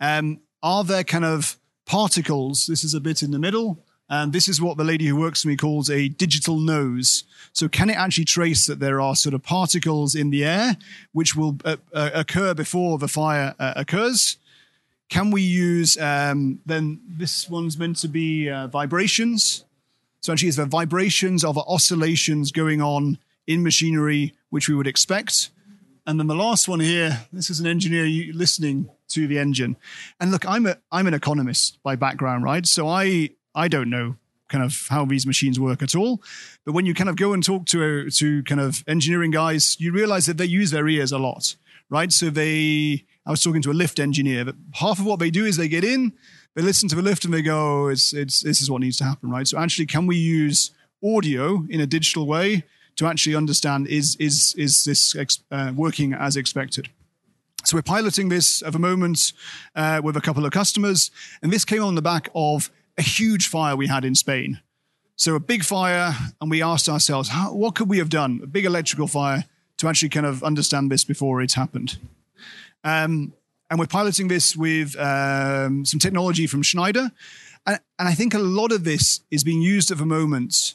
Um, 0.01 0.41
are 0.61 0.83
there 0.83 1.05
kind 1.05 1.25
of 1.25 1.57
particles? 1.87 2.67
This 2.67 2.83
is 2.83 2.93
a 2.93 2.99
bit 2.99 3.23
in 3.23 3.31
the 3.31 3.39
middle. 3.39 3.79
And 4.15 4.33
this 4.33 4.49
is 4.49 4.63
what 4.63 4.77
the 4.77 4.85
lady 4.85 5.07
who 5.07 5.17
works 5.17 5.43
for 5.43 5.49
me 5.49 5.57
calls 5.57 5.91
a 5.91 6.07
digital 6.07 6.61
nose. 6.61 7.25
So, 7.53 7.69
can 7.69 7.91
it 7.91 7.97
actually 7.97 8.27
trace 8.27 8.65
that 8.67 8.79
there 8.79 9.01
are 9.01 9.17
sort 9.17 9.35
of 9.35 9.43
particles 9.43 10.15
in 10.15 10.31
the 10.31 10.45
air 10.45 10.77
which 11.13 11.35
will 11.35 11.57
uh, 11.65 11.79
uh, 11.93 12.11
occur 12.15 12.55
before 12.55 12.97
the 12.99 13.09
fire 13.09 13.57
uh, 13.59 13.73
occurs? 13.75 14.37
Can 15.09 15.33
we 15.33 15.43
use 15.43 15.99
um, 15.99 16.61
then 16.65 17.01
this 17.09 17.51
one's 17.51 17.77
meant 17.77 17.97
to 17.99 18.09
be 18.09 18.49
uh, 18.49 18.69
vibrations? 18.69 19.65
So, 20.21 20.33
actually, 20.33 20.49
is 20.49 20.57
there 20.57 20.67
vibrations 20.67 21.43
of 21.43 21.59
oscillations 21.59 22.53
going 22.53 22.81
on 22.81 23.19
in 23.49 23.65
machinery 23.65 24.33
which 24.51 24.69
we 24.69 24.77
would 24.77 24.87
expect? 24.87 25.51
And 26.07 26.21
then 26.21 26.29
the 26.29 26.37
last 26.37 26.69
one 26.69 26.79
here, 26.79 27.27
this 27.33 27.51
is 27.51 27.59
an 27.59 27.67
engineer 27.67 28.33
listening 28.33 28.91
to 29.09 29.27
the 29.27 29.41
engine. 29.41 29.77
And 30.21 30.31
look, 30.31 30.47
I'm 30.47 30.67
a 30.67 30.77
I'm 30.93 31.09
an 31.09 31.15
economist 31.15 31.83
by 31.83 31.97
background, 31.97 32.45
right? 32.45 32.65
So 32.65 32.87
I 32.87 33.31
I 33.55 33.69
don't 33.69 33.91
know 33.91 34.17
kind 34.49 34.63
of 34.63 34.87
how 34.89 35.05
these 35.05 35.27
machines 35.27 35.59
work 35.59 35.83
at 35.83 35.95
all. 35.97 36.23
But 36.65 36.75
when 36.75 36.87
you 36.87 36.95
kind 36.95 37.09
of 37.09 37.17
go 37.17 37.33
and 37.33 37.43
talk 37.43 37.67
to 37.67 38.11
to 38.11 38.43
kind 38.45 38.61
of 38.61 38.85
engineering 38.87 39.31
guys, 39.31 39.77
you 39.81 39.93
realize 39.93 40.27
that 40.27 40.37
they 40.37 40.45
use 40.45 40.71
their 40.71 40.87
ears 40.89 41.13
a 41.13 41.19
lot, 41.19 41.57
right? 41.91 42.13
So 42.13 42.31
they 42.31 43.05
I 43.27 43.31
was 43.31 43.43
talking 43.43 43.63
to 43.63 43.71
a 43.71 43.73
lift 43.73 43.99
engineer, 43.99 44.45
but 44.45 44.57
half 44.75 44.99
of 44.99 45.07
what 45.07 45.19
they 45.19 45.31
do 45.31 45.45
is 45.45 45.57
they 45.57 45.69
get 45.69 45.85
in, 45.85 46.13
they 46.55 46.63
listen 46.63 46.89
to 46.91 46.97
the 46.97 47.03
lift 47.03 47.25
and 47.25 47.33
they 47.33 47.43
go, 47.43 47.85
oh, 47.85 47.89
it's 47.89 48.13
it's 48.13 48.43
this 48.43 48.61
is 48.61 48.71
what 48.71 48.81
needs 48.81 48.97
to 48.99 49.05
happen, 49.05 49.31
right? 49.31 49.47
So 49.47 49.59
actually, 49.59 49.87
can 49.87 50.07
we 50.07 50.17
use 50.17 50.71
audio 51.03 51.67
in 51.69 51.81
a 51.81 51.87
digital 51.87 52.27
way 52.27 52.65
to 52.97 53.07
actually 53.07 53.35
understand 53.35 53.89
is 53.89 54.17
is 54.17 54.55
is 54.57 54.85
this 54.85 55.17
uh, 55.51 55.73
working 55.75 56.13
as 56.13 56.37
expected? 56.37 56.91
So 57.65 57.79
we're 57.79 57.83
piloting 57.83 58.29
this 58.29 58.63
at 58.63 58.75
the 58.75 58.79
moment 58.79 59.33
uh, 59.75 60.03
with 60.05 60.19
a 60.19 60.21
couple 60.21 60.45
of 60.45 60.53
customers, 60.53 61.11
and 61.43 61.51
this 61.51 61.65
came 61.65 61.83
on 61.83 61.95
the 61.95 62.03
back 62.03 62.29
of 62.35 62.71
a 62.97 63.03
huge 63.03 63.49
fire 63.49 63.77
we 63.77 63.87
had 63.87 64.05
in 64.05 64.15
Spain. 64.15 64.61
So 65.17 65.35
a 65.35 65.41
big 65.41 65.65
fire, 65.65 66.15
and 66.41 66.51
we 66.51 66.63
asked 66.63 66.89
ourselves, 66.89 67.29
how, 67.29 67.55
what 67.55 67.75
could 67.75 67.89
we 67.89 67.99
have 67.99 68.09
done? 68.09 68.41
A 68.43 68.47
big 68.47 68.65
electrical 68.65 69.07
fire 69.07 69.45
to 69.79 69.89
actually 69.89 70.09
kind 70.09 70.27
of 70.27 70.43
understand 70.43 70.91
this 70.91 71.05
before 71.05 71.41
it 71.41 71.53
happened. 71.53 71.99
Um, 72.83 73.33
and 73.71 73.79
we're 73.79 73.87
piloting 73.87 74.29
this 74.29 74.57
with 74.57 74.97
um, 74.99 75.85
some 75.85 76.01
technology 76.01 76.47
from 76.47 76.63
Schneider. 76.63 77.11
And, 77.67 77.81
and, 77.99 78.09
I 78.09 78.15
think 78.15 78.35
a 78.35 78.39
lot 78.39 78.73
of 78.73 78.85
this 78.85 79.21
is 79.31 79.43
being 79.43 79.63
used 79.63 79.91
at 79.91 79.99
the 79.99 80.07
moment 80.07 80.75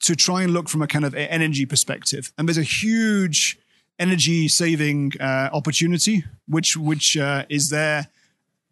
to 0.00 0.16
try 0.16 0.42
and 0.42 0.52
look 0.52 0.68
from 0.68 0.82
a 0.82 0.86
kind 0.86 1.04
of 1.04 1.14
energy 1.14 1.66
perspective. 1.66 2.32
And 2.38 2.48
there's 2.48 2.58
a 2.58 2.62
huge 2.62 3.58
energy 3.98 4.48
saving 4.48 5.12
uh, 5.20 5.50
opportunity, 5.52 6.24
which 6.48 6.76
which 6.76 7.16
uh, 7.16 7.44
is 7.48 7.70
there. 7.70 8.08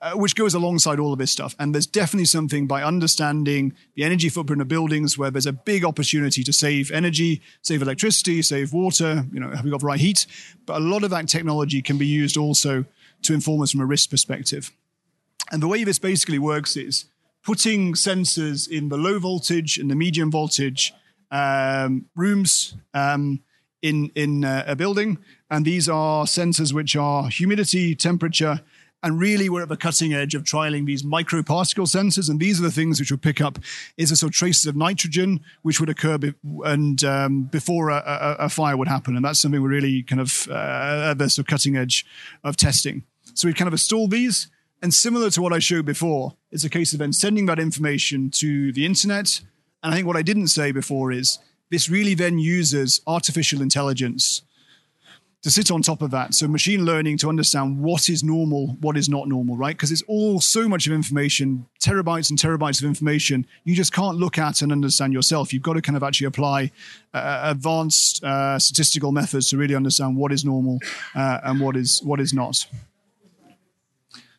Uh, 0.02 0.12
which 0.12 0.34
goes 0.34 0.54
alongside 0.54 0.98
all 0.98 1.12
of 1.12 1.18
this 1.18 1.30
stuff. 1.30 1.54
And 1.58 1.74
there's 1.74 1.86
definitely 1.86 2.24
something 2.24 2.66
by 2.66 2.82
understanding 2.82 3.74
the 3.96 4.02
energy 4.02 4.30
footprint 4.30 4.62
of 4.62 4.68
buildings 4.68 5.18
where 5.18 5.30
there's 5.30 5.44
a 5.44 5.52
big 5.52 5.84
opportunity 5.84 6.42
to 6.42 6.54
save 6.54 6.90
energy, 6.90 7.42
save 7.60 7.82
electricity, 7.82 8.40
save 8.40 8.72
water, 8.72 9.26
you 9.30 9.38
know, 9.38 9.50
have 9.50 9.62
we 9.62 9.70
got 9.70 9.80
the 9.80 9.86
right 9.86 10.00
heat? 10.00 10.26
But 10.64 10.76
a 10.76 10.84
lot 10.84 11.04
of 11.04 11.10
that 11.10 11.28
technology 11.28 11.82
can 11.82 11.98
be 11.98 12.06
used 12.06 12.38
also 12.38 12.86
to 13.24 13.34
inform 13.34 13.60
us 13.60 13.72
from 13.72 13.82
a 13.82 13.84
risk 13.84 14.08
perspective. 14.08 14.70
And 15.52 15.62
the 15.62 15.68
way 15.68 15.84
this 15.84 15.98
basically 15.98 16.38
works 16.38 16.78
is 16.78 17.04
putting 17.42 17.92
sensors 17.92 18.66
in 18.66 18.88
the 18.88 18.96
low 18.96 19.18
voltage 19.18 19.76
and 19.76 19.90
the 19.90 19.96
medium 19.96 20.30
voltage 20.30 20.94
um, 21.30 22.06
rooms 22.16 22.74
um, 22.94 23.42
in 23.82 24.10
in 24.14 24.44
uh, 24.44 24.64
a 24.66 24.76
building, 24.76 25.18
and 25.50 25.64
these 25.64 25.88
are 25.88 26.24
sensors 26.24 26.72
which 26.72 26.96
are 26.96 27.28
humidity, 27.28 27.94
temperature, 27.94 28.60
and 29.02 29.18
really 29.18 29.48
we're 29.48 29.62
at 29.62 29.68
the 29.68 29.76
cutting 29.76 30.12
edge 30.12 30.34
of 30.34 30.42
trialing 30.44 30.86
these 30.86 31.02
microparticle 31.02 31.86
sensors, 31.86 32.28
and 32.28 32.38
these 32.38 32.60
are 32.60 32.62
the 32.62 32.70
things 32.70 33.00
which 33.00 33.10
will 33.10 33.18
pick 33.18 33.40
up 33.40 33.58
is 33.96 34.10
the 34.10 34.16
sort 34.16 34.30
of 34.30 34.36
traces 34.36 34.66
of 34.66 34.76
nitrogen 34.76 35.40
which 35.62 35.80
would 35.80 35.88
occur 35.88 36.18
be- 36.18 36.34
and 36.64 37.02
um, 37.04 37.44
before 37.44 37.90
a, 37.90 37.96
a, 37.96 38.44
a, 38.44 38.48
fire 38.48 38.76
would 38.76 38.88
happen, 38.88 39.16
and 39.16 39.24
that's 39.24 39.40
something 39.40 39.62
we're 39.62 39.68
really 39.68 40.02
kind 40.02 40.20
of 40.20 40.48
uh, 40.50 41.10
at 41.10 41.18
the 41.18 41.30
sort 41.30 41.44
of 41.44 41.50
cutting 41.50 41.76
edge 41.76 42.04
of 42.44 42.56
testing. 42.56 43.04
So 43.34 43.48
we've 43.48 43.56
kind 43.56 43.68
of 43.68 43.74
installed 43.74 44.10
these. 44.10 44.48
And 44.82 44.94
similar 44.94 45.28
to 45.30 45.42
what 45.42 45.52
I 45.52 45.58
showed 45.58 45.84
before, 45.84 46.36
it's 46.50 46.64
a 46.64 46.70
case 46.70 46.94
of 46.94 47.00
then 47.00 47.12
sending 47.12 47.46
that 47.46 47.58
information 47.58 48.30
to 48.30 48.72
the 48.72 48.86
internet. 48.86 49.40
And 49.82 49.92
I 49.92 49.96
think 49.96 50.06
what 50.06 50.16
I 50.16 50.22
didn't 50.22 50.48
say 50.48 50.72
before 50.72 51.12
is 51.12 51.38
this 51.70 51.90
really 51.90 52.14
then 52.14 52.38
uses 52.38 53.00
artificial 53.06 53.60
intelligence 53.60 54.42
to 55.42 55.50
sit 55.50 55.70
on 55.70 55.80
top 55.80 56.02
of 56.02 56.10
that. 56.10 56.34
So 56.34 56.46
machine 56.46 56.84
learning 56.84 57.16
to 57.18 57.28
understand 57.28 57.80
what 57.80 58.10
is 58.10 58.22
normal, 58.22 58.76
what 58.80 58.96
is 58.96 59.08
not 59.08 59.26
normal, 59.26 59.56
right? 59.56 59.74
Because 59.74 59.90
it's 59.90 60.02
all 60.02 60.38
so 60.40 60.68
much 60.68 60.86
of 60.86 60.92
information, 60.92 61.66
terabytes 61.82 62.28
and 62.28 62.38
terabytes 62.38 62.82
of 62.82 62.86
information. 62.86 63.46
You 63.64 63.74
just 63.74 63.92
can't 63.92 64.18
look 64.18 64.36
at 64.36 64.60
and 64.60 64.70
understand 64.70 65.14
yourself. 65.14 65.52
You've 65.52 65.62
got 65.62 65.74
to 65.74 65.82
kind 65.82 65.96
of 65.96 66.02
actually 66.02 66.26
apply 66.26 66.72
uh, 67.14 67.40
advanced 67.44 68.22
uh, 68.22 68.58
statistical 68.58 69.12
methods 69.12 69.48
to 69.50 69.56
really 69.56 69.74
understand 69.74 70.16
what 70.16 70.30
is 70.30 70.44
normal 70.44 70.78
uh, 71.14 71.40
and 71.44 71.60
what 71.60 71.76
is 71.76 72.02
what 72.02 72.20
is 72.20 72.34
not. 72.34 72.66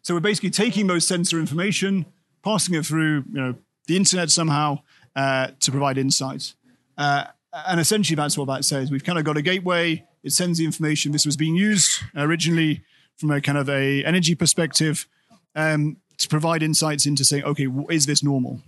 So 0.03 0.13
we're 0.13 0.19
basically 0.19 0.51
taking 0.51 0.87
those 0.87 1.05
sensor 1.05 1.39
information, 1.39 2.05
passing 2.43 2.75
it 2.75 2.85
through, 2.85 3.23
you 3.31 3.41
know, 3.41 3.55
the 3.87 3.97
internet 3.97 4.29
somehow 4.29 4.79
uh, 5.15 5.49
to 5.59 5.71
provide 5.71 5.97
insights. 5.97 6.55
Uh, 6.97 7.25
and 7.67 7.79
essentially, 7.79 8.15
that's 8.15 8.37
what 8.37 8.45
that 8.45 8.65
says. 8.65 8.91
We've 8.91 9.03
kind 9.03 9.19
of 9.19 9.25
got 9.25 9.37
a 9.37 9.41
gateway. 9.41 10.05
It 10.23 10.31
sends 10.31 10.59
the 10.59 10.65
information. 10.65 11.11
This 11.11 11.25
was 11.25 11.37
being 11.37 11.55
used 11.55 12.01
originally 12.15 12.83
from 13.17 13.31
a 13.31 13.41
kind 13.41 13.57
of 13.57 13.69
a 13.69 14.03
energy 14.03 14.35
perspective 14.35 15.07
um, 15.55 15.97
to 16.17 16.27
provide 16.27 16.63
insights 16.63 17.05
into 17.05 17.23
saying, 17.23 17.43
okay, 17.43 17.67
is 17.89 18.05
this 18.05 18.23
normal? 18.23 18.61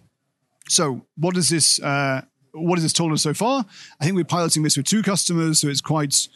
So, 0.67 1.05
what 1.17 1.35
does 1.35 1.49
this 1.49 1.81
uh, 1.81 2.21
what 2.53 2.75
has 2.75 2.83
this 2.83 2.93
told 2.93 3.11
us 3.11 3.21
so 3.21 3.33
far? 3.33 3.65
I 3.99 4.05
think 4.05 4.15
we're 4.15 4.23
piloting 4.23 4.63
this 4.63 4.77
with 4.77 4.85
two 4.85 5.01
customers, 5.01 5.61
so 5.61 5.67
it's 5.67 5.81
quite 5.81 6.27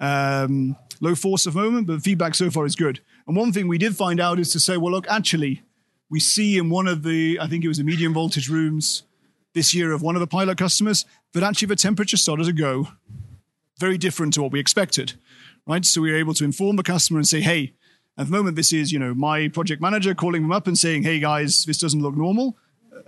um, 0.00 0.76
low 1.00 1.14
force 1.14 1.46
at 1.46 1.52
the 1.52 1.60
moment, 1.60 1.86
but 1.86 2.02
feedback 2.02 2.34
so 2.34 2.50
far 2.50 2.66
is 2.66 2.76
good. 2.76 3.00
And 3.26 3.36
one 3.36 3.52
thing 3.52 3.68
we 3.68 3.78
did 3.78 3.96
find 3.96 4.20
out 4.20 4.38
is 4.38 4.50
to 4.52 4.60
say, 4.60 4.76
well, 4.76 4.92
look, 4.92 5.06
actually, 5.08 5.62
we 6.08 6.20
see 6.20 6.56
in 6.56 6.70
one 6.70 6.86
of 6.86 7.02
the, 7.02 7.38
I 7.40 7.46
think 7.46 7.64
it 7.64 7.68
was 7.68 7.78
the 7.78 7.84
medium 7.84 8.14
voltage 8.14 8.48
rooms, 8.48 9.02
this 9.54 9.74
year 9.74 9.92
of 9.92 10.02
one 10.02 10.16
of 10.16 10.20
the 10.20 10.26
pilot 10.26 10.58
customers 10.58 11.04
that 11.32 11.42
actually 11.42 11.68
the 11.68 11.76
temperature 11.76 12.16
started 12.16 12.44
to 12.44 12.52
go 12.52 12.88
very 13.78 13.98
different 13.98 14.34
to 14.34 14.42
what 14.42 14.52
we 14.52 14.60
expected, 14.60 15.14
right? 15.66 15.84
So 15.84 16.00
we 16.00 16.10
were 16.10 16.18
able 16.18 16.34
to 16.34 16.44
inform 16.44 16.76
the 16.76 16.82
customer 16.82 17.18
and 17.18 17.28
say, 17.28 17.40
hey, 17.40 17.74
at 18.18 18.26
the 18.26 18.32
moment, 18.32 18.56
this 18.56 18.72
is, 18.72 18.92
you 18.92 18.98
know, 18.98 19.14
my 19.14 19.48
project 19.48 19.82
manager 19.82 20.14
calling 20.14 20.42
them 20.42 20.52
up 20.52 20.66
and 20.66 20.78
saying, 20.78 21.02
hey 21.02 21.20
guys, 21.20 21.64
this 21.64 21.78
doesn't 21.78 22.02
look 22.02 22.16
normal. 22.16 22.56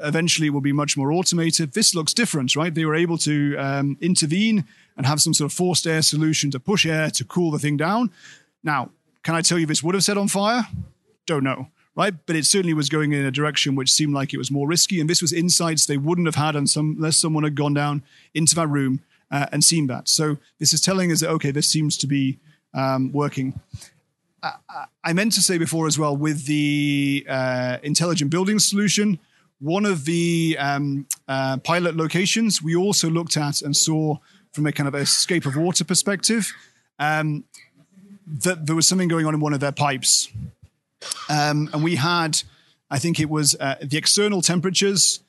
Eventually, 0.00 0.48
it 0.48 0.50
will 0.50 0.60
be 0.60 0.72
much 0.72 0.96
more 0.96 1.10
automated. 1.10 1.72
This 1.72 1.94
looks 1.94 2.12
different, 2.12 2.54
right? 2.54 2.74
They 2.74 2.84
were 2.84 2.94
able 2.94 3.16
to 3.18 3.56
um, 3.56 3.96
intervene 4.00 4.64
and 4.96 5.06
have 5.06 5.22
some 5.22 5.32
sort 5.32 5.50
of 5.50 5.56
forced 5.56 5.86
air 5.86 6.02
solution 6.02 6.50
to 6.50 6.60
push 6.60 6.84
air 6.84 7.10
to 7.10 7.24
cool 7.24 7.50
the 7.50 7.58
thing 7.58 7.78
down. 7.78 8.10
Now, 8.62 8.90
can 9.22 9.34
I 9.34 9.40
tell 9.40 9.58
you 9.58 9.64
this 9.64 9.82
would 9.82 9.94
have 9.94 10.04
set 10.04 10.18
on 10.18 10.28
fire? 10.28 10.68
Don't 11.26 11.42
know, 11.42 11.68
right? 11.96 12.14
But 12.26 12.36
it 12.36 12.44
certainly 12.44 12.74
was 12.74 12.90
going 12.90 13.12
in 13.12 13.24
a 13.24 13.30
direction 13.30 13.76
which 13.76 13.90
seemed 13.90 14.12
like 14.12 14.34
it 14.34 14.38
was 14.38 14.50
more 14.50 14.68
risky. 14.68 15.00
And 15.00 15.08
this 15.08 15.22
was 15.22 15.32
insights 15.32 15.86
they 15.86 15.96
wouldn't 15.96 16.28
have 16.28 16.34
had 16.34 16.54
unless 16.54 17.16
someone 17.16 17.44
had 17.44 17.54
gone 17.54 17.74
down 17.74 18.02
into 18.34 18.54
that 18.56 18.68
room 18.68 19.00
uh, 19.30 19.46
and 19.52 19.62
seen 19.62 19.86
that. 19.88 20.08
So 20.08 20.38
this 20.58 20.72
is 20.72 20.80
telling 20.80 21.12
us 21.12 21.20
that, 21.20 21.30
okay, 21.30 21.50
this 21.50 21.68
seems 21.68 21.96
to 21.98 22.06
be 22.06 22.38
um, 22.74 23.12
working. 23.12 23.60
I 25.02 25.12
meant 25.12 25.32
to 25.32 25.40
say 25.40 25.58
before 25.58 25.86
as 25.88 25.98
well 25.98 26.16
with 26.16 26.46
the 26.46 27.26
uh, 27.28 27.78
intelligent 27.82 28.30
building 28.30 28.58
solution, 28.60 29.18
one 29.60 29.84
of 29.84 30.04
the 30.04 30.56
um, 30.60 31.06
uh, 31.26 31.56
pilot 31.58 31.96
locations 31.96 32.62
we 32.62 32.76
also 32.76 33.10
looked 33.10 33.36
at 33.36 33.62
and 33.62 33.76
saw 33.76 34.18
from 34.52 34.66
a 34.66 34.72
kind 34.72 34.86
of 34.86 34.94
escape 34.94 35.44
of 35.44 35.56
water 35.56 35.84
perspective 35.84 36.52
um, 37.00 37.44
that 38.26 38.66
there 38.66 38.76
was 38.76 38.86
something 38.86 39.08
going 39.08 39.26
on 39.26 39.34
in 39.34 39.40
one 39.40 39.52
of 39.52 39.60
their 39.60 39.72
pipes. 39.72 40.28
Um, 41.28 41.68
and 41.72 41.82
we 41.82 41.96
had, 41.96 42.42
I 42.90 42.98
think 42.98 43.18
it 43.18 43.28
was 43.28 43.56
uh, 43.58 43.76
the 43.82 43.98
external 43.98 44.42
temperatures 44.42 45.20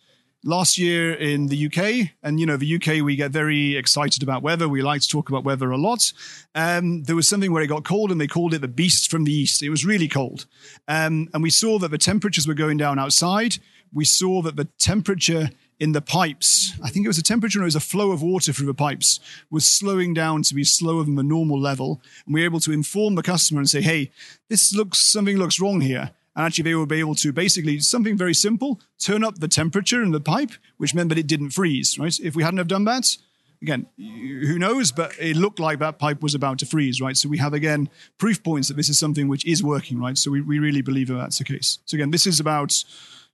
last 0.44 0.78
year 0.78 1.14
in 1.14 1.48
the 1.48 1.66
UK, 1.66 2.12
and 2.24 2.40
you 2.40 2.46
know, 2.46 2.58
the 2.58 2.76
UK, 2.76 3.04
we 3.04 3.16
get 3.16 3.32
very 3.32 3.76
excited 3.76 4.24
about 4.24 4.42
weather. 4.42 4.68
We 4.68 4.82
like 4.82 5.02
to 5.02 5.08
talk 5.08 5.30
about 5.30 5.44
weather 5.44 5.72
a 5.72 5.78
lot. 5.78 6.12
Um, 6.56 7.04
there 7.04 7.16
was 7.16 7.28
something 7.28 7.52
where 7.52 7.64
it 7.64 7.68
got 7.68 7.84
cold, 7.84 8.12
and 8.12 8.20
they 8.20 8.28
called 8.28 8.54
it 8.54 8.60
the 8.60 8.68
beast 8.68 9.12
from 9.12 9.24
the 9.24 9.34
east. 9.34 9.64
It 9.64 9.70
was 9.70 9.86
really 9.86 10.08
cold. 10.08 10.46
Um, 10.88 11.30
and 11.34 11.44
we 11.44 11.50
saw 11.50 11.80
that 11.80 11.92
the 11.92 11.98
temperatures 11.98 12.48
were 12.48 12.54
going 12.54 12.78
down 12.78 13.00
outside. 13.00 13.58
We 13.94 14.06
saw 14.06 14.42
that 14.44 14.56
the 14.56 14.66
temperature 14.78 15.50
in 15.80 15.94
the 15.94 16.02
pipes, 16.02 16.74
I 16.84 16.90
think 16.90 17.06
it 17.06 17.10
was 17.10 17.18
a 17.18 17.24
temperature, 17.24 17.62
it 17.62 17.66
was 17.66 17.76
a 17.76 17.80
flow 17.80 18.12
of 18.12 18.22
water 18.22 18.52
through 18.52 18.66
the 18.66 18.74
pipes, 18.74 19.20
was 19.50 19.66
slowing 19.66 20.14
down 20.14 20.44
to 20.44 20.54
be 20.54 20.66
slower 20.66 21.04
than 21.04 21.16
the 21.16 21.24
normal 21.24 21.60
level. 21.60 22.02
And 22.26 22.36
we 22.36 22.42
were 22.42 22.46
able 22.46 22.60
to 22.62 22.74
inform 22.74 23.16
the 23.16 23.24
customer 23.24 23.60
and 23.60 23.70
say, 23.70 23.82
hey, 23.82 24.12
this 24.50 24.76
looks, 24.76 25.00
something 25.00 25.38
looks 25.38 25.60
wrong 25.60 25.80
here. 25.80 26.12
And 26.40 26.46
actually, 26.46 26.72
they 26.72 26.86
be 26.86 27.02
able 27.02 27.16
to 27.16 27.34
basically 27.34 27.80
something 27.82 28.16
very 28.16 28.34
simple 28.34 28.80
turn 28.98 29.26
up 29.26 29.40
the 29.40 29.50
temperature 29.50 30.02
in 30.02 30.12
the 30.12 30.22
pipe, 30.22 30.52
which 30.78 30.96
meant 30.96 31.10
that 31.10 31.18
it 31.18 31.28
didn't 31.28 31.50
freeze, 31.50 32.00
right? 32.00 32.18
If 32.18 32.34
we 32.34 32.44
hadn't 32.44 32.60
have 32.60 32.70
done 32.70 32.86
that, 32.86 33.18
again, 33.62 33.88
who 33.98 34.58
knows, 34.58 34.94
but 34.94 35.12
it 35.20 35.36
looked 35.36 35.60
like 35.60 35.80
that 35.80 36.00
pipe 36.00 36.24
was 36.24 36.36
about 36.36 36.60
to 36.60 36.66
freeze, 36.66 37.02
right? 37.02 37.18
So 37.18 37.28
we 37.28 37.40
have, 37.40 37.54
again, 37.54 37.90
proof 38.18 38.42
points 38.42 38.70
that 38.70 38.78
this 38.78 38.88
is 38.88 38.98
something 38.98 39.28
which 39.28 39.46
is 39.46 39.62
working, 39.62 40.00
right? 40.00 40.18
So 40.18 40.32
we, 40.32 40.40
we 40.40 40.60
really 40.60 40.82
believe 40.82 41.10
that 41.10 41.16
that's 41.16 41.40
the 41.40 41.44
case. 41.44 41.80
So 41.84 41.96
again, 41.96 42.12
this 42.12 42.26
is 42.26 42.40
about 42.40 42.86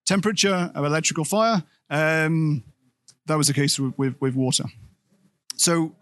temperature 0.06 0.72
of 0.74 0.84
electrical 0.84 1.26
fire. 1.26 1.64
Um, 1.92 2.64
that 3.28 3.38
was 3.38 3.46
the 3.46 3.54
case 3.54 3.78
with, 3.78 3.94
with, 4.00 4.20
with 4.20 4.34
water. 4.34 4.66
So 5.58 5.94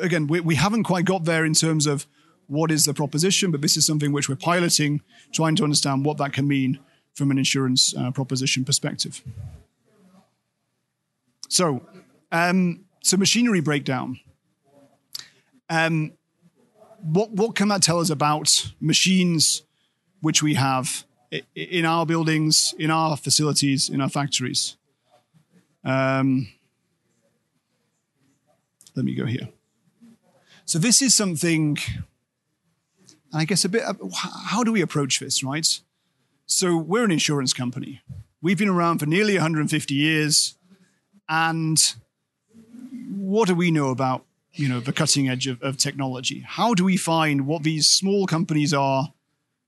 again, 0.00 0.26
we, 0.26 0.40
we 0.40 0.54
haven't 0.54 0.84
quite 0.84 1.04
got 1.04 1.26
there 1.26 1.44
in 1.44 1.52
terms 1.52 1.86
of 1.86 2.06
what 2.48 2.70
is 2.70 2.84
the 2.84 2.94
proposition, 2.94 3.50
but 3.50 3.60
this 3.60 3.76
is 3.76 3.86
something 3.86 4.12
which 4.12 4.28
we're 4.28 4.36
piloting, 4.36 5.00
trying 5.32 5.56
to 5.56 5.64
understand 5.64 6.04
what 6.04 6.18
that 6.18 6.32
can 6.32 6.46
mean 6.46 6.78
from 7.14 7.30
an 7.30 7.38
insurance 7.38 7.94
uh, 7.96 8.10
proposition 8.10 8.64
perspective. 8.64 9.22
So, 11.48 11.86
um, 12.30 12.84
so 13.02 13.16
machinery 13.16 13.60
breakdown. 13.60 14.20
Um, 15.68 16.12
what 17.02 17.30
what 17.32 17.54
can 17.54 17.68
that 17.68 17.82
tell 17.82 18.00
us 18.00 18.10
about 18.10 18.72
machines 18.80 19.62
which 20.20 20.42
we 20.42 20.54
have 20.54 21.04
in 21.54 21.84
our 21.84 22.06
buildings, 22.06 22.74
in 22.78 22.90
our 22.90 23.16
facilities, 23.16 23.88
in 23.88 24.00
our 24.00 24.08
factories? 24.08 24.76
Um, 25.84 26.48
let 28.94 29.04
me 29.04 29.14
go 29.14 29.26
here. 29.26 29.48
So 30.64 30.78
this 30.78 31.00
is 31.00 31.14
something 31.14 31.78
and 33.36 33.42
I 33.42 33.44
guess 33.44 33.66
a 33.66 33.68
bit, 33.68 33.82
how 34.14 34.64
do 34.64 34.72
we 34.72 34.80
approach 34.80 35.20
this, 35.20 35.44
right? 35.44 35.78
So 36.46 36.74
we're 36.74 37.04
an 37.04 37.10
insurance 37.10 37.52
company. 37.52 38.00
We've 38.40 38.56
been 38.56 38.70
around 38.70 39.00
for 39.00 39.04
nearly 39.04 39.34
150 39.34 39.94
years. 39.94 40.54
And 41.28 41.78
what 43.14 43.48
do 43.48 43.54
we 43.54 43.70
know 43.70 43.90
about, 43.90 44.24
you 44.54 44.70
know, 44.70 44.80
the 44.80 44.94
cutting 44.94 45.28
edge 45.28 45.48
of, 45.48 45.62
of 45.62 45.76
technology? 45.76 46.44
How 46.46 46.72
do 46.72 46.82
we 46.82 46.96
find 46.96 47.46
what 47.46 47.62
these 47.62 47.90
small 47.90 48.26
companies 48.26 48.72
are, 48.72 49.12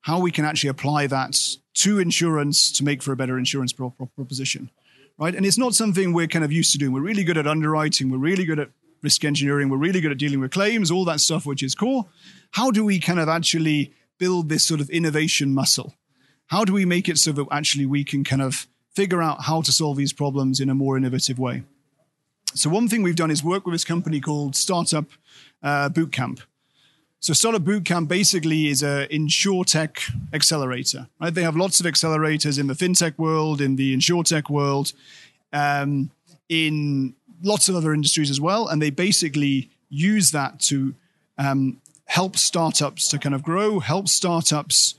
how 0.00 0.18
we 0.18 0.31
can 0.31 0.46
actually 0.46 0.70
apply 0.70 1.07
that 1.09 1.38
to 1.74 1.98
insurance 1.98 2.72
to 2.72 2.83
make 2.83 3.02
for 3.02 3.12
a 3.12 3.16
better 3.16 3.37
insurance 3.37 3.74
proposition, 3.74 4.70
right? 5.18 5.35
And 5.35 5.44
it's 5.44 5.59
not 5.59 5.74
something 5.74 6.14
we're 6.14 6.26
kind 6.26 6.42
of 6.42 6.52
used 6.52 6.72
to 6.72 6.78
doing. 6.78 6.94
We're 6.94 7.02
really 7.02 7.22
good 7.22 7.37
at 7.37 7.46
underwriting. 7.46 8.09
We're 8.09 8.16
really 8.16 8.46
good 8.46 8.61
at 8.61 8.70
risk 9.03 9.25
engineering. 9.25 9.69
We're 9.69 9.77
really 9.77 10.01
good 10.01 10.13
at 10.13 10.19
dealing 10.19 10.41
with 10.41 10.51
claims, 10.51 10.91
all 10.91 11.05
that 11.07 11.21
stuff, 11.21 11.47
which 11.47 11.63
is 11.63 11.75
core. 11.75 12.07
How 12.53 12.71
do 12.71 12.85
we 12.85 12.99
kind 12.99 13.21
of 13.21 13.29
actually 13.29 13.93
build 14.19 14.49
this 14.49 14.65
sort 14.65 14.81
of 14.81 14.91
innovation 14.91 15.55
muscle? 15.55 15.95
How 16.47 16.65
do 16.65 16.73
we 16.73 16.85
make 16.85 17.09
it 17.09 17.19
so 17.19 17.33
that 17.33 17.47
actually 17.51 17.87
we 17.87 18.05
can 18.05 18.25
kind 18.25 18.43
of 18.43 18.67
figure 18.95 19.23
out 19.23 19.43
how 19.45 19.61
to 19.63 19.71
solve 19.71 19.97
these 19.97 20.13
problems 20.13 20.61
in 20.61 20.71
a 20.71 20.75
more 20.75 20.97
innovative 20.97 21.39
way? 21.39 21.63
So 22.55 22.71
one 22.71 22.89
thing 22.89 23.03
we've 23.03 23.17
done 23.17 23.31
is 23.31 23.45
work 23.45 23.67
with 23.67 23.75
this 23.75 23.85
company 23.85 24.21
called 24.21 24.57
Startup 24.57 25.05
uh, 25.63 25.91
Bootcamp. 25.91 26.41
So 27.21 27.33
Startup 27.33 27.63
Bootcamp 27.63 28.09
basically 28.09 28.69
is 28.69 28.83
a 28.83 29.07
insurtech 29.11 30.11
accelerator. 30.33 31.09
Right? 31.21 31.35
They 31.35 31.43
have 31.43 31.57
lots 31.57 31.81
of 31.81 31.87
accelerators 31.87 32.59
in 32.59 32.69
the 32.69 32.75
fintech 32.75 33.19
world, 33.19 33.61
in 33.61 33.77
the 33.77 33.95
insurtech 33.95 34.49
world, 34.49 34.93
um, 35.53 36.11
in 36.49 37.15
lots 37.42 37.68
of 37.68 37.77
other 37.77 37.94
industries 37.94 38.31
as 38.31 38.40
well, 38.40 38.68
and 38.68 38.81
they 38.81 38.90
basically 38.90 39.70
use 39.88 40.31
that 40.33 40.61
to 40.61 40.94
um, 41.38 41.81
help 42.07 42.37
startups 42.37 43.09
to 43.09 43.18
kind 43.18 43.35
of 43.35 43.42
grow, 43.42 43.81
help 43.81 44.09
startups 44.09 44.94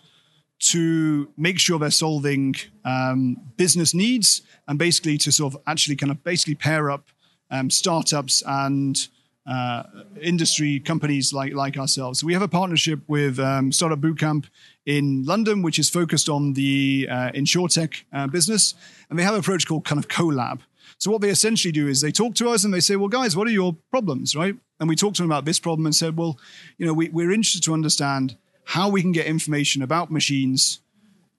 to 0.60 1.30
make 1.38 1.58
sure 1.58 1.80
they're 1.80 1.92
solving 1.92 2.56
um, 2.84 3.38
business 3.58 3.94
needs, 3.94 4.42
and 4.68 4.78
basically 4.78 5.18
to 5.18 5.32
sort 5.32 5.54
of 5.54 5.62
actually 5.68 5.96
kind 5.96 6.12
of 6.12 6.24
basically 6.24 6.56
pair 6.56 6.92
up 6.92 7.10
um, 7.52 7.70
startups 7.70 8.44
and 8.46 9.08
uh, 9.50 9.84
industry 10.22 10.80
companies 10.80 11.34
like 11.34 11.54
like 11.54 11.78
ourselves. 11.78 12.20
So 12.20 12.28
we 12.28 12.34
have 12.34 12.42
a 12.42 12.48
partnership 12.48 13.00
with 13.08 13.40
um, 13.40 13.72
Startup 13.72 14.00
Bootcamp 14.00 14.46
in 14.86 15.24
London, 15.24 15.62
which 15.62 15.80
is 15.80 15.90
focused 15.90 16.30
on 16.30 16.54
the 16.54 17.08
uh, 17.10 17.32
insurtech 17.32 18.04
uh, 18.14 18.28
business, 18.28 18.76
and 19.10 19.18
they 19.18 19.24
have 19.24 19.34
an 19.34 19.40
approach 19.40 19.66
called 19.68 19.86
kind 19.86 19.98
of 19.98 20.08
CoLab. 20.08 20.60
So 21.00 21.12
what 21.12 21.22
they 21.22 21.30
essentially 21.30 21.72
do 21.72 21.88
is 21.88 22.02
they 22.02 22.12
talk 22.12 22.36
to 22.36 22.50
us 22.50 22.66
and 22.66 22.74
they 22.74 22.82
say, 22.82 22.98
well, 22.98 23.08
guys, 23.08 23.36
what 23.36 23.48
are 23.48 23.52
your 23.52 23.76
problems, 23.90 24.36
right? 24.36 24.56
And 24.80 24.90
we 24.90 24.98
talked 24.98 25.16
to 25.16 25.24
them 25.24 25.32
about 25.32 25.46
this 25.46 25.60
problem 25.60 25.86
and 25.86 25.96
said, 25.96 26.18
well, 26.18 26.38
you 26.78 26.86
know, 26.86 26.94
we, 26.94 27.08
we're 27.10 27.32
interested 27.32 27.64
to 27.64 27.74
understand 27.74 28.38
how 28.66 28.90
we 28.90 29.02
can 29.02 29.14
get 29.14 29.26
information 29.26 29.82
about 29.82 30.12
machines. 30.12 30.82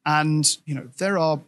And, 0.07 0.47
you 0.65 0.75
know, 0.75 0.89
there 0.97 1.19
are, 1.19 1.41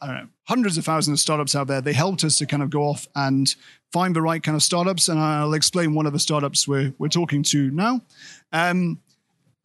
I 0.00 0.06
don't 0.06 0.16
know, 0.16 0.28
hundreds 0.44 0.78
of 0.78 0.86
thousands 0.86 1.20
of 1.20 1.20
startups 1.20 1.54
out 1.54 1.66
there. 1.66 1.82
They 1.82 1.92
helped 1.92 2.24
us 2.24 2.38
to 2.38 2.46
kind 2.46 2.62
of 2.62 2.70
go 2.70 2.84
off 2.84 3.06
and 3.14 3.54
find 3.92 4.16
the 4.16 4.22
right 4.22 4.42
kind 4.42 4.56
of 4.56 4.62
startups. 4.62 5.08
And 5.08 5.20
I'll 5.20 5.54
explain 5.54 5.94
one 5.94 6.06
of 6.06 6.14
the 6.14 6.18
startups 6.18 6.66
we're, 6.66 6.94
we're 6.98 7.08
talking 7.08 7.42
to 7.44 7.70
now. 7.70 8.00
Um, 8.50 9.00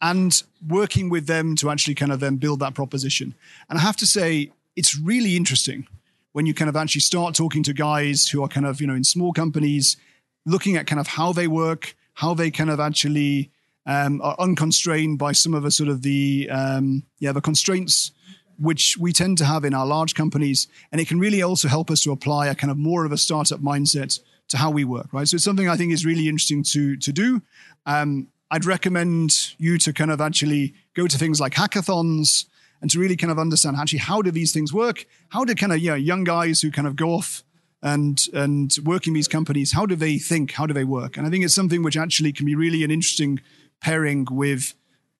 and 0.02 0.42
working 0.68 1.08
with 1.08 1.26
them 1.26 1.56
to 1.56 1.70
actually 1.70 1.94
kind 1.94 2.12
of 2.12 2.20
then 2.20 2.36
build 2.36 2.60
that 2.60 2.74
proposition. 2.74 3.34
And 3.70 3.78
I 3.78 3.82
have 3.82 3.96
to 3.98 4.06
say, 4.06 4.50
it's 4.76 4.98
really 4.98 5.36
interesting 5.36 5.86
when 6.32 6.46
you 6.46 6.54
kind 6.54 6.68
of 6.68 6.76
actually 6.76 7.00
start 7.00 7.34
talking 7.34 7.62
to 7.62 7.72
guys 7.72 8.28
who 8.28 8.42
are 8.42 8.48
kind 8.48 8.66
of, 8.66 8.80
you 8.80 8.86
know, 8.86 8.94
in 8.94 9.04
small 9.04 9.32
companies, 9.32 9.96
looking 10.44 10.76
at 10.76 10.86
kind 10.86 11.00
of 11.00 11.06
how 11.06 11.32
they 11.32 11.46
work, 11.46 11.94
how 12.14 12.34
they 12.34 12.50
kind 12.50 12.70
of 12.70 12.80
actually 12.80 13.50
um, 13.86 14.20
are 14.22 14.36
unconstrained 14.38 15.18
by 15.18 15.32
some 15.32 15.54
of 15.54 15.62
the 15.62 15.70
sort 15.70 15.88
of 15.88 16.02
the, 16.02 16.48
um, 16.50 17.02
yeah, 17.18 17.32
the 17.32 17.40
constraints 17.40 18.12
which 18.58 18.96
we 18.98 19.12
tend 19.12 19.38
to 19.38 19.44
have 19.44 19.64
in 19.64 19.74
our 19.74 19.86
large 19.86 20.14
companies. 20.14 20.68
And 20.90 21.00
it 21.00 21.08
can 21.08 21.18
really 21.18 21.42
also 21.42 21.68
help 21.68 21.90
us 21.90 22.00
to 22.02 22.12
apply 22.12 22.46
a 22.46 22.54
kind 22.54 22.70
of 22.70 22.76
more 22.76 23.04
of 23.04 23.12
a 23.12 23.16
startup 23.16 23.60
mindset 23.60 24.20
to 24.48 24.56
how 24.56 24.70
we 24.70 24.84
work, 24.84 25.12
right? 25.12 25.26
So 25.26 25.36
it's 25.36 25.44
something 25.44 25.68
I 25.68 25.76
think 25.76 25.92
is 25.92 26.06
really 26.06 26.28
interesting 26.28 26.62
to, 26.64 26.96
to 26.96 27.12
do. 27.12 27.42
Um, 27.86 28.28
I'd 28.50 28.64
recommend 28.64 29.54
you 29.58 29.78
to 29.78 29.92
kind 29.92 30.10
of 30.10 30.20
actually 30.20 30.74
go 30.94 31.06
to 31.06 31.18
things 31.18 31.40
like 31.40 31.54
hackathons, 31.54 32.44
and 32.82 32.90
to 32.90 32.98
really 32.98 33.16
kind 33.16 33.30
of 33.30 33.38
understand 33.38 33.76
actually 33.76 34.00
how 34.00 34.20
do 34.20 34.30
these 34.30 34.52
things 34.52 34.72
work? 34.72 35.06
How 35.30 35.44
do 35.44 35.54
kind 35.54 35.72
of 35.72 35.78
you 35.78 35.90
know 35.90 35.96
young 35.96 36.24
guys 36.24 36.60
who 36.60 36.70
kind 36.70 36.86
of 36.86 36.96
go 36.96 37.10
off 37.10 37.42
and 37.82 38.26
and 38.34 38.76
work 38.84 39.06
in 39.06 39.14
these 39.14 39.28
companies, 39.28 39.72
how 39.72 39.86
do 39.86 39.96
they 39.96 40.18
think? 40.18 40.52
How 40.52 40.66
do 40.66 40.74
they 40.74 40.84
work? 40.84 41.16
And 41.16 41.26
I 41.26 41.30
think 41.30 41.44
it's 41.44 41.54
something 41.54 41.82
which 41.82 41.96
actually 41.96 42.32
can 42.32 42.44
be 42.44 42.54
really 42.54 42.84
an 42.84 42.90
interesting 42.90 43.40
pairing 43.80 44.26
with 44.30 44.74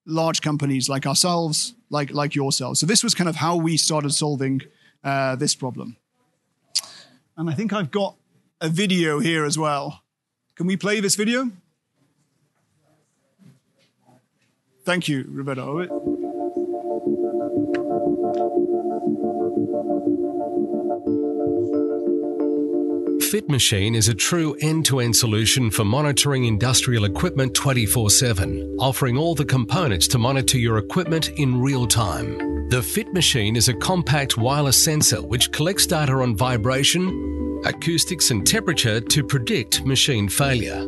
large 0.05 0.41
companies 0.41 0.89
like 0.89 1.05
ourselves, 1.05 1.73
like 1.89 2.13
like 2.13 2.35
yourselves. 2.35 2.79
So 2.79 2.85
this 2.85 3.03
was 3.03 3.15
kind 3.15 3.29
of 3.29 3.37
how 3.37 3.55
we 3.55 3.77
started 3.77 4.11
solving 4.11 4.61
uh, 5.03 5.35
this 5.35 5.55
problem. 5.55 5.97
And 7.35 7.49
I 7.49 7.53
think 7.53 7.73
I've 7.73 7.91
got 7.91 8.15
a 8.61 8.69
video 8.69 9.19
here 9.19 9.43
as 9.43 9.57
well. 9.57 10.03
Can 10.55 10.67
we 10.67 10.77
play 10.77 10.99
this 10.99 11.15
video? 11.15 11.49
Thank 14.85 15.07
you, 15.07 15.25
Roberto. 15.29 16.02
Fit 23.33 23.49
Machine 23.49 23.95
is 23.95 24.09
a 24.09 24.13
true 24.13 24.55
end 24.61 24.85
to 24.85 24.99
end 24.99 25.15
solution 25.15 25.71
for 25.71 25.83
monitoring 25.83 26.45
industrial 26.45 27.03
equipment 27.03 27.55
24 27.55 28.11
7, 28.11 28.77
offering 28.79 29.17
all 29.17 29.33
the 29.33 29.43
components 29.43 30.07
to 30.09 30.19
monitor 30.19 30.59
your 30.59 30.77
equipment 30.77 31.29
in 31.37 31.59
real 31.59 31.87
time. 31.87 32.69
The 32.69 32.83
Fit 32.83 33.11
Machine 33.11 33.55
is 33.55 33.69
a 33.69 33.73
compact 33.73 34.37
wireless 34.37 34.77
sensor 34.77 35.19
which 35.19 35.51
collects 35.51 35.87
data 35.87 36.13
on 36.13 36.35
vibration, 36.37 37.59
acoustics, 37.65 38.29
and 38.29 38.45
temperature 38.45 39.01
to 39.01 39.23
predict 39.23 39.83
machine 39.83 40.29
failure. 40.29 40.85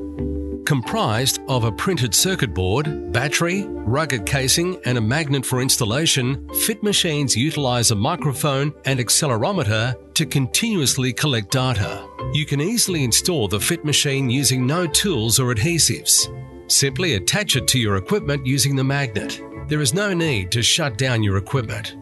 Comprised 0.66 1.42
of 1.48 1.64
a 1.64 1.72
printed 1.72 2.16
circuit 2.16 2.52
board, 2.52 3.14
battery, 3.14 3.66
rugged 3.68 4.26
casing, 4.26 4.82
and 4.86 4.98
a 4.98 5.02
magnet 5.02 5.46
for 5.46 5.62
installation, 5.62 6.50
Fit 6.66 6.82
machines 6.82 7.36
utilize 7.36 7.92
a 7.92 7.96
microphone 7.96 8.74
and 8.86 9.00
accelerometer 9.00 9.96
to 10.16 10.26
continuously 10.26 11.14
collect 11.14 11.52
data. 11.52 12.08
You 12.34 12.48
can 12.48 12.62
easily 12.62 13.04
install 13.04 13.48
the 13.48 13.60
Fit 13.60 13.86
machine 13.86 14.28
using 14.28 14.66
no 14.66 14.88
tools 14.88 15.40
or 15.40 15.54
adhesives. 15.54 16.26
Simply 16.68 17.14
attach 17.14 17.56
it 17.56 17.68
to 17.68 17.80
your 17.80 17.98
equipment 17.98 18.44
using 18.44 18.76
the 18.76 18.84
magnet. 18.84 19.40
There 19.68 19.82
is 19.82 19.94
no 19.94 20.16
need 20.16 20.52
to 20.54 20.64
shut 20.64 20.98
down 20.98 21.22
your 21.22 21.38
equipment. 21.38 21.96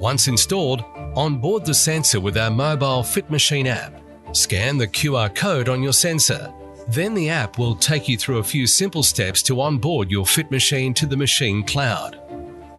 Once 0.00 0.28
installed, 0.28 0.82
onboard 1.14 1.66
the 1.66 1.74
sensor 1.74 2.20
with 2.20 2.38
our 2.38 2.50
mobile 2.50 3.02
Fit 3.02 3.30
Machine 3.30 3.66
app. 3.66 4.00
Scan 4.32 4.78
the 4.78 4.88
QR 4.88 5.34
code 5.34 5.68
on 5.68 5.82
your 5.82 5.92
sensor 5.92 6.54
then 6.88 7.12
the 7.12 7.28
app 7.28 7.58
will 7.58 7.74
take 7.74 8.08
you 8.08 8.16
through 8.16 8.38
a 8.38 8.44
few 8.44 8.66
simple 8.66 9.02
steps 9.02 9.42
to 9.42 9.60
onboard 9.60 10.10
your 10.10 10.24
Fit 10.24 10.50
machine 10.50 10.94
to 10.94 11.06
the 11.06 11.16
machine 11.16 11.62
cloud. 11.62 12.18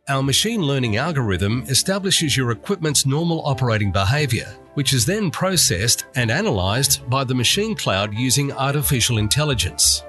Our 0.10 0.24
machine 0.24 0.64
learning 0.64 0.97
algorithm 0.97 1.64
establishes 1.68 2.36
your 2.36 2.49
equipment's 2.49 3.05
normal 3.05 3.45
operating 3.45 3.91
behavior, 3.91 4.47
which 4.74 4.93
is 4.93 5.05
then 5.05 5.30
processed 5.30 6.05
and 6.16 6.32
analyzed 6.32 7.07
by 7.07 7.24
the 7.24 7.36
machine 7.36 7.76
cloud 7.76 8.16
using 8.16 8.51
artificial 8.51 9.20
intelligence. 9.20 10.03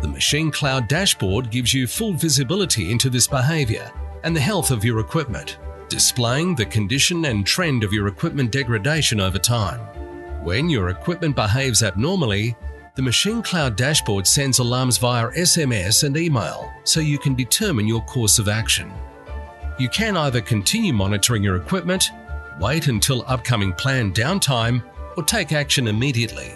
The 0.00 0.08
machine 0.08 0.50
cloud 0.50 0.88
dashboard 0.88 1.50
gives 1.50 1.74
you 1.74 1.86
full 1.86 2.14
visibility 2.14 2.90
into 2.90 3.10
this 3.10 3.26
behavior 3.26 3.92
and 4.24 4.34
the 4.34 4.40
health 4.40 4.70
of 4.70 4.82
your 4.82 5.00
equipment, 5.00 5.58
displaying 5.90 6.54
the 6.54 6.64
condition 6.64 7.26
and 7.26 7.46
trend 7.46 7.84
of 7.84 7.92
your 7.92 8.08
equipment 8.08 8.50
degradation 8.50 9.20
over 9.20 9.38
time. 9.38 9.80
When 10.42 10.70
your 10.70 10.88
equipment 10.88 11.36
behaves 11.36 11.82
abnormally, 11.82 12.56
the 13.00 13.04
Machine 13.04 13.40
Cloud 13.40 13.76
dashboard 13.76 14.26
sends 14.26 14.58
alarms 14.58 14.98
via 14.98 15.30
SMS 15.30 16.04
and 16.04 16.14
email 16.18 16.70
so 16.84 17.00
you 17.00 17.18
can 17.18 17.34
determine 17.34 17.88
your 17.88 18.02
course 18.02 18.38
of 18.38 18.46
action. 18.46 18.92
You 19.78 19.88
can 19.88 20.18
either 20.18 20.42
continue 20.42 20.92
monitoring 20.92 21.42
your 21.42 21.56
equipment, 21.56 22.10
wait 22.60 22.88
until 22.88 23.24
upcoming 23.26 23.72
planned 23.72 24.14
downtime, 24.14 24.84
or 25.16 25.22
take 25.22 25.50
action 25.50 25.88
immediately. 25.88 26.52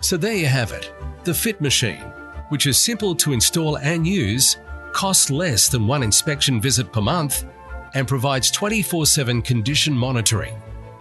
So 0.00 0.16
there 0.16 0.32
you 0.32 0.46
have 0.46 0.72
it 0.72 0.90
the 1.24 1.34
Fit 1.34 1.60
Machine, 1.60 2.00
which 2.48 2.66
is 2.66 2.78
simple 2.78 3.14
to 3.16 3.34
install 3.34 3.76
and 3.76 4.06
use, 4.06 4.56
costs 4.94 5.30
less 5.30 5.68
than 5.68 5.86
one 5.86 6.02
inspection 6.02 6.62
visit 6.62 6.90
per 6.90 7.02
month, 7.02 7.44
and 7.92 8.08
provides 8.08 8.50
24 8.50 9.04
7 9.04 9.42
condition 9.42 9.92
monitoring 9.92 10.54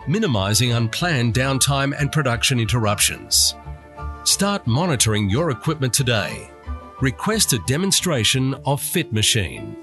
minimizing 0.07 0.73
unplanned 0.73 1.33
downtime 1.33 1.93
and 1.99 2.11
production 2.11 2.59
interruptions. 2.59 3.55
Start 4.23 4.67
monitoring 4.67 5.29
your 5.31 5.49
equipment 5.49 5.93
today. 5.93 6.51
Request 7.01 7.53
a 7.53 7.59
demonstration 7.65 8.53
of 8.65 8.79
Fit 8.79 9.11
Machine. 9.11 9.75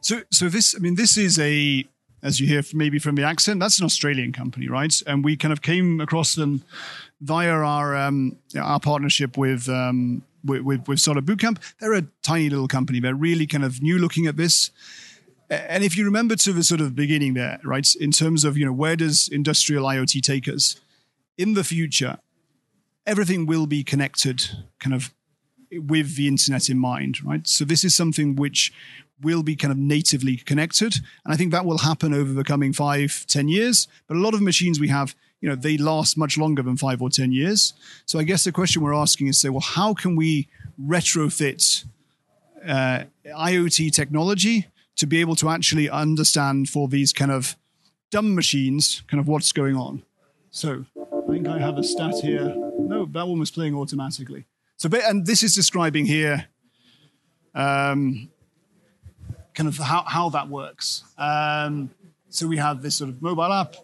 So, 0.00 0.20
so 0.30 0.48
this, 0.48 0.76
I 0.76 0.78
mean, 0.78 0.94
this 0.94 1.16
is 1.16 1.40
a, 1.40 1.84
as 2.22 2.38
you 2.38 2.46
hear 2.46 2.62
from, 2.62 2.78
maybe 2.78 3.00
from 3.00 3.16
the 3.16 3.24
accent, 3.24 3.58
that's 3.58 3.80
an 3.80 3.84
Australian 3.84 4.32
company, 4.32 4.68
right? 4.68 4.94
And 5.08 5.24
we 5.24 5.36
kind 5.36 5.52
of 5.52 5.62
came 5.62 6.00
across 6.00 6.36
them 6.36 6.62
via 7.20 7.50
our 7.50 7.96
um, 7.96 8.36
our 8.56 8.78
partnership 8.78 9.36
with 9.36 9.68
um, 9.68 10.22
with, 10.44 10.62
with, 10.62 10.86
with 10.86 11.00
Solid 11.00 11.26
Bootcamp. 11.26 11.58
They're 11.80 11.94
a 11.94 12.06
tiny 12.22 12.48
little 12.48 12.68
company. 12.68 13.00
They're 13.00 13.14
really 13.14 13.48
kind 13.48 13.64
of 13.64 13.82
new 13.82 13.98
looking 13.98 14.26
at 14.26 14.36
this. 14.36 14.70
And 15.48 15.84
if 15.84 15.96
you 15.96 16.04
remember 16.04 16.34
to 16.36 16.52
the 16.52 16.64
sort 16.64 16.80
of 16.80 16.94
beginning 16.94 17.34
there, 17.34 17.60
right, 17.64 17.86
in 18.00 18.10
terms 18.10 18.44
of, 18.44 18.56
you 18.58 18.64
know, 18.64 18.72
where 18.72 18.96
does 18.96 19.28
industrial 19.28 19.84
IoT 19.84 20.20
take 20.22 20.48
us? 20.48 20.76
In 21.38 21.54
the 21.54 21.62
future, 21.62 22.18
everything 23.06 23.46
will 23.46 23.66
be 23.66 23.84
connected 23.84 24.50
kind 24.80 24.94
of 24.94 25.14
with 25.72 26.16
the 26.16 26.28
internet 26.28 26.68
in 26.68 26.78
mind, 26.78 27.24
right? 27.24 27.46
So 27.46 27.64
this 27.64 27.84
is 27.84 27.94
something 27.94 28.34
which 28.34 28.72
will 29.22 29.42
be 29.42 29.56
kind 29.56 29.72
of 29.72 29.78
natively 29.78 30.36
connected. 30.36 30.96
And 31.24 31.32
I 31.32 31.36
think 31.36 31.52
that 31.52 31.64
will 31.64 31.78
happen 31.78 32.12
over 32.12 32.32
the 32.32 32.44
coming 32.44 32.72
five, 32.72 33.24
ten 33.28 33.48
years. 33.48 33.88
But 34.08 34.16
a 34.16 34.20
lot 34.20 34.34
of 34.34 34.42
machines 34.42 34.80
we 34.80 34.88
have 34.88 35.14
you 35.40 35.48
know 35.48 35.54
they 35.54 35.76
last 35.76 36.16
much 36.16 36.38
longer 36.38 36.62
than 36.62 36.76
five 36.76 37.00
or 37.02 37.10
ten 37.10 37.32
years. 37.32 37.72
So 38.04 38.18
I 38.18 38.24
guess 38.24 38.44
the 38.44 38.52
question 38.52 38.82
we're 38.82 38.94
asking 38.94 39.28
is 39.28 39.40
say, 39.40 39.48
well, 39.48 39.60
how 39.60 39.94
can 39.94 40.16
we 40.16 40.48
retrofit 40.80 41.84
uh, 42.66 43.04
IoT 43.26 43.92
technology 43.92 44.66
to 44.96 45.06
be 45.06 45.20
able 45.20 45.36
to 45.36 45.48
actually 45.48 45.88
understand 45.88 46.68
for 46.68 46.88
these 46.88 47.12
kind 47.12 47.30
of 47.30 47.56
dumb 48.10 48.34
machines, 48.34 49.02
kind 49.08 49.20
of 49.20 49.28
what's 49.28 49.52
going 49.52 49.76
on? 49.76 50.02
So 50.50 50.84
I 50.96 51.32
think 51.32 51.48
I 51.48 51.58
have 51.58 51.78
a 51.78 51.84
stat 51.84 52.14
here. 52.22 52.54
No, 52.78 53.04
that 53.06 53.26
one 53.26 53.38
was 53.38 53.50
playing 53.50 53.74
automatically. 53.74 54.46
So, 54.76 54.88
and 54.92 55.26
this 55.26 55.42
is 55.42 55.54
describing 55.54 56.06
here. 56.06 56.46
Um, 57.54 58.30
kind 59.54 59.68
of 59.68 59.78
how, 59.78 60.02
how 60.02 60.28
that 60.30 60.48
works. 60.48 61.02
Um, 61.16 61.90
so 62.28 62.46
we 62.46 62.58
have 62.58 62.82
this 62.82 62.96
sort 62.96 63.10
of 63.10 63.22
mobile 63.22 63.52
app, 63.52 63.76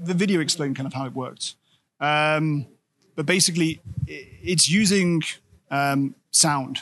the 0.00 0.14
video 0.14 0.40
explained 0.40 0.76
kind 0.76 0.86
of 0.86 0.92
how 0.92 1.06
it 1.06 1.14
worked. 1.14 1.54
Um, 2.00 2.66
but 3.14 3.24
basically, 3.24 3.80
it's 4.06 4.68
using 4.68 5.22
um, 5.70 6.16
sound. 6.32 6.80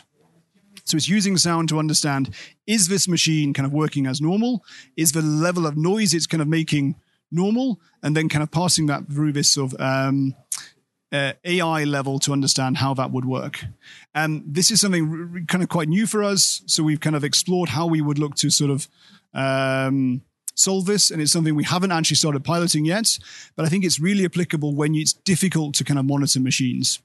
So 0.84 0.96
it's 0.96 1.08
using 1.08 1.36
sound 1.36 1.68
to 1.70 1.78
understand 1.78 2.34
is 2.66 2.88
this 2.88 3.08
machine 3.08 3.52
kind 3.52 3.66
of 3.66 3.72
working 3.72 4.06
as 4.06 4.20
normal? 4.20 4.64
Is 4.96 5.12
the 5.12 5.22
level 5.22 5.66
of 5.66 5.76
noise 5.76 6.14
it's 6.14 6.26
kind 6.26 6.42
of 6.42 6.48
making 6.48 6.96
normal? 7.30 7.80
And 8.02 8.16
then 8.16 8.28
kind 8.28 8.42
of 8.42 8.50
passing 8.50 8.86
that 8.86 9.06
through 9.08 9.32
this 9.32 9.50
sort 9.50 9.72
of 9.72 9.80
um, 9.80 10.34
uh, 11.12 11.32
AI 11.44 11.84
level 11.84 12.18
to 12.20 12.32
understand 12.32 12.78
how 12.78 12.94
that 12.94 13.10
would 13.10 13.24
work. 13.24 13.64
And 14.14 14.42
this 14.46 14.70
is 14.70 14.80
something 14.80 15.44
kind 15.46 15.62
of 15.62 15.68
quite 15.68 15.88
new 15.88 16.06
for 16.06 16.22
us. 16.22 16.62
So 16.66 16.82
we've 16.82 17.00
kind 17.00 17.14
of 17.14 17.22
explored 17.22 17.68
how 17.68 17.86
we 17.86 18.00
would 18.00 18.18
look 18.18 18.34
to 18.36 18.50
sort 18.50 18.70
of 18.70 18.88
um, 19.34 20.22
solve 20.54 20.86
this, 20.86 21.10
and 21.10 21.20
it's 21.20 21.32
something 21.32 21.54
we 21.54 21.64
haven't 21.64 21.92
actually 21.92 22.16
started 22.16 22.44
piloting 22.44 22.84
yet. 22.84 23.18
But 23.56 23.66
I 23.66 23.68
think 23.68 23.84
it's 23.84 24.00
really 24.00 24.24
applicable 24.24 24.74
when 24.74 24.94
it's 24.94 25.12
difficult 25.12 25.74
to 25.76 25.84
kind 25.84 25.98
of 25.98 26.06
monitor 26.06 26.40
machines. 26.40 27.00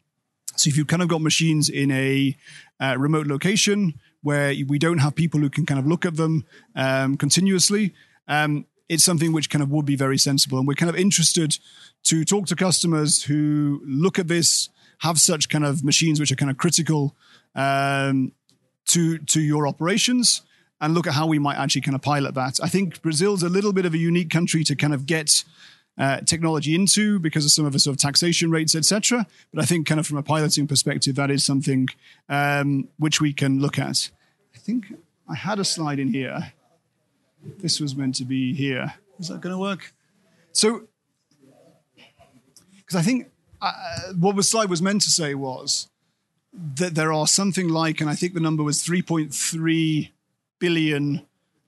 So 0.60 0.70
if 0.70 0.78
you've 0.78 0.88
kind 0.88 1.01
of 1.01 1.08
got 1.08 1.22
machines 1.22 1.70
in 1.70 1.91
a 1.91 2.36
uh, 2.80 2.95
remote 2.97 3.28
location 3.28 3.99
where 4.22 4.53
we 4.68 4.80
don't 4.80 4.97
have 4.99 5.16
people 5.16 5.39
who 5.39 5.49
can 5.49 5.66
kind 5.66 5.80
of 5.80 5.86
look 5.88 6.05
at 6.05 6.16
them 6.16 6.45
um, 6.76 7.18
continuously, 7.18 7.93
um, 8.28 8.66
it's 8.89 9.03
something 9.03 9.32
which 9.34 9.49
kind 9.49 9.62
of 9.62 9.70
would 9.70 9.86
be 9.86 9.95
very 9.95 10.18
sensible. 10.18 10.58
And 10.58 10.68
we're 10.68 10.74
kind 10.74 10.89
of 10.89 10.95
interested 10.95 11.58
to 12.03 12.24
talk 12.24 12.47
to 12.47 12.55
customers 12.55 13.24
who 13.24 13.82
look 13.86 14.18
at 14.18 14.28
this, 14.28 14.70
have 14.99 15.20
such 15.20 15.49
kind 15.49 15.66
of 15.66 15.84
machines 15.84 16.20
which 16.20 16.32
are 16.32 16.36
kind 16.36 16.49
of 16.49 16.58
critical 16.58 17.16
um, 17.55 18.32
to 18.88 19.18
to 19.18 19.41
your 19.41 19.68
operations, 19.68 20.41
and 20.80 20.93
look 20.93 21.08
at 21.08 21.14
how 21.14 21.28
we 21.28 21.39
might 21.39 21.58
actually 21.58 21.82
kind 21.82 21.95
of 21.95 22.01
pilot 22.01 22.34
that. 22.36 22.60
I 22.64 22.70
think 22.70 23.01
Brazil's 23.01 23.43
a 23.43 23.49
little 23.49 23.74
bit 23.74 23.86
of 23.86 23.93
a 23.93 23.97
unique 23.97 24.30
country 24.30 24.64
to 24.64 24.76
kind 24.76 24.93
of 24.93 25.05
get 25.05 25.43
uh, 25.98 26.22
technology 26.22 26.76
into 26.76 27.20
because 27.20 27.43
of 27.43 27.52
some 27.52 27.66
of 27.66 27.74
the 27.74 27.80
sort 27.80 27.95
of 27.95 28.00
taxation 28.00 28.52
rates, 28.52 28.76
etc. 28.76 29.26
But 29.54 29.64
I 29.64 29.66
think 29.66 29.88
kind 29.88 30.00
of 30.00 30.06
from 30.06 30.18
a 30.18 30.24
piloting 30.24 30.68
perspective, 30.68 31.16
that 31.16 31.32
is 31.32 31.43
something 31.43 31.88
um, 32.30 32.88
which 32.98 33.20
we 33.20 33.34
can 33.34 33.60
look 33.60 33.80
at. 33.80 34.10
I 34.54 34.60
think 34.60 34.93
I 35.28 35.36
had 35.36 35.60
a 35.60 35.66
slide 35.66 36.00
in 36.00 36.14
here. 36.14 36.54
This 37.60 37.80
was 37.80 37.95
meant 37.95 38.16
to 38.16 38.26
be 38.26 38.54
here. 38.54 38.93
Is 39.20 39.30
that 39.30 39.41
going 39.41 39.54
to 39.54 39.60
work? 39.60 39.93
So, 40.52 40.84
because 42.76 42.95
I 42.95 43.02
think 43.02 43.32
uh, 43.62 43.74
what 44.20 44.36
the 44.36 44.43
slide 44.43 44.70
was 44.70 44.82
meant 44.82 45.02
to 45.04 45.10
say 45.10 45.34
was 45.34 45.89
that 46.54 46.95
there 46.95 47.12
are 47.12 47.28
something 47.28 47.70
like, 47.70 48.02
and 48.02 48.10
I 48.10 48.16
think 48.16 48.34
the 48.34 48.39
number 48.39 48.64
was 48.64 48.84
3.3 48.84 50.10
billion 50.60 51.26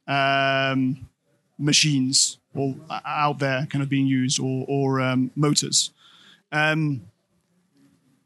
um, 0.08 1.10
machines 1.58 2.39
or 2.56 2.76
out 3.06 3.40
there 3.40 3.68
kind 3.70 3.84
of 3.84 3.90
being 3.90 4.08
used 4.08 4.40
or, 4.40 4.66
or 4.68 5.02
um, 5.02 5.32
motors. 5.36 5.92
Um, 6.52 7.02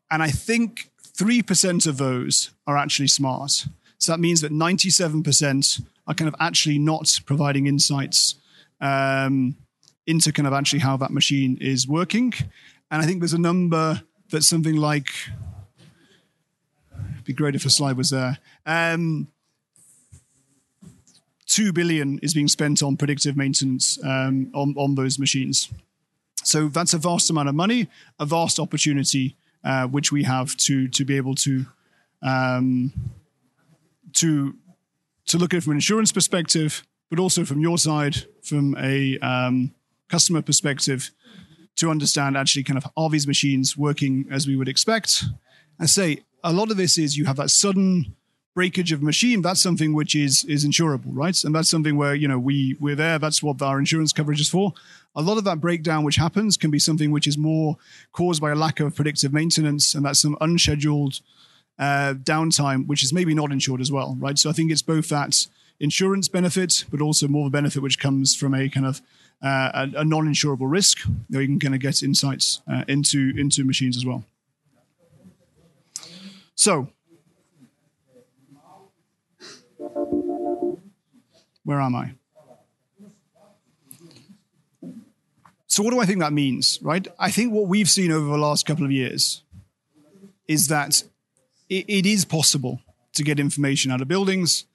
and 0.10 0.24
I 0.24 0.30
think 0.30 0.90
3% 1.18 1.88
of 1.88 1.98
those 1.98 2.52
are 2.66 2.78
actually 2.78 3.08
smart. 3.08 3.66
So 3.98 4.12
that 4.12 4.20
means 4.20 4.42
that 4.42 4.52
97% 4.52 5.84
are 6.08 6.14
kind 6.14 6.28
of 6.28 6.36
actually 6.40 6.80
not 6.80 7.20
providing 7.26 7.68
insights 7.68 8.36
um, 8.82 9.56
into 10.06 10.32
kind 10.32 10.48
of 10.48 10.54
actually 10.54 10.80
how 10.80 10.98
that 10.98 11.12
machine 11.12 11.58
is 11.62 11.88
working. 11.88 12.34
And 12.92 13.02
I 13.02 13.06
think 13.06 13.20
there's 13.20 13.34
a 13.34 13.40
number 13.40 14.02
that's 14.30 14.48
something 14.48 14.76
like, 14.76 15.08
it'd 17.14 17.24
be 17.24 17.34
great 17.34 17.56
if 17.56 17.66
a 17.66 17.70
slide 17.70 17.98
was 17.98 18.10
there. 18.10 18.38
Um, 18.66 19.28
2 21.48 21.74
billion 21.74 22.20
is 22.20 22.34
being 22.34 22.48
spent 22.48 22.82
on 22.82 22.98
predictive 22.98 23.36
maintenance 23.38 23.98
um, 24.04 24.52
on, 24.54 24.74
on 24.78 24.96
those 24.96 25.20
machines. 25.20 25.70
So 26.44 26.68
that's 26.68 26.94
a 26.94 26.98
vast 26.98 27.30
amount 27.30 27.50
of 27.50 27.56
money, 27.56 27.88
a 28.20 28.26
vast 28.26 28.60
opportunity, 28.60 29.38
uh, 29.64 29.88
which 29.88 30.12
we 30.12 30.24
have 30.24 30.56
to 30.58 30.88
to 30.90 31.06
be 31.06 31.16
able 31.16 31.36
to 31.36 31.66
um, 32.22 32.92
to 34.14 34.56
to 35.28 35.38
look 35.38 35.54
at 35.54 35.64
from 35.64 35.72
an 35.72 35.78
insurance 35.78 36.12
perspective, 36.12 36.86
but 37.10 37.20
also 37.20 37.46
from 37.46 37.62
your 37.62 37.78
side, 37.78 38.26
from 38.42 38.76
a 38.78 39.18
um, 39.20 39.74
customer 40.10 40.42
perspective, 40.42 41.12
to 41.78 41.90
understand 41.90 42.36
actually 42.38 42.64
kind 42.64 42.78
of 42.78 42.86
are 42.98 43.10
these 43.10 43.28
machines 43.28 43.78
working 43.78 44.26
as 44.30 44.48
we 44.48 44.56
would 44.56 44.68
expect. 44.68 45.24
I 45.80 45.86
say 45.86 46.20
a 46.44 46.52
lot 46.54 46.72
of 46.72 46.78
this 46.78 46.98
is 46.98 47.18
you 47.18 47.26
have 47.26 47.38
that 47.38 47.50
sudden 47.50 48.16
breakage 48.54 48.92
of 48.92 49.02
machine. 49.02 49.42
That's 49.42 49.62
something 49.62 49.94
which 49.94 50.16
is 50.16 50.44
is 50.46 50.66
insurable, 50.66 51.12
right? 51.12 51.44
And 51.44 51.54
that's 51.56 51.70
something 51.70 51.98
where 51.98 52.16
you 52.16 52.28
know 52.28 52.40
we 52.40 52.76
we're 52.80 52.96
there. 52.96 53.20
That's 53.20 53.42
what 53.42 53.62
our 53.62 53.80
insurance 53.80 54.14
coverage 54.14 54.42
is 54.42 54.50
for. 54.50 54.74
A 55.16 55.22
lot 55.22 55.38
of 55.38 55.44
that 55.44 55.62
breakdown 55.62 56.04
which 56.04 56.16
happens 56.16 56.58
can 56.58 56.72
be 56.72 56.80
something 56.80 57.12
which 57.12 57.28
is 57.28 57.38
more 57.38 57.78
caused 58.12 58.42
by 58.42 58.52
a 58.52 58.56
lack 58.56 58.80
of 58.80 58.96
predictive 58.96 59.34
maintenance, 59.34 59.96
and 59.96 60.06
that's 60.06 60.22
some 60.22 60.38
unscheduled 60.42 61.20
uh, 61.80 62.14
downtime, 62.16 62.88
which 62.88 63.04
is 63.04 63.14
maybe 63.14 63.34
not 63.34 63.52
insured 63.52 63.82
as 63.82 63.92
well, 63.92 64.16
right? 64.20 64.38
So 64.38 64.50
I 64.50 64.54
think 64.54 64.72
it's 64.72 64.82
both 64.82 65.10
that 65.10 65.48
insurance 65.80 66.28
benefit, 66.28 66.86
but 66.92 67.02
also 67.02 67.28
more 67.28 67.46
of 67.46 67.48
a 67.48 67.52
benefit 67.52 67.82
which 67.82 68.00
comes 68.00 68.36
from 68.36 68.54
a 68.54 68.70
kind 68.70 68.86
of 68.86 69.02
uh, 69.42 69.88
a, 69.94 70.00
a, 70.00 70.06
non-insurable 70.06 70.68
risk 70.68 71.00
that 71.30 71.42
you 71.42 71.48
can 71.48 71.60
kind 71.60 71.76
of 71.76 71.82
get 71.82 72.02
insights 72.02 72.62
uh, 72.72 72.86
into 72.88 73.34
into 73.36 73.66
machines 73.66 73.98
as 73.98 74.06
well. 74.06 74.24
So, 76.56 76.88
where 81.64 81.82
am 81.82 81.96
I? 81.96 82.14
So, 85.68 85.82
what 85.82 85.92
do 85.92 86.00
I 86.00 86.06
think 86.06 86.20
that 86.20 86.34
means, 86.34 86.78
right? 86.84 87.08
I 87.18 87.32
think 87.32 87.52
what 87.52 87.68
we've 87.68 87.90
seen 87.90 88.12
over 88.12 88.28
the 88.28 88.38
last 88.38 88.66
couple 88.66 88.86
of 88.86 88.92
years 88.92 89.42
is 90.48 90.68
that 90.68 91.04
it, 91.70 91.86
it 91.88 92.06
is 92.06 92.26
possible 92.26 92.80
to 93.14 93.24
get 93.24 93.40
information 93.40 93.92
out 93.92 94.02
of 94.02 94.08
buildings. 94.08 94.66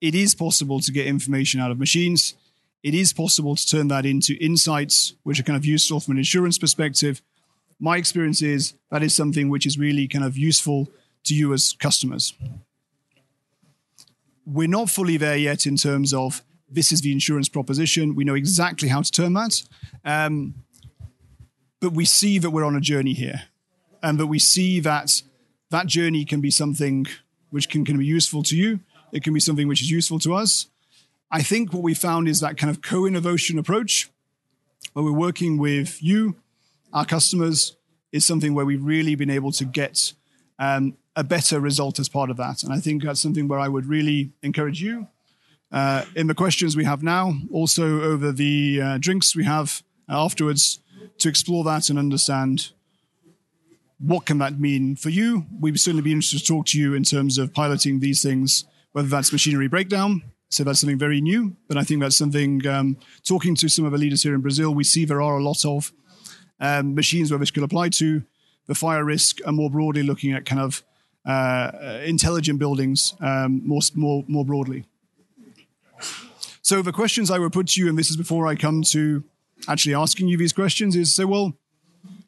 It 0.00 0.14
is 0.14 0.34
possible 0.34 0.80
to 0.80 0.92
get 0.92 1.06
information 1.06 1.60
out 1.60 1.70
of 1.70 1.78
machines. 1.78 2.34
It 2.82 2.94
is 2.94 3.12
possible 3.12 3.56
to 3.56 3.66
turn 3.66 3.88
that 3.88 4.04
into 4.04 4.34
insights, 4.34 5.14
which 5.22 5.38
are 5.40 5.44
kind 5.44 5.56
of 5.56 5.64
useful 5.64 6.00
from 6.00 6.12
an 6.12 6.18
insurance 6.18 6.58
perspective. 6.58 7.22
My 7.78 7.96
experience 7.96 8.42
is 8.42 8.74
that 8.90 9.02
is 9.02 9.14
something 9.14 9.48
which 9.48 9.66
is 9.66 9.78
really 9.78 10.08
kind 10.08 10.24
of 10.24 10.36
useful 10.36 10.88
to 11.24 11.34
you 11.34 11.54
as 11.54 11.74
customers. 11.78 12.34
We're 14.46 14.68
not 14.68 14.90
fully 14.90 15.16
there 15.16 15.36
yet 15.36 15.66
in 15.66 15.76
terms 15.76 16.12
of 16.12 16.42
this 16.68 16.92
is 16.92 17.00
the 17.00 17.12
insurance 17.12 17.48
proposition. 17.48 18.14
We 18.14 18.24
know 18.24 18.34
exactly 18.34 18.88
how 18.88 19.02
to 19.02 19.10
turn 19.10 19.32
that. 19.34 19.62
Um, 20.04 20.54
but 21.80 21.92
we 21.92 22.04
see 22.04 22.38
that 22.38 22.50
we're 22.50 22.64
on 22.64 22.76
a 22.76 22.80
journey 22.80 23.12
here 23.12 23.44
and 24.02 24.18
that 24.18 24.26
we 24.26 24.38
see 24.38 24.80
that 24.80 25.22
that 25.70 25.86
journey 25.86 26.24
can 26.24 26.40
be 26.40 26.50
something 26.50 27.06
which 27.50 27.68
can, 27.68 27.84
can 27.84 27.98
be 27.98 28.06
useful 28.06 28.42
to 28.44 28.56
you. 28.56 28.80
It 29.12 29.22
can 29.22 29.32
be 29.32 29.40
something 29.40 29.68
which 29.68 29.80
is 29.80 29.90
useful 29.90 30.18
to 30.20 30.34
us. 30.34 30.66
I 31.30 31.42
think 31.42 31.72
what 31.72 31.82
we 31.82 31.94
found 31.94 32.28
is 32.28 32.40
that 32.40 32.56
kind 32.56 32.70
of 32.70 32.82
co-innovation 32.82 33.58
approach, 33.58 34.10
where 34.92 35.04
we're 35.04 35.12
working 35.12 35.58
with 35.58 36.02
you, 36.02 36.36
our 36.92 37.04
customers, 37.04 37.76
is 38.12 38.26
something 38.26 38.54
where 38.54 38.64
we've 38.64 38.84
really 38.84 39.14
been 39.14 39.30
able 39.30 39.52
to 39.52 39.64
get 39.64 40.12
um, 40.58 40.96
a 41.16 41.24
better 41.24 41.60
result 41.60 41.98
as 41.98 42.08
part 42.08 42.30
of 42.30 42.36
that. 42.36 42.62
And 42.62 42.72
I 42.72 42.80
think 42.80 43.04
that's 43.04 43.20
something 43.20 43.48
where 43.48 43.58
I 43.58 43.68
would 43.68 43.86
really 43.86 44.32
encourage 44.42 44.82
you 44.82 45.08
uh, 45.72 46.04
in 46.14 46.26
the 46.26 46.34
questions 46.34 46.76
we 46.76 46.84
have 46.84 47.02
now, 47.02 47.34
also 47.52 48.02
over 48.02 48.32
the 48.32 48.80
uh, 48.80 48.98
drinks 48.98 49.34
we 49.34 49.44
have 49.44 49.82
afterwards, 50.08 50.80
to 51.18 51.28
explore 51.28 51.64
that 51.64 51.90
and 51.90 51.98
understand 51.98 52.72
what 53.98 54.26
can 54.26 54.38
that 54.38 54.58
mean 54.58 54.96
for 54.96 55.10
you? 55.10 55.46
We'd 55.60 55.78
certainly 55.80 56.02
be 56.02 56.12
interested 56.12 56.40
to 56.40 56.44
talk 56.44 56.66
to 56.66 56.78
you 56.78 56.94
in 56.94 57.04
terms 57.04 57.38
of 57.38 57.54
piloting 57.54 58.00
these 58.00 58.22
things, 58.22 58.64
whether 58.92 59.08
that's 59.08 59.32
machinery 59.32 59.68
breakdown. 59.68 60.22
So 60.50 60.62
that's 60.62 60.80
something 60.80 60.98
very 60.98 61.20
new, 61.20 61.56
but 61.68 61.76
I 61.76 61.82
think 61.82 62.00
that's 62.00 62.16
something. 62.16 62.64
Um, 62.66 62.96
talking 63.26 63.56
to 63.56 63.68
some 63.68 63.84
of 63.84 63.92
the 63.92 63.98
leaders 63.98 64.22
here 64.22 64.34
in 64.34 64.40
Brazil, 64.40 64.74
we 64.74 64.84
see 64.84 65.04
there 65.04 65.22
are 65.22 65.38
a 65.38 65.42
lot 65.42 65.64
of 65.64 65.92
um, 66.60 66.94
machines 66.94 67.30
where 67.30 67.38
this 67.38 67.50
could 67.50 67.64
apply 67.64 67.88
to 67.90 68.22
the 68.66 68.74
fire 68.74 69.04
risk, 69.04 69.40
and 69.44 69.56
more 69.56 69.70
broadly 69.70 70.02
looking 70.02 70.32
at 70.32 70.44
kind 70.44 70.60
of 70.60 70.82
uh, 70.82 70.93
intelligent 72.04 72.58
buildings 72.58 73.14
um, 73.20 73.66
more 73.66 73.80
more 73.94 74.24
more 74.28 74.44
broadly. 74.44 74.84
So 76.62 76.82
the 76.82 76.92
questions 76.92 77.30
I 77.30 77.38
would 77.38 77.52
put 77.52 77.68
to 77.68 77.80
you, 77.80 77.88
and 77.88 77.98
this 77.98 78.10
is 78.10 78.16
before 78.16 78.46
I 78.46 78.54
come 78.54 78.82
to 78.92 79.22
actually 79.68 79.94
asking 79.94 80.28
you 80.28 80.38
these 80.38 80.52
questions, 80.52 80.96
is 80.96 81.14
say, 81.14 81.24
well, 81.24 81.52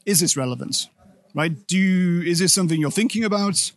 is 0.05 0.21
this 0.21 0.37
relevant? 0.37 0.89
right? 1.37 1.67
Do 1.67 1.77
you, 1.77 2.23
is 2.23 2.39
this 2.39 2.53
something 2.55 2.81
you're 2.81 2.91
thinking 2.91 3.23
about? 3.23 3.71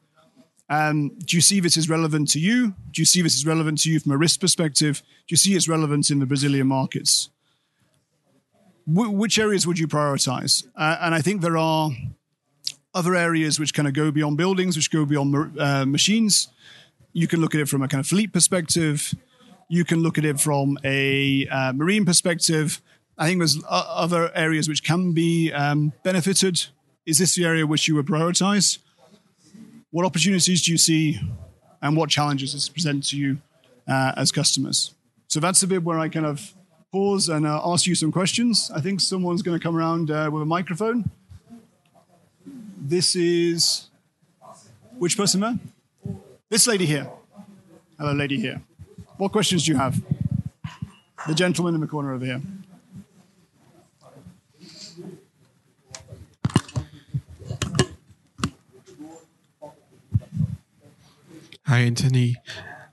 Um, 0.69 1.09
do 1.25 1.35
you 1.35 1.41
see 1.41 1.59
this 1.59 1.75
as 1.77 1.89
relevant 1.89 2.29
to 2.31 2.39
you? 2.39 2.73
Do 2.91 3.01
you 3.01 3.05
see 3.05 3.21
this 3.21 3.35
as 3.35 3.45
relevant 3.45 3.81
to 3.81 3.91
you 3.91 3.99
from 3.99 4.13
a 4.13 4.17
risk 4.17 4.39
perspective? 4.39 5.03
Do 5.27 5.33
you 5.33 5.37
see 5.37 5.55
it's 5.55 5.67
relevant 5.67 6.09
in 6.09 6.19
the 6.19 6.25
Brazilian 6.25 6.67
markets? 6.67 7.29
W- 8.87 9.11
which 9.11 9.37
areas 9.37 9.67
would 9.67 9.77
you 9.77 9.87
prioritize? 9.87 10.65
Uh, 10.75 10.97
and 11.01 11.13
I 11.13 11.21
think 11.21 11.41
there 11.41 11.57
are 11.57 11.91
other 12.93 13.15
areas 13.15 13.59
which 13.59 13.73
kind 13.73 13.87
of 13.87 13.93
go 13.93 14.11
beyond 14.11 14.37
buildings, 14.37 14.75
which 14.75 14.91
go 14.91 15.05
beyond 15.05 15.59
uh, 15.59 15.85
machines. 15.85 16.49
You 17.13 17.27
can 17.27 17.41
look 17.41 17.55
at 17.55 17.61
it 17.61 17.67
from 17.67 17.81
a 17.81 17.87
kind 17.87 17.99
of 17.99 18.07
fleet 18.07 18.33
perspective. 18.33 19.13
You 19.69 19.85
can 19.85 19.99
look 19.99 20.17
at 20.17 20.25
it 20.25 20.39
from 20.39 20.77
a 20.83 21.47
uh, 21.47 21.73
marine 21.73 22.05
perspective. 22.05 22.81
I 23.17 23.27
think 23.27 23.39
there's 23.39 23.61
other 23.67 24.31
areas 24.35 24.67
which 24.67 24.83
can 24.83 25.13
be 25.13 25.51
um, 25.51 25.93
benefited 26.03 26.67
is 27.09 27.17
this 27.17 27.35
the 27.35 27.43
area 27.43 27.65
which 27.65 27.87
you 27.87 27.95
would 27.95 28.05
prioritize? 28.05 28.77
What 29.89 30.05
opportunities 30.05 30.61
do 30.61 30.71
you 30.71 30.77
see 30.77 31.19
and 31.81 31.97
what 31.97 32.11
challenges 32.11 32.53
does 32.53 32.67
it 32.67 32.73
present 32.73 33.03
to 33.05 33.17
you 33.17 33.39
uh, 33.87 34.13
as 34.15 34.31
customers? 34.31 34.93
So 35.27 35.39
that's 35.39 35.59
the 35.61 35.65
bit 35.65 35.83
where 35.83 35.97
I 35.97 36.07
kind 36.07 36.27
of 36.27 36.53
pause 36.91 37.27
and 37.27 37.47
uh, 37.47 37.61
ask 37.65 37.87
you 37.87 37.95
some 37.95 38.11
questions. 38.11 38.69
I 38.75 38.81
think 38.81 39.01
someone's 39.01 39.41
going 39.41 39.57
to 39.57 39.63
come 39.63 39.75
around 39.75 40.11
uh, 40.11 40.29
with 40.31 40.43
a 40.43 40.45
microphone. 40.45 41.09
This 42.81 43.15
is 43.15 43.89
which 44.97 45.15
person 45.17 45.41
there? 45.41 45.59
This 46.49 46.65
lady 46.65 46.85
here. 46.85 47.09
Hello, 47.97 48.13
lady 48.13 48.39
here. 48.39 48.61
What 49.17 49.31
questions 49.31 49.65
do 49.65 49.73
you 49.73 49.77
have? 49.77 50.01
The 51.27 51.35
gentleman 51.35 51.75
in 51.75 51.81
the 51.81 51.87
corner 51.87 52.13
over 52.13 52.25
here. 52.25 52.41
Hi, 61.65 61.79
Anthony. 61.81 62.37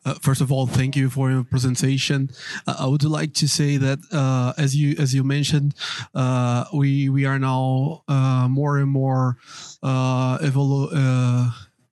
Uh, 0.06 0.14
first 0.22 0.40
of 0.40 0.52
all, 0.52 0.68
thank 0.68 0.94
you 0.94 1.10
for 1.10 1.30
your 1.32 1.42
presentation. 1.42 2.30
Uh, 2.66 2.76
I 2.78 2.86
would 2.86 3.02
like 3.02 3.34
to 3.34 3.48
say 3.48 3.76
that, 3.76 3.98
uh, 4.12 4.52
as 4.56 4.76
you 4.76 4.94
as 4.98 5.12
you 5.14 5.24
mentioned, 5.24 5.74
uh, 6.14 6.64
we 6.72 7.08
we 7.08 7.24
are 7.26 7.40
now 7.40 8.04
uh, 8.06 8.46
more 8.48 8.78
and 8.78 8.88
more 8.88 9.36
uh, 9.82 10.38
evolu- 10.38 10.94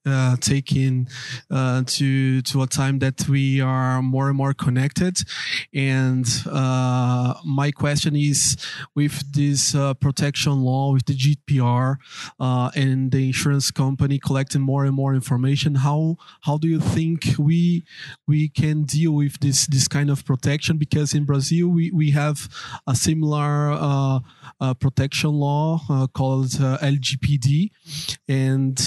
uh, 0.07 0.37
taking 0.41 1.09
uh, 1.51 1.83
to 1.87 2.43
to 2.43 2.63
a 2.63 2.67
time 2.67 2.99
that 2.99 3.27
we 3.29 3.61
are 3.61 4.03
more 4.03 4.29
and 4.29 4.37
more 4.37 4.53
connected. 4.53 5.17
And 5.73 6.27
uh, 6.51 7.35
my 7.45 7.71
question 7.71 8.15
is, 8.15 8.57
with 8.95 9.33
this 9.33 9.75
uh, 9.75 9.95
protection 9.95 10.61
law, 10.63 10.93
with 10.93 11.07
the 11.07 11.15
GDPR, 11.15 11.97
uh, 12.39 12.71
and 12.75 13.13
the 13.13 13.29
insurance 13.29 13.71
company 13.71 14.19
collecting 14.19 14.61
more 14.61 14.85
and 14.85 14.95
more 14.95 15.15
information, 15.15 15.77
how 15.77 16.17
how 16.43 16.59
do 16.59 16.69
you 16.69 16.81
think 16.81 17.37
we 17.39 17.85
we 18.27 18.49
can 18.49 18.85
deal 18.85 19.13
with 19.13 19.41
this 19.41 19.67
this 19.67 19.89
kind 19.89 20.11
of 20.11 20.25
protection? 20.25 20.77
Because 20.77 21.15
in 21.15 21.25
Brazil, 21.25 21.69
we 21.69 21.91
we 21.91 22.11
have 22.11 22.49
a 22.87 22.95
similar 22.95 23.73
uh, 23.73 24.75
protection 24.75 25.31
law 25.31 25.81
called 26.13 26.49
LGPD, 26.49 27.71
and 28.29 28.79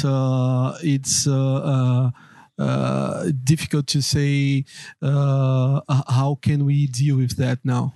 it's 0.83 1.06
it's 1.07 1.25
uh, 1.25 2.11
uh, 2.59 2.61
uh, 2.61 3.31
difficult 3.43 3.87
to 3.87 4.01
say 4.01 4.65
how 5.01 6.37
can 6.41 6.65
we 6.65 6.87
deal 6.87 7.17
with 7.17 7.37
that 7.37 7.59
now. 7.63 7.93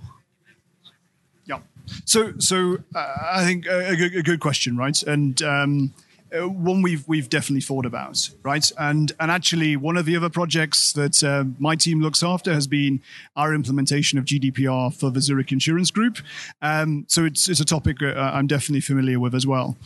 Yeah. 1.45 1.59
So, 2.05 2.33
so 2.39 2.77
I 2.95 3.43
think 3.43 3.65
a, 3.65 3.95
good, 3.95 4.15
a, 4.15 4.23
good, 4.23 4.39
question, 4.39 4.77
right? 4.77 5.01
And 5.03 5.41
um, 5.41 5.93
one 6.31 6.81
we've 6.81 7.05
we've 7.05 7.27
definitely 7.27 7.59
thought 7.59 7.85
about, 7.85 8.29
right? 8.43 8.71
And 8.77 9.11
and 9.19 9.29
actually, 9.29 9.75
one 9.75 9.97
of 9.97 10.05
the 10.05 10.15
other 10.15 10.29
projects 10.29 10.93
that 10.93 11.21
uh, 11.21 11.43
my 11.59 11.75
team 11.75 11.99
looks 11.99 12.23
after 12.23 12.53
has 12.53 12.67
been 12.67 13.01
our 13.35 13.53
implementation 13.53 14.17
of 14.19 14.23
GDPR 14.23 14.93
for 14.93 15.11
the 15.11 15.19
Zurich 15.19 15.51
Insurance 15.51 15.91
Group. 15.91 16.19
Um, 16.61 17.05
so 17.09 17.25
it's 17.25 17.49
it's 17.49 17.59
a 17.59 17.65
topic 17.65 17.97
I'm 18.01 18.47
definitely 18.47 18.81
familiar 18.81 19.19
with 19.19 19.35
as 19.35 19.45
well. 19.45 19.77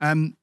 Um, 0.00 0.36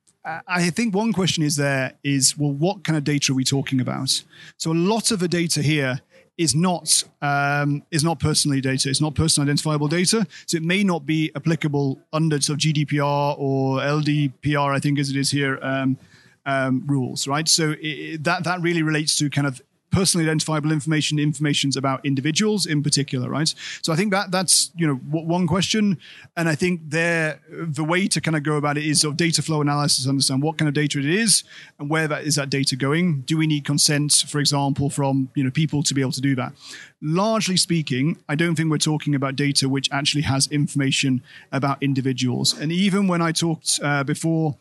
I 0.48 0.70
think 0.70 0.94
one 0.94 1.14
question 1.14 1.44
is 1.44 1.56
there 1.56 1.94
is 2.04 2.38
well, 2.38 2.52
what 2.52 2.84
kind 2.84 2.98
of 2.98 3.04
data 3.04 3.32
are 3.32 3.36
we 3.36 3.44
talking 3.44 3.80
about? 3.80 4.24
So 4.58 4.72
a 4.72 4.74
lot 4.74 5.12
of 5.12 5.20
the 5.20 5.28
data 5.28 5.62
here 5.62 6.02
is 6.38 6.54
not 6.54 7.04
um, 7.22 7.84
is 7.92 8.04
not 8.04 8.20
personally 8.20 8.62
data. 8.62 8.90
It's 8.90 9.02
not 9.02 9.16
personal 9.16 9.48
identifiable 9.48 9.88
data, 9.88 10.28
so 10.46 10.58
it 10.58 10.64
may 10.64 10.84
not 10.84 11.06
be 11.06 11.32
applicable 11.36 12.00
under 12.14 12.40
sort 12.42 12.58
of 12.58 12.62
GDPR 12.62 13.36
or 13.40 13.80
LDPR, 13.80 14.76
I 14.76 14.80
think 14.80 15.00
as 15.00 15.10
it 15.10 15.16
is 15.16 15.32
here, 15.32 15.60
um, 15.62 15.98
um, 16.46 16.84
rules, 16.86 17.28
right? 17.28 17.48
So 17.48 17.76
it, 17.80 18.24
that 18.24 18.44
that 18.44 18.62
really 18.62 18.84
relates 18.84 19.18
to 19.18 19.30
kind 19.30 19.48
of 19.48 19.62
personally 19.92 20.26
identifiable 20.26 20.72
information, 20.72 21.18
informations 21.18 21.78
about 21.78 22.06
individuals 22.06 22.66
in 22.66 22.84
particular, 22.84 23.30
right? 23.30 23.54
So 23.82 23.94
I 23.94 23.96
think 23.96 24.12
that 24.12 24.32
that's 24.32 24.72
you 24.76 24.86
know 24.88 24.96
one 24.96 25.48
question, 25.48 25.98
and 26.36 26.50
I 26.50 26.56
think 26.56 26.82
there 26.88 27.40
the 27.50 27.84
way 27.84 28.08
to 28.08 28.22
kind 28.22 28.36
of 28.36 28.44
go 28.44 28.58
about 28.58 28.78
it 28.78 28.86
is 28.86 29.02
sort 29.02 29.14
of 29.14 29.18
data 29.18 29.42
flow 29.42 29.62
analysis, 29.62 30.08
understand 30.08 30.42
what 30.42 30.58
kind 30.58 30.68
of 30.68 30.76
data 30.76 31.00
it 31.00 31.06
is 31.06 31.44
and 31.80 31.90
where 31.90 32.08
that 32.08 32.24
is 32.24 32.36
that 32.36 32.50
data 32.50 32.76
going. 32.76 33.22
Do 33.22 33.38
we 33.38 33.48
need 33.48 33.66
consent, 33.66 34.26
for 34.28 34.40
example, 34.40 34.90
from 34.90 35.30
you 35.36 35.44
know 35.44 35.52
people 35.52 35.84
to 35.84 35.94
be 35.94 36.02
able 36.02 36.12
to 36.14 36.22
do 36.22 36.36
that? 36.36 36.54
Largely 37.02 37.58
speaking, 37.58 38.18
I 38.28 38.36
don't 38.36 38.56
think 38.56 38.70
we're 38.70 38.78
talking 38.80 39.16
about 39.16 39.36
data 39.36 39.70
which 39.70 39.90
actually 39.92 40.24
has 40.24 40.48
information 40.48 41.22
about 41.52 41.82
individuals. 41.82 42.58
And 42.60 42.72
even 42.72 43.08
when 43.08 43.22
I 43.22 43.32
talked 43.32 43.80
uh, 43.84 44.04
before 44.04 44.58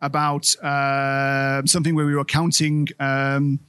about 0.00 0.56
uh, 0.62 1.62
something 1.66 1.94
where 1.94 2.06
we 2.06 2.14
were 2.14 2.24
counting. 2.24 2.88
Um, 2.98 3.60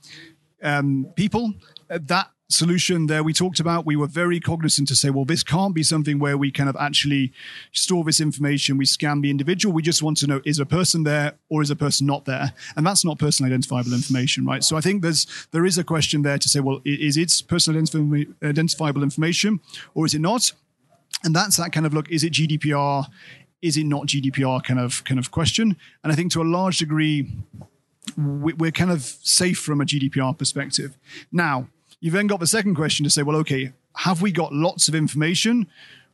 um, 0.62 1.08
people. 1.16 1.54
Uh, 1.90 2.00
that 2.04 2.32
solution 2.52 3.08
there 3.08 3.24
we 3.24 3.34
talked 3.34 3.60
about, 3.60 3.86
we 3.86 3.96
were 3.96 4.08
very 4.08 4.40
cognizant 4.40 4.88
to 4.90 4.96
say, 4.96 5.10
well, 5.10 5.26
this 5.26 5.44
can't 5.44 5.74
be 5.74 5.84
something 5.84 6.20
where 6.20 6.38
we 6.38 6.52
kind 6.52 6.70
of 6.70 6.76
actually 6.80 7.32
store 7.72 8.04
this 8.04 8.20
information. 8.20 8.78
We 8.78 8.86
scan 8.86 9.22
the 9.22 9.30
individual. 9.30 9.74
We 9.74 9.82
just 9.82 10.04
want 10.04 10.18
to 10.18 10.28
know 10.28 10.42
is 10.46 10.60
a 10.60 10.66
person 10.66 11.04
there 11.04 11.34
or 11.50 11.62
is 11.62 11.70
a 11.70 11.76
person 11.76 12.08
not 12.08 12.26
there, 12.26 12.54
and 12.76 12.86
that's 12.86 13.06
not 13.06 13.20
personally 13.20 13.52
identifiable 13.52 13.94
information, 13.94 14.46
right? 14.46 14.64
So 14.64 14.78
I 14.78 14.82
think 14.82 15.02
there's 15.02 15.48
there 15.52 15.66
is 15.66 15.78
a 15.78 15.84
question 15.84 16.22
there 16.22 16.38
to 16.38 16.50
say, 16.50 16.60
well, 16.60 16.82
is 16.86 17.18
it 17.18 17.44
personally 17.48 18.28
identifiable 18.44 19.04
information 19.04 19.60
or 19.94 20.06
is 20.06 20.14
it 20.14 20.22
not? 20.22 20.52
And 21.24 21.36
that's 21.36 21.58
that 21.58 21.72
kind 21.72 21.86
of 21.86 21.94
look. 21.94 22.10
Is 22.10 22.24
it 22.24 22.34
GDPR? 22.34 23.06
Is 23.62 23.78
it 23.78 23.86
not 23.86 24.08
GDPR? 24.08 24.64
Kind 24.64 24.80
of 24.80 25.04
kind 25.04 25.20
of 25.20 25.32
question. 25.32 25.78
And 26.04 26.12
I 26.12 26.16
think 26.16 26.32
to 26.34 26.42
a 26.42 26.44
large 26.44 26.80
degree 26.80 27.32
we're 28.18 28.72
kind 28.72 28.92
of 28.92 29.04
safe 29.04 29.60
from 29.60 29.82
a 29.82 29.86
GDPR 29.86 30.38
perspective. 30.38 30.98
Now, 31.32 31.68
you've 32.00 32.14
then 32.14 32.28
got 32.28 32.40
the 32.40 32.48
second 32.48 32.76
question 32.76 33.04
to 33.04 33.10
say, 33.10 33.24
well, 33.24 33.38
okay, 33.38 33.74
have 33.98 34.22
we 34.22 34.32
got 34.32 34.54
lots 34.54 34.88
of 34.88 34.96
information 34.96 35.68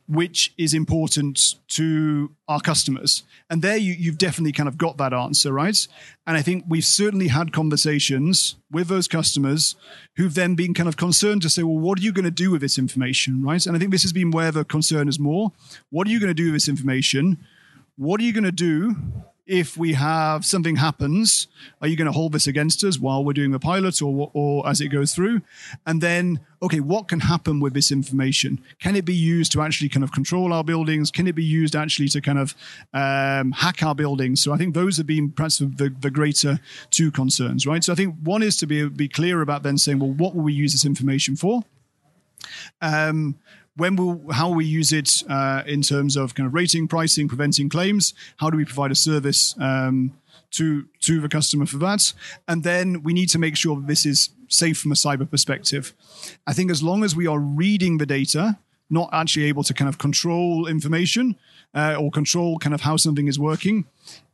which 0.06 0.54
is 0.56 0.72
important 0.72 1.56
to 1.68 2.30
our 2.48 2.60
customers? 2.60 3.24
And 3.50 3.60
there 3.60 3.76
you, 3.76 4.10
have 4.10 4.18
definitely 4.18 4.52
kind 4.52 4.68
of 4.68 4.78
got 4.78 4.96
that 4.98 5.12
answer, 5.12 5.52
right? 5.52 5.86
And 6.26 6.36
I 6.36 6.42
think 6.42 6.64
we've 6.66 6.84
certainly 6.84 7.28
had 7.28 7.52
conversations 7.52 8.56
with 8.70 8.88
those 8.88 9.06
customers 9.06 9.76
who've 10.16 10.34
then 10.34 10.54
been 10.54 10.74
kind 10.74 10.88
of 10.88 10.96
concerned 10.96 11.42
to 11.42 11.50
say, 11.50 11.62
well, 11.62 11.78
what 11.78 11.98
are 11.98 12.02
you 12.02 12.12
going 12.12 12.24
to 12.24 12.30
do 12.30 12.50
with 12.50 12.60
this 12.60 12.78
information, 12.78 13.42
right? 13.42 13.64
And 13.66 13.76
I 13.76 13.78
think 13.78 13.92
this 13.92 14.02
has 14.02 14.12
been 14.12 14.30
where 14.30 14.50
the 14.50 14.64
concern 14.64 15.08
is 15.08 15.18
more. 15.18 15.52
What 15.90 16.06
are 16.06 16.10
you 16.10 16.20
going 16.20 16.28
to 16.28 16.34
do 16.34 16.46
with 16.46 16.54
this 16.54 16.68
information? 16.68 17.38
What 17.96 18.20
are 18.20 18.24
you 18.24 18.32
going 18.32 18.44
to 18.44 18.52
do 18.52 18.96
if 19.48 19.78
we 19.78 19.94
have 19.94 20.44
something 20.44 20.76
happens, 20.76 21.48
are 21.80 21.88
you 21.88 21.96
going 21.96 22.06
to 22.06 22.12
hold 22.12 22.32
this 22.32 22.46
against 22.46 22.84
us 22.84 22.98
while 22.98 23.24
we're 23.24 23.32
doing 23.32 23.50
the 23.50 23.58
pilot 23.58 24.00
or, 24.02 24.30
or 24.34 24.68
as 24.68 24.82
it 24.82 24.88
goes 24.88 25.14
through? 25.14 25.40
And 25.86 26.02
then, 26.02 26.40
okay, 26.62 26.80
what 26.80 27.08
can 27.08 27.20
happen 27.20 27.58
with 27.58 27.72
this 27.72 27.90
information? 27.90 28.62
Can 28.78 28.94
it 28.94 29.06
be 29.06 29.14
used 29.14 29.50
to 29.52 29.62
actually 29.62 29.88
kind 29.88 30.04
of 30.04 30.12
control 30.12 30.52
our 30.52 30.62
buildings? 30.62 31.10
Can 31.10 31.26
it 31.26 31.34
be 31.34 31.44
used 31.44 31.74
actually 31.74 32.08
to 32.08 32.20
kind 32.20 32.38
of 32.38 32.54
um, 32.92 33.52
hack 33.52 33.82
our 33.82 33.94
buildings? 33.94 34.42
So 34.42 34.52
I 34.52 34.58
think 34.58 34.74
those 34.74 34.98
have 34.98 35.06
been 35.06 35.30
perhaps 35.30 35.58
the, 35.58 35.94
the 35.98 36.10
greater 36.10 36.60
two 36.90 37.10
concerns, 37.10 37.66
right? 37.66 37.82
So 37.82 37.92
I 37.92 37.96
think 37.96 38.16
one 38.22 38.42
is 38.42 38.58
to 38.58 38.66
be, 38.66 38.86
be 38.90 39.08
clear 39.08 39.40
about 39.40 39.62
then 39.62 39.78
saying, 39.78 39.98
well, 39.98 40.12
what 40.12 40.34
will 40.34 40.42
we 40.42 40.52
use 40.52 40.72
this 40.72 40.84
information 40.84 41.36
for? 41.36 41.62
Um, 42.82 43.36
when 43.78 43.96
will 43.96 44.32
how 44.32 44.50
we 44.50 44.64
use 44.64 44.92
it 44.92 45.22
uh, 45.28 45.62
in 45.66 45.82
terms 45.82 46.16
of 46.16 46.34
kind 46.34 46.46
of 46.46 46.52
rating, 46.52 46.88
pricing, 46.88 47.28
preventing 47.28 47.68
claims? 47.68 48.12
How 48.36 48.50
do 48.50 48.56
we 48.56 48.64
provide 48.64 48.90
a 48.90 48.96
service 48.96 49.54
um, 49.60 50.12
to 50.52 50.86
to 51.00 51.20
the 51.20 51.28
customer 51.28 51.66
for 51.66 51.78
that? 51.78 52.12
And 52.46 52.64
then 52.64 53.02
we 53.02 53.12
need 53.12 53.28
to 53.30 53.38
make 53.38 53.56
sure 53.56 53.76
that 53.76 53.86
this 53.86 54.04
is 54.04 54.30
safe 54.48 54.78
from 54.78 54.92
a 54.92 54.96
cyber 54.96 55.30
perspective. 55.30 55.94
I 56.46 56.52
think 56.52 56.70
as 56.70 56.82
long 56.82 57.04
as 57.04 57.14
we 57.14 57.26
are 57.26 57.38
reading 57.38 57.98
the 57.98 58.06
data, 58.06 58.58
not 58.90 59.08
actually 59.12 59.46
able 59.46 59.62
to 59.64 59.74
kind 59.74 59.88
of 59.88 59.98
control 59.98 60.66
information 60.66 61.36
uh, 61.74 61.96
or 61.98 62.10
control 62.10 62.58
kind 62.58 62.74
of 62.74 62.80
how 62.80 62.96
something 62.96 63.28
is 63.28 63.38
working, 63.38 63.84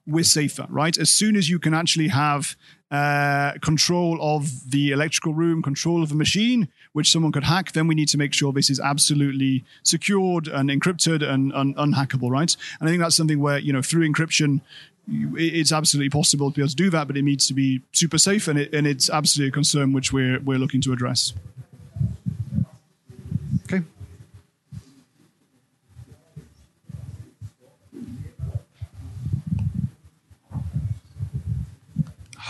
we're 0.06 0.24
safer, 0.24 0.66
right? 0.68 0.96
As 0.98 1.10
soon 1.10 1.36
as 1.36 1.48
you 1.48 1.58
can 1.58 1.74
actually 1.74 2.08
have 2.08 2.56
uh, 2.90 3.52
control 3.60 4.18
of 4.20 4.70
the 4.70 4.90
electrical 4.92 5.34
room, 5.34 5.62
control 5.62 6.02
of 6.02 6.10
the 6.10 6.14
machine, 6.14 6.68
which 6.92 7.10
someone 7.10 7.32
could 7.32 7.44
hack, 7.44 7.72
then 7.72 7.86
we 7.86 7.94
need 7.94 8.08
to 8.08 8.18
make 8.18 8.32
sure 8.32 8.52
this 8.52 8.70
is 8.70 8.78
absolutely 8.78 9.64
secured 9.82 10.46
and 10.46 10.70
encrypted 10.70 11.28
and 11.28 11.52
un- 11.54 11.74
unhackable, 11.74 12.30
right? 12.30 12.56
And 12.78 12.88
I 12.88 12.92
think 12.92 13.02
that's 13.02 13.16
something 13.16 13.40
where, 13.40 13.58
you 13.58 13.72
know, 13.72 13.82
through 13.82 14.08
encryption, 14.08 14.60
it's 15.08 15.72
absolutely 15.72 16.10
possible 16.10 16.50
to 16.50 16.54
be 16.54 16.62
able 16.62 16.68
to 16.68 16.76
do 16.76 16.90
that, 16.90 17.06
but 17.06 17.16
it 17.16 17.22
needs 17.22 17.46
to 17.48 17.54
be 17.54 17.82
super 17.92 18.18
safe, 18.18 18.46
and, 18.46 18.58
it, 18.58 18.72
and 18.72 18.86
it's 18.86 19.10
absolutely 19.10 19.48
a 19.48 19.52
concern 19.52 19.92
which 19.92 20.12
we're, 20.12 20.38
we're 20.40 20.58
looking 20.58 20.80
to 20.82 20.92
address. 20.92 21.32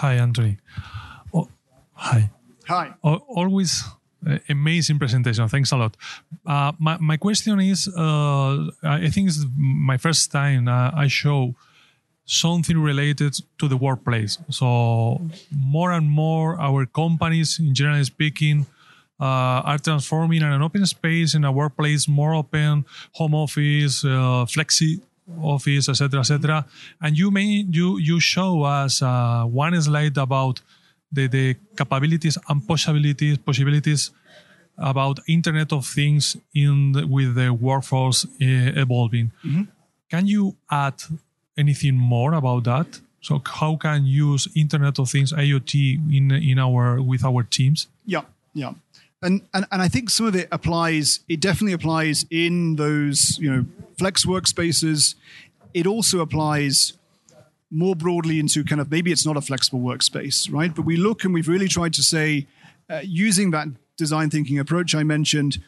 Hi, 0.05 0.17
Anthony. 0.17 0.59
Oh, 1.33 1.49
hi. 1.95 2.29
Hi. 2.69 2.93
always 3.03 3.83
uh, 4.27 4.37
amazing 4.51 4.99
presentation. 4.99 5.49
Thanks 5.49 5.73
a 5.73 5.79
lot. 5.79 5.97
Uh, 6.45 6.73
my, 6.79 6.99
my 6.99 7.17
question 7.17 7.59
is 7.61 7.89
uh, 7.89 8.67
I 8.83 9.09
think 9.09 9.29
it's 9.29 9.47
my 9.57 9.97
first 9.97 10.31
time 10.31 10.69
uh, 10.69 10.91
I 10.95 11.09
show 11.09 11.55
something 12.27 12.77
related 12.77 13.33
to 13.57 13.67
the 13.67 13.79
workplace. 13.79 14.37
So, 14.51 15.23
more 15.51 15.93
and 15.93 16.11
more, 16.11 16.61
our 16.61 16.85
companies, 16.85 17.59
in 17.59 17.75
general 17.75 18.05
speaking, 18.05 18.67
uh, 19.19 19.71
are 19.71 19.79
transforming 19.79 20.43
an 20.43 20.61
open 20.61 20.85
space 20.85 21.35
in 21.35 21.45
a 21.45 21.53
workplace 21.53 22.07
more 22.09 22.35
open, 22.35 22.85
home 23.13 23.35
office, 23.35 24.05
uh, 24.05 24.45
flexi 24.45 25.01
office, 25.41 25.89
etc., 25.89 26.21
etc. 26.21 26.67
And 27.01 27.17
you 27.17 27.31
may 27.31 27.65
you 27.71 27.99
you 27.99 28.21
show 28.21 28.63
us 28.63 29.03
uh, 29.03 29.45
one 29.45 29.81
slide 29.81 30.17
about 30.19 30.61
the, 31.13 31.27
the 31.29 31.57
capabilities 31.77 32.39
and 32.49 32.67
possibilities 32.67 33.39
possibilities 33.39 34.11
about 34.77 35.21
Internet 35.29 35.73
of 35.73 35.87
Things 35.87 36.37
in 36.55 36.93
the, 36.93 37.07
with 37.07 37.37
the 37.37 37.53
workforce 37.53 38.25
uh, 38.25 38.29
evolving. 38.41 39.31
Mm-hmm. 39.45 39.63
Can 40.11 40.27
you 40.27 40.57
add 40.71 41.03
anything 41.57 41.95
more 41.95 42.35
about 42.35 42.65
that? 42.65 43.01
So 43.21 43.41
how 43.45 43.77
can 43.77 44.05
use 44.05 44.49
Internet 44.55 44.99
of 44.99 45.09
Things 45.09 45.33
IoT 45.33 46.15
in 46.15 46.31
in 46.31 46.59
our 46.59 47.01
with 47.01 47.25
our 47.25 47.43
teams? 47.45 47.89
Yeah, 48.05 48.23
yeah. 48.53 48.75
And, 49.25 49.43
and 49.53 49.67
and 49.73 49.83
I 49.83 49.89
think 49.89 50.11
some 50.11 50.27
of 50.27 50.37
it 50.37 50.49
applies. 50.53 51.21
It 51.29 51.41
definitely 51.41 51.73
applies 51.73 52.27
in 52.31 52.77
those 52.77 53.39
you 53.39 53.51
know 53.51 53.65
flex 53.99 54.25
workspaces. 54.25 55.15
It 55.73 55.87
also 55.87 56.21
applies 56.21 56.93
more 57.71 57.97
broadly 57.97 58.39
into 58.39 58.63
kind 58.63 58.81
of 58.81 58.91
maybe 58.91 59.11
it's 59.11 59.27
not 59.27 59.37
a 59.37 59.41
flexible 59.41 59.81
workspace, 59.81 60.53
right? 60.53 60.73
But 60.73 60.85
we 60.85 60.97
look 60.97 61.25
and 61.25 61.35
we've 61.35 61.49
really 61.49 61.67
tried 61.67 61.93
to 61.95 62.03
say 62.03 62.47
uh, 62.89 63.01
using 63.03 63.51
that 63.51 63.67
design 63.97 64.31
thinking 64.31 64.59
approach 64.59 64.95
I 64.95 65.03
mentioned, 65.03 65.59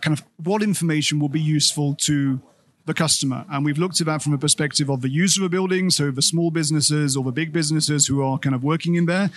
kind 0.00 0.16
of 0.16 0.24
what 0.44 0.62
information 0.62 1.18
will 1.18 1.28
be 1.28 1.40
useful 1.40 1.94
to 1.94 2.40
the 2.86 2.94
customer. 2.94 3.44
And 3.50 3.64
we've 3.64 3.78
looked 3.78 4.00
at 4.00 4.06
that 4.06 4.22
from 4.22 4.32
a 4.32 4.38
perspective 4.38 4.88
of 4.88 5.02
the 5.02 5.08
user 5.08 5.42
of 5.42 5.46
a 5.46 5.48
building, 5.48 5.90
so 5.90 6.10
the 6.10 6.22
small 6.22 6.50
businesses 6.50 7.16
or 7.16 7.24
the 7.24 7.32
big 7.32 7.52
businesses 7.52 8.06
who 8.06 8.22
are 8.22 8.38
kind 8.38 8.54
of 8.54 8.62
working 8.62 8.94
in 8.94 9.06
there, 9.06 9.30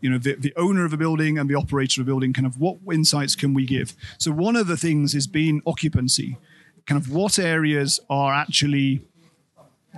you 0.00 0.10
know, 0.10 0.18
the, 0.18 0.34
the 0.34 0.52
owner 0.56 0.84
of 0.84 0.92
a 0.92 0.96
building 0.96 1.38
and 1.38 1.48
the 1.48 1.54
operator 1.54 2.00
of 2.00 2.06
a 2.06 2.10
building, 2.10 2.32
kind 2.32 2.46
of 2.46 2.60
what 2.60 2.76
insights 2.92 3.36
can 3.36 3.54
we 3.54 3.64
give? 3.64 3.94
So 4.18 4.32
one 4.32 4.56
of 4.56 4.66
the 4.66 4.76
things 4.76 5.14
is 5.14 5.26
being 5.26 5.62
occupancy, 5.66 6.36
kind 6.86 7.00
of 7.00 7.12
what 7.12 7.38
areas 7.38 8.00
are 8.10 8.34
actually 8.34 9.02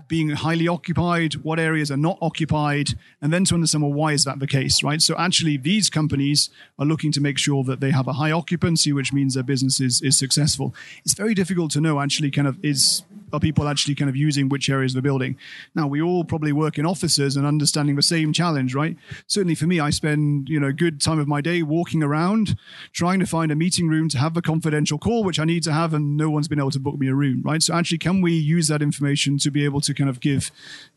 being 0.06 0.30
highly 0.30 0.68
occupied, 0.68 1.34
what 1.36 1.58
areas 1.58 1.90
are 1.90 1.96
not 1.96 2.18
occupied, 2.20 2.90
and 3.20 3.32
then 3.32 3.44
to 3.46 3.54
understand 3.54 3.82
well 3.82 3.92
why 3.92 4.12
is 4.12 4.24
that 4.24 4.38
the 4.38 4.46
case, 4.46 4.82
right? 4.82 5.02
So 5.02 5.16
actually, 5.16 5.56
these 5.56 5.90
companies 5.90 6.50
are 6.78 6.86
looking 6.86 7.12
to 7.12 7.20
make 7.20 7.38
sure 7.38 7.64
that 7.64 7.80
they 7.80 7.90
have 7.90 8.06
a 8.06 8.14
high 8.14 8.30
occupancy, 8.30 8.92
which 8.92 9.12
means 9.12 9.34
their 9.34 9.42
business 9.42 9.80
is, 9.80 10.00
is 10.02 10.16
successful. 10.16 10.74
It's 11.04 11.14
very 11.14 11.34
difficult 11.34 11.70
to 11.72 11.80
know 11.80 12.00
actually, 12.00 12.30
kind 12.30 12.46
of 12.46 12.62
is 12.64 13.02
are 13.32 13.40
people 13.40 13.68
actually 13.68 13.94
kind 13.94 14.08
of 14.08 14.16
using 14.16 14.48
which 14.48 14.68
areas 14.68 14.92
of 14.92 14.96
the 14.96 15.02
building? 15.02 15.36
Now, 15.74 15.86
we 15.86 16.00
all 16.00 16.24
probably 16.24 16.52
work 16.52 16.78
in 16.78 16.86
offices 16.86 17.36
and 17.36 17.46
understanding 17.46 17.96
the 17.96 18.02
same 18.02 18.32
challenge, 18.32 18.74
right? 18.74 18.96
Certainly 19.26 19.56
for 19.56 19.66
me, 19.66 19.80
I 19.80 19.90
spend, 19.90 20.48
you 20.48 20.60
know, 20.60 20.68
a 20.68 20.72
good 20.72 21.00
time 21.00 21.18
of 21.18 21.28
my 21.28 21.40
day 21.40 21.62
walking 21.62 22.02
around, 22.02 22.56
trying 22.92 23.20
to 23.20 23.26
find 23.26 23.52
a 23.52 23.56
meeting 23.56 23.88
room 23.88 24.08
to 24.10 24.18
have 24.18 24.36
a 24.36 24.42
confidential 24.42 24.98
call, 24.98 25.24
which 25.24 25.38
I 25.38 25.44
need 25.44 25.62
to 25.64 25.72
have, 25.72 25.94
and 25.94 26.16
no 26.16 26.30
one's 26.30 26.48
been 26.48 26.58
able 26.58 26.70
to 26.70 26.80
book 26.80 26.98
me 26.98 27.08
a 27.08 27.14
room, 27.14 27.42
right? 27.44 27.62
So 27.62 27.74
actually, 27.74 27.98
can 27.98 28.20
we 28.20 28.32
use 28.32 28.68
that 28.68 28.82
information 28.82 29.38
to 29.38 29.50
be 29.50 29.64
able 29.64 29.80
to 29.82 29.94
kind 29.94 30.10
of 30.10 30.20
give, 30.20 30.50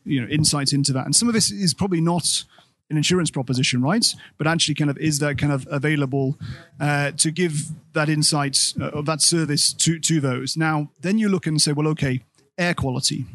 you 0.04 0.20
know, 0.20 0.28
insights 0.28 0.72
into 0.72 0.92
that? 0.92 1.04
And 1.04 1.14
some 1.16 1.28
of 1.28 1.34
this 1.34 1.50
is 1.50 1.74
probably 1.74 2.00
not 2.00 2.44
an 2.92 2.96
insurance 2.96 3.30
proposition, 3.30 3.82
right? 3.82 4.06
But 4.38 4.46
actually, 4.46 4.76
kind 4.76 4.90
of 4.90 4.98
is 4.98 5.18
that 5.18 5.38
kind 5.38 5.52
of 5.52 5.66
available 5.70 6.38
uh, 6.78 7.10
to 7.12 7.30
give 7.30 7.70
that 7.94 8.08
insight 8.08 8.74
uh, 8.80 8.90
of 8.90 9.06
that 9.06 9.20
service 9.20 9.72
to 9.72 9.98
to 9.98 10.20
those. 10.20 10.56
Now, 10.56 10.90
then 11.00 11.18
you 11.18 11.28
look 11.28 11.46
and 11.46 11.60
say, 11.60 11.72
well, 11.72 11.88
okay, 11.88 12.20
air 12.56 12.74
quality. 12.74 13.26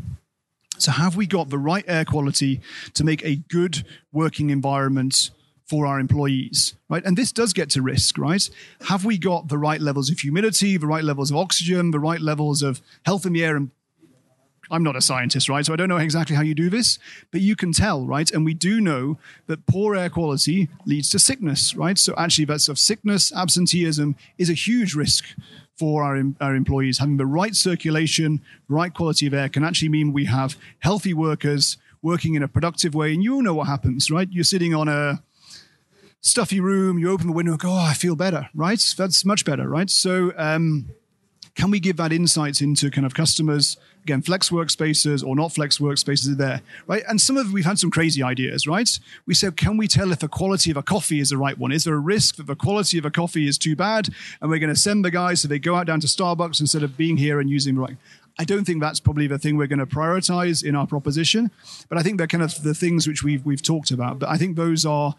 So, 0.77 0.91
have 0.91 1.17
we 1.17 1.25
got 1.25 1.49
the 1.49 1.57
right 1.57 1.83
air 1.87 2.05
quality 2.05 2.61
to 2.93 3.03
make 3.03 3.25
a 3.25 3.37
good 3.49 3.83
working 4.13 4.51
environment 4.51 5.31
for 5.67 5.85
our 5.85 5.99
employees, 5.99 6.75
right? 6.89 7.03
And 7.03 7.17
this 7.17 7.33
does 7.33 7.51
get 7.51 7.69
to 7.71 7.81
risk, 7.81 8.17
right? 8.17 8.49
Have 8.87 9.03
we 9.03 9.17
got 9.17 9.49
the 9.49 9.57
right 9.57 9.81
levels 9.81 10.09
of 10.09 10.19
humidity, 10.19 10.77
the 10.77 10.87
right 10.87 11.03
levels 11.03 11.29
of 11.29 11.35
oxygen, 11.35 11.91
the 11.91 11.99
right 11.99 12.21
levels 12.21 12.61
of 12.61 12.81
health 13.05 13.25
in 13.25 13.33
the 13.33 13.43
air 13.43 13.57
and 13.57 13.71
I'm 14.69 14.83
not 14.83 14.95
a 14.95 15.01
scientist, 15.01 15.49
right? 15.49 15.65
So 15.65 15.73
I 15.73 15.75
don't 15.75 15.89
know 15.89 15.97
exactly 15.97 16.35
how 16.35 16.41
you 16.41 16.55
do 16.55 16.69
this, 16.69 16.99
but 17.31 17.41
you 17.41 17.55
can 17.55 17.71
tell, 17.71 18.05
right? 18.05 18.29
And 18.31 18.45
we 18.45 18.53
do 18.53 18.81
know 18.81 19.17
that 19.47 19.65
poor 19.65 19.95
air 19.95 20.09
quality 20.09 20.69
leads 20.85 21.09
to 21.11 21.19
sickness, 21.19 21.75
right? 21.75 21.97
So 21.97 22.13
actually, 22.17 22.45
that's 22.45 22.67
of 22.67 22.79
sickness, 22.79 23.33
absenteeism 23.33 24.15
is 24.37 24.49
a 24.49 24.53
huge 24.53 24.93
risk 24.93 25.25
for 25.77 26.03
our, 26.03 26.21
our 26.41 26.55
employees. 26.55 26.99
Having 26.99 27.17
the 27.17 27.25
right 27.25 27.55
circulation, 27.55 28.41
right 28.67 28.93
quality 28.93 29.27
of 29.27 29.33
air 29.33 29.49
can 29.49 29.63
actually 29.63 29.89
mean 29.89 30.11
we 30.11 30.25
have 30.25 30.57
healthy 30.79 31.13
workers 31.13 31.77
working 32.01 32.35
in 32.35 32.43
a 32.43 32.47
productive 32.47 32.95
way. 32.95 33.13
And 33.13 33.23
you 33.23 33.41
know 33.41 33.53
what 33.53 33.67
happens, 33.67 34.09
right? 34.09 34.27
You're 34.31 34.43
sitting 34.43 34.73
on 34.73 34.87
a 34.87 35.23
stuffy 36.21 36.59
room, 36.59 36.97
you 36.97 37.11
open 37.11 37.27
the 37.27 37.33
window 37.33 37.55
go, 37.57 37.71
oh, 37.71 37.77
I 37.77 37.93
feel 37.93 38.15
better, 38.15 38.49
right? 38.53 38.83
That's 38.97 39.23
much 39.23 39.45
better, 39.45 39.67
right? 39.67 39.89
So, 39.89 40.33
um, 40.37 40.89
can 41.55 41.71
we 41.71 41.79
give 41.79 41.97
that 41.97 42.13
insights 42.13 42.61
into 42.61 42.91
kind 42.91 43.05
of 43.05 43.15
customers 43.15 43.77
again 44.03 44.21
flex 44.21 44.49
workspaces 44.49 45.25
or 45.25 45.35
not 45.35 45.51
flex 45.51 45.77
workspaces 45.79 46.31
are 46.31 46.35
there 46.35 46.61
right 46.87 47.03
and 47.07 47.19
some 47.19 47.37
of 47.37 47.51
we've 47.51 47.65
had 47.65 47.79
some 47.79 47.91
crazy 47.91 48.23
ideas 48.23 48.67
right 48.67 48.99
we 49.25 49.33
said 49.33 49.57
can 49.57 49.77
we 49.77 49.87
tell 49.87 50.11
if 50.11 50.19
the 50.19 50.27
quality 50.27 50.71
of 50.71 50.77
a 50.77 50.83
coffee 50.83 51.19
is 51.19 51.29
the 51.29 51.37
right 51.37 51.57
one 51.57 51.71
is 51.71 51.83
there 51.83 51.95
a 51.95 51.99
risk 51.99 52.37
that 52.37 52.47
the 52.47 52.55
quality 52.55 52.97
of 52.97 53.05
a 53.05 53.11
coffee 53.11 53.47
is 53.47 53.57
too 53.57 53.75
bad 53.75 54.09
and 54.41 54.49
we're 54.49 54.59
going 54.59 54.73
to 54.73 54.79
send 54.79 55.03
the 55.03 55.11
guys 55.11 55.41
so 55.41 55.47
they 55.47 55.59
go 55.59 55.75
out 55.75 55.87
down 55.87 55.99
to 55.99 56.07
starbucks 56.07 56.59
instead 56.59 56.83
of 56.83 56.97
being 56.97 57.17
here 57.17 57.39
and 57.39 57.49
using 57.49 57.75
the 57.75 57.81
right 57.81 57.97
I 58.39 58.43
don't 58.43 58.65
think 58.65 58.81
that's 58.81 58.99
probably 58.99 59.27
the 59.27 59.39
thing 59.39 59.57
we're 59.57 59.67
going 59.67 59.79
to 59.79 59.87
prioritize 59.87 60.63
in 60.63 60.75
our 60.75 60.85
proposition, 60.85 61.49
but 61.89 61.97
I 61.97 62.03
think 62.03 62.19
they're 62.19 62.27
kind 62.27 62.43
of 62.43 62.61
the 62.61 62.75
things 62.75 63.07
which 63.07 63.23
we've 63.23 63.43
we've 63.43 63.63
talked 63.63 63.89
about. 63.89 64.19
But 64.19 64.29
I 64.29 64.37
think 64.37 64.55
those 64.55 64.85
are 64.85 65.15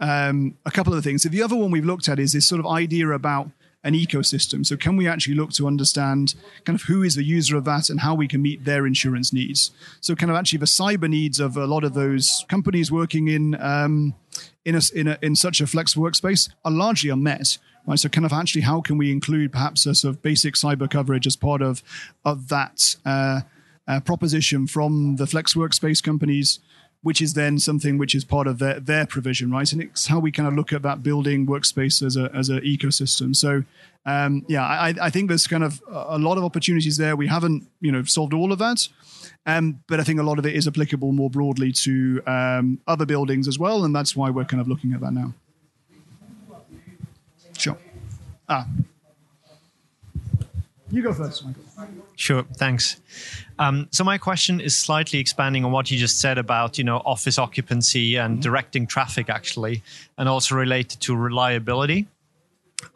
um, 0.00 0.56
a 0.64 0.70
couple 0.70 0.92
of 0.92 1.02
the 1.02 1.08
things. 1.08 1.22
So 1.22 1.28
the 1.28 1.42
other 1.42 1.56
one 1.56 1.70
we've 1.70 1.84
looked 1.84 2.08
at 2.08 2.18
is 2.18 2.32
this 2.32 2.46
sort 2.46 2.60
of 2.60 2.66
idea 2.66 3.08
about 3.10 3.50
an 3.84 3.94
ecosystem. 3.94 4.64
So 4.66 4.76
can 4.76 4.96
we 4.96 5.06
actually 5.06 5.34
look 5.34 5.52
to 5.52 5.66
understand 5.66 6.34
kind 6.64 6.74
of 6.74 6.82
who 6.82 7.02
is 7.02 7.14
the 7.14 7.22
user 7.22 7.56
of 7.56 7.64
that 7.66 7.90
and 7.90 8.00
how 8.00 8.14
we 8.14 8.26
can 8.26 8.42
meet 8.42 8.64
their 8.64 8.86
insurance 8.86 9.32
needs? 9.32 9.70
So 10.00 10.14
kind 10.14 10.30
of 10.30 10.36
actually 10.36 10.58
the 10.58 10.66
cyber 10.66 11.08
needs 11.08 11.38
of 11.38 11.56
a 11.56 11.66
lot 11.66 11.84
of 11.84 11.94
those 11.94 12.44
companies 12.48 12.90
working 12.90 13.28
in 13.28 13.54
um, 13.60 14.14
in 14.64 14.74
a, 14.74 14.80
in, 14.94 15.06
a, 15.06 15.18
in 15.22 15.36
such 15.36 15.60
a 15.60 15.66
flex 15.66 15.94
workspace 15.94 16.50
are 16.64 16.72
largely 16.72 17.10
unmet. 17.10 17.58
Right, 17.86 17.98
so 17.98 18.08
kind 18.08 18.24
of 18.24 18.32
actually, 18.32 18.62
how 18.62 18.80
can 18.80 18.96
we 18.96 19.12
include 19.12 19.52
perhaps 19.52 19.84
a 19.84 19.94
sort 19.94 20.14
of 20.14 20.22
basic 20.22 20.54
cyber 20.54 20.90
coverage 20.90 21.26
as 21.26 21.36
part 21.36 21.60
of 21.60 21.82
of 22.24 22.48
that 22.48 22.96
uh, 23.04 23.42
uh, 23.86 24.00
proposition 24.00 24.66
from 24.66 25.16
the 25.16 25.26
flex 25.26 25.52
workspace 25.52 26.02
companies? 26.02 26.60
Which 27.04 27.20
is 27.20 27.34
then 27.34 27.58
something 27.58 27.98
which 27.98 28.14
is 28.14 28.24
part 28.24 28.46
of 28.46 28.58
their, 28.58 28.80
their 28.80 29.06
provision, 29.06 29.50
right? 29.50 29.70
And 29.70 29.82
it's 29.82 30.06
how 30.06 30.18
we 30.18 30.32
kind 30.32 30.48
of 30.48 30.54
look 30.54 30.72
at 30.72 30.80
that 30.82 31.02
building 31.02 31.46
workspace 31.46 32.04
as 32.04 32.16
a 32.16 32.30
as 32.34 32.48
an 32.48 32.60
ecosystem. 32.60 33.36
So 33.36 33.62
um, 34.06 34.44
yeah, 34.48 34.64
I, 34.64 34.94
I 35.00 35.10
think 35.10 35.28
there's 35.28 35.46
kind 35.46 35.62
of 35.62 35.82
a 35.88 36.18
lot 36.18 36.38
of 36.38 36.44
opportunities 36.44 36.96
there. 36.96 37.14
We 37.14 37.26
haven't 37.26 37.68
you 37.80 37.92
know 37.92 38.04
solved 38.04 38.32
all 38.32 38.52
of 38.52 38.58
that, 38.58 38.88
um, 39.44 39.80
but 39.86 40.00
I 40.00 40.02
think 40.02 40.18
a 40.18 40.22
lot 40.22 40.38
of 40.38 40.46
it 40.46 40.56
is 40.56 40.66
applicable 40.66 41.12
more 41.12 41.28
broadly 41.28 41.72
to 41.72 42.22
um, 42.26 42.80
other 42.86 43.04
buildings 43.04 43.48
as 43.48 43.58
well, 43.58 43.84
and 43.84 43.94
that's 43.94 44.16
why 44.16 44.30
we're 44.30 44.46
kind 44.46 44.62
of 44.62 44.66
looking 44.66 44.94
at 44.94 45.00
that 45.00 45.12
now. 45.12 45.34
Sure. 47.58 47.76
Ah, 48.48 48.66
you 50.90 51.02
go 51.02 51.12
first, 51.12 51.44
Michael. 51.44 51.62
Sure, 52.16 52.44
thanks. 52.56 53.00
Um, 53.58 53.88
so 53.92 54.02
my 54.04 54.18
question 54.18 54.60
is 54.60 54.76
slightly 54.76 55.18
expanding 55.18 55.64
on 55.64 55.70
what 55.70 55.90
you 55.90 55.98
just 55.98 56.20
said 56.20 56.38
about 56.38 56.76
you 56.78 56.84
know 56.84 56.98
office 57.04 57.38
occupancy 57.38 58.16
and 58.16 58.34
mm-hmm. 58.34 58.40
directing 58.40 58.86
traffic 58.86 59.30
actually, 59.30 59.82
and 60.18 60.28
also 60.28 60.54
related 60.54 61.00
to 61.02 61.16
reliability. 61.16 62.06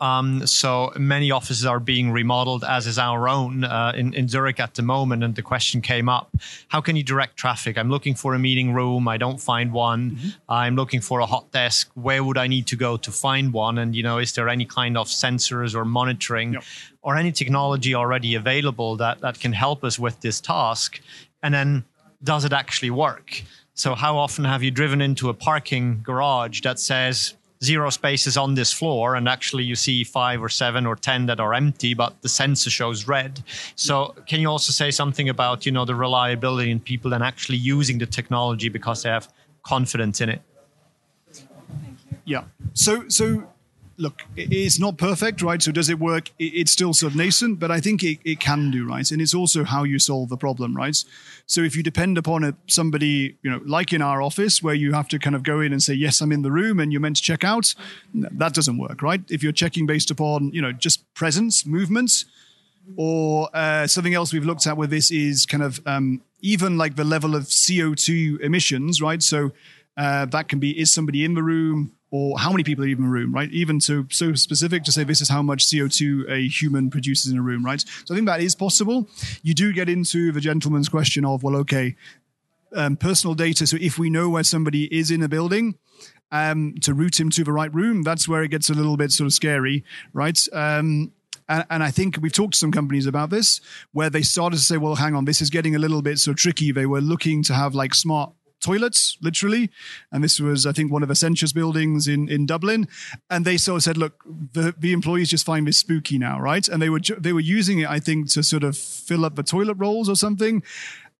Um, 0.01 0.47
so 0.47 0.93
many 0.97 1.30
offices 1.30 1.66
are 1.66 1.80
being 1.80 2.11
remodeled, 2.11 2.64
as 2.64 2.86
is 2.86 2.99
our 2.99 3.28
own 3.28 3.64
uh, 3.64 3.93
in, 3.97 4.14
in 4.14 4.28
Zurich 4.28 4.61
at 4.61 4.74
the 4.74 4.82
moment. 4.82 5.24
And 5.24 5.34
the 5.34 5.43
question 5.43 5.80
came 5.80 6.09
up: 6.09 6.30
How 6.68 6.80
can 6.80 6.97
you 6.97 7.03
direct 7.03 7.36
traffic? 7.36 7.78
I'm 7.78 7.91
looking 7.91 8.14
for 8.14 8.34
a 8.34 8.39
meeting 8.39 8.74
room. 8.74 9.09
I 9.09 9.16
don't 9.16 9.41
find 9.41 9.72
one. 9.72 10.12
Mm-hmm. 10.12 10.28
I'm 10.49 10.76
looking 10.76 11.01
for 11.01 11.20
a 11.20 11.26
hot 11.26 11.51
desk. 11.53 11.91
Where 11.95 12.22
would 12.22 12.39
I 12.39 12.47
need 12.47 12.66
to 12.68 12.76
go 12.76 12.97
to 12.97 13.11
find 13.11 13.53
one? 13.53 13.78
And 13.78 13.95
you 13.95 14.03
know, 14.03 14.18
is 14.18 14.32
there 14.32 14.49
any 14.49 14.64
kind 14.64 14.97
of 14.97 15.09
sensors 15.09 15.74
or 15.74 15.84
monitoring 15.84 16.55
yep. 16.55 16.64
or 17.03 17.16
any 17.16 17.32
technology 17.32 17.95
already 17.95 18.34
available 18.34 18.97
that 18.97 19.20
that 19.20 19.41
can 19.41 19.53
help 19.53 19.84
us 19.84 19.99
with 19.99 20.20
this 20.20 20.41
task? 20.41 21.01
And 21.43 21.55
then, 21.55 21.84
does 22.22 22.45
it 22.45 22.53
actually 22.53 22.91
work? 22.91 23.43
So, 23.78 23.95
how 23.95 24.16
often 24.16 24.45
have 24.45 24.64
you 24.64 24.72
driven 24.72 25.01
into 25.01 25.28
a 25.28 25.34
parking 25.34 26.01
garage 26.03 26.62
that 26.62 26.80
says 26.80 27.34
zero 27.63 27.91
spaces 27.91 28.37
on 28.37 28.55
this 28.55 28.73
floor 28.73 29.17
and 29.17 29.29
actually 29.29 29.65
you 29.65 29.75
see 29.75 30.05
five 30.05 30.43
or 30.43 30.49
seven 30.49 30.87
or 30.87 30.95
ten 30.95 31.27
that 31.27 31.41
are 31.41 31.55
empty 31.55 31.95
but 31.95 32.21
the 32.23 32.29
sensor 32.29 32.71
shows 32.71 33.09
red. 33.09 33.43
So 33.75 34.15
can 34.27 34.41
you 34.41 34.49
also 34.49 34.73
say 34.73 34.91
something 34.91 35.29
about 35.29 35.67
you 35.67 35.73
know 35.73 35.85
the 35.85 35.95
reliability 35.95 36.71
in 36.71 36.81
people 36.81 37.13
and 37.13 37.23
actually 37.25 37.59
using 37.59 37.99
the 37.99 38.07
technology 38.07 38.69
because 38.69 39.03
they 39.03 39.11
have 39.11 39.33
confidence 39.63 40.21
in 40.21 40.29
it? 40.29 40.43
Yeah. 42.25 42.45
So 42.75 43.09
so 43.09 43.49
look, 43.99 44.22
it's 44.36 44.78
not 44.78 44.96
perfect, 44.96 45.42
right? 45.42 45.61
So 45.61 45.72
does 45.72 45.88
it 45.88 45.99
work? 45.99 46.30
It's 46.38 46.70
still 46.70 46.94
sort 46.94 47.12
of 47.12 47.16
nascent, 47.16 47.59
but 47.59 47.70
I 47.72 47.80
think 47.80 48.05
it, 48.05 48.20
it 48.24 48.38
can 48.38 48.70
do, 48.70 48.86
right? 48.86 49.11
And 49.11 49.20
it's 49.20 49.34
also 49.34 49.64
how 49.64 49.82
you 49.82 49.99
solve 49.99 50.28
the 50.28 50.36
problem, 50.36 50.76
right? 50.76 50.96
So 51.46 51.62
if 51.62 51.76
you 51.76 51.82
depend 51.82 52.16
upon 52.16 52.44
a, 52.44 52.55
somebody, 52.68 53.36
you 53.42 53.51
know, 53.51 53.61
like 53.66 53.92
in 53.92 54.01
our 54.01 54.22
office, 54.22 54.62
where 54.62 54.74
you 54.74 54.92
have 54.92 55.09
to 55.09 55.18
kind 55.18 55.34
of 55.34 55.42
go 55.42 55.61
in 55.61 55.72
and 55.72 55.82
say, 55.82 55.94
yes, 55.94 56.20
I'm 56.20 56.30
in 56.30 56.42
the 56.42 56.53
room, 56.53 56.78
and 56.78 56.92
you're 56.92 57.01
meant 57.01 57.16
to 57.16 57.22
check 57.22 57.42
out, 57.42 57.74
that 58.14 58.55
doesn't 58.55 58.78
work, 58.78 59.03
right? 59.03 59.20
If 59.28 59.42
you're 59.42 59.53
checking 59.53 59.84
based 59.84 60.11
upon, 60.11 60.53
you 60.53 60.62
know, 60.62 60.72
just 60.72 61.12
presence, 61.14 61.66
movements, 61.66 62.24
or 62.96 63.51
uh, 63.53 63.86
something 63.86 64.14
else 64.14 64.32
we've 64.32 64.46
looked 64.46 64.66
at 64.66 64.76
with 64.76 64.90
this 64.90 65.11
is 65.11 65.44
kind 65.44 65.62
of 65.62 65.80
um, 65.86 66.22
even 66.40 66.78
like 66.78 66.96
the 66.96 67.05
level 67.05 67.34
of 67.34 67.42
CO2 67.44 68.40
emissions, 68.40 69.03
right? 69.03 69.22
So 69.22 69.51
uh, 69.96 70.24
that 70.26 70.49
can 70.49 70.61
be 70.61 70.78
is 70.78 70.94
somebody 70.94 71.24
in 71.24 71.34
the 71.34 71.42
room 71.42 71.92
or 72.11 72.39
how 72.39 72.51
many 72.51 72.65
people 72.65 72.85
are 72.85 72.89
even 72.89 73.05
in 73.05 73.11
a 73.11 73.13
room, 73.13 73.35
right? 73.35 73.51
Even 73.51 73.81
so, 73.81 74.07
so 74.11 74.35
specific 74.35 74.85
to 74.85 74.93
say 74.93 75.05
this 75.05 75.21
is 75.21 75.29
how 75.29 75.43
much 75.43 75.67
CO2 75.67 76.31
a 76.31 76.49
human 76.49 76.91
produces 76.91 77.31
in 77.31 77.39
a 77.39 77.43
room, 77.43 77.65
right? 77.65 77.81
So 78.05 78.15
I 78.15 78.17
think 78.17 78.27
that 78.27 78.41
is 78.41 78.55
possible. 78.55 79.09
You 79.43 79.55
do 79.55 79.73
get 79.73 79.89
into 79.89 80.33
the 80.33 80.41
gentleman's 80.41 80.89
question 80.89 81.25
of, 81.25 81.43
well, 81.43 81.57
okay, 81.57 81.97
um, 82.75 82.97
personal 82.97 83.35
data. 83.35 83.67
So 83.67 83.77
if 83.81 83.99
we 83.99 84.11
know 84.11 84.29
where 84.29 84.45
somebody 84.45 84.85
is 84.97 85.11
in 85.11 85.23
a 85.23 85.29
building, 85.29 85.77
um, 86.31 86.75
to 86.83 86.95
route 86.95 87.19
him 87.19 87.31
to 87.31 87.45
the 87.45 87.53
right 87.53 87.73
room, 87.73 88.03
that's 88.03 88.29
where 88.29 88.43
it 88.43 88.49
gets 88.49 88.69
a 88.69 88.75
little 88.75 88.97
bit 88.97 89.13
sort 89.13 89.27
of 89.27 89.33
scary, 89.33 89.85
right? 90.13 90.39
Um, 90.53 91.13
and, 91.49 91.65
and, 91.71 91.83
I 91.83 91.91
think 91.91 92.19
we've 92.21 92.33
talked 92.33 92.53
to 92.53 92.59
some 92.59 92.71
companies 92.71 93.07
about 93.07 93.31
this 93.31 93.63
where 93.93 94.11
they 94.11 94.21
started 94.21 94.59
to 94.59 94.63
say, 94.63 94.77
well, 94.77 94.97
hang 94.97 95.15
on, 95.15 95.25
this 95.25 95.41
is 95.41 95.49
getting 95.49 95.75
a 95.75 95.79
little 95.79 96.03
bit 96.03 96.19
so 96.19 96.35
tricky. 96.35 96.73
They 96.73 96.85
were 96.85 97.01
looking 97.01 97.43
to 97.45 97.55
have 97.55 97.75
like 97.75 97.95
smart 97.95 98.33
toilets, 98.61 99.17
literally. 99.21 99.71
And 100.13 100.23
this 100.23 100.41
was, 100.41 100.67
I 100.67 100.73
think, 100.73 100.93
one 100.93 101.03
of 101.03 101.11
Accenture's 101.11 101.53
buildings 101.53 102.09
in, 102.09 102.29
in 102.29 102.47
Dublin. 102.47 102.89
And 103.31 103.45
they 103.45 103.57
sort 103.57 103.77
of 103.79 103.83
said, 103.83 103.97
look, 103.97 104.25
the, 104.53 104.75
the 104.79 104.93
employees 104.93 105.31
just 105.31 105.47
find 105.47 105.67
this 105.67 105.79
spooky 105.79 106.19
now, 106.19 106.41
right? 106.41 106.67
And 106.69 106.83
they 106.83 106.91
were, 106.91 107.01
they 107.01 107.33
were 107.33 107.41
using 107.41 107.81
it, 107.81 107.89
I 107.89 107.99
think, 108.01 108.31
to 108.31 108.43
sort 108.43 108.65
of 108.65 108.77
fill 108.77 109.25
up 109.25 109.37
the 109.37 109.43
toilet 109.43 109.77
rolls 109.79 110.09
or 110.09 110.17
something. 110.17 110.63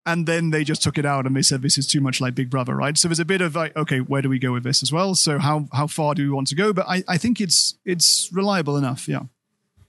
And 0.07 0.27
then 0.27 0.51
they 0.51 0.65
just 0.65 0.83
took 0.83 0.97
it 0.97 1.05
out 1.05 1.27
and 1.27 1.37
they 1.37 1.43
said, 1.43 1.61
this 1.61 1.77
is 1.77 1.87
too 1.87 2.01
much 2.01 2.19
like 2.21 2.35
Big 2.35 2.49
Brother, 2.49 2.75
right? 2.75 2.97
So 2.97 3.09
there's 3.09 3.21
a 3.21 3.27
bit 3.27 3.43
of 3.43 3.55
like, 3.55 3.77
okay, 3.77 3.99
where 3.99 4.23
do 4.23 4.31
we 4.31 4.39
go 4.39 4.53
with 4.53 4.65
this 4.65 4.83
as 4.83 4.91
well? 4.91 5.15
So 5.15 5.39
how, 5.39 5.69
how 5.73 5.87
far 5.87 6.15
do 6.15 6.23
we 6.23 6.31
want 6.31 6.47
to 6.49 6.55
go? 6.55 6.73
But 6.73 6.87
I, 6.89 7.05
I 7.07 7.19
think 7.19 7.41
it's, 7.43 7.77
it's 7.85 8.31
reliable 8.33 8.79
enough. 8.79 9.07
Yeah. 9.07 9.25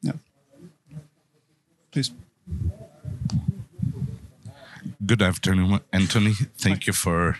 Yeah. 0.02 0.14
Please. 1.92 2.12
Good 5.06 5.22
afternoon, 5.22 5.80
Anthony. 5.94 6.34
Thank 6.58 6.86
you 6.86 6.92
for 6.94 7.38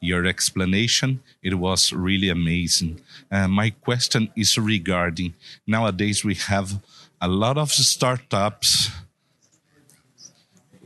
your 0.00 0.26
explanation. 0.26 1.20
It 1.42 1.54
was 1.54 1.92
really 1.92 2.28
amazing. 2.28 3.00
Uh, 3.30 3.48
my 3.48 3.70
question 3.70 4.30
is 4.36 4.56
regarding 4.56 5.34
nowadays 5.66 6.24
we 6.24 6.34
have 6.36 6.80
a 7.20 7.26
lot 7.28 7.58
of 7.58 7.72
startups 7.72 8.90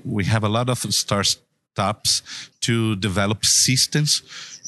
we 0.04 0.24
have 0.24 0.44
a 0.44 0.48
lot 0.48 0.68
of 0.68 0.78
startups 0.78 2.22
to 2.60 2.96
develop 2.96 3.44
systems 3.44 4.22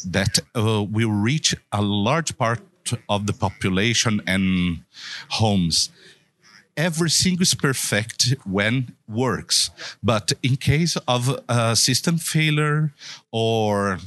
that 0.07 0.39
uh, 0.55 0.83
will 0.83 1.11
reach 1.11 1.55
a 1.73 1.83
large 1.83 2.37
part 2.39 2.61
of 3.09 3.27
the 3.27 3.33
population 3.33 4.23
and 4.27 4.81
homes 5.31 5.91
everything 6.77 7.41
is 7.41 7.55
perfect 7.55 8.35
when 8.45 8.95
works 9.09 9.70
but 10.03 10.33
in 10.43 10.57
case 10.57 10.97
of 11.09 11.41
a 11.49 11.74
system 11.77 12.18
failure 12.18 12.93
or 13.31 13.99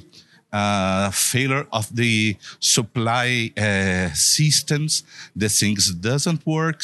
uh, 0.51 1.11
failure 1.11 1.67
of 1.71 1.95
the 1.95 2.35
supply 2.59 3.51
uh, 3.57 4.09
systems 4.13 5.03
the 5.35 5.49
things 5.49 5.93
doesn't 5.93 6.45
work 6.45 6.83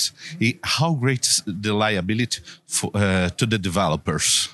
how 0.64 0.94
great 0.94 1.26
is 1.26 1.44
the 1.46 1.74
liability 1.74 2.42
for, 2.68 2.92
uh, 2.94 3.30
to 3.30 3.46
the 3.46 3.58
developers 3.58 4.50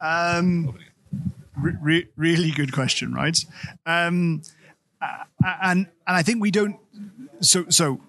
Um, 0.00 0.78
re- 1.60 1.76
re- 1.80 2.08
really 2.16 2.50
good 2.50 2.72
question, 2.72 3.12
right? 3.12 3.44
Um, 3.86 4.42
uh, 5.02 5.24
and 5.62 5.86
and 6.06 6.16
I 6.16 6.22
think 6.22 6.40
we 6.40 6.50
don't. 6.50 6.76
So 7.40 7.64
so, 7.68 8.00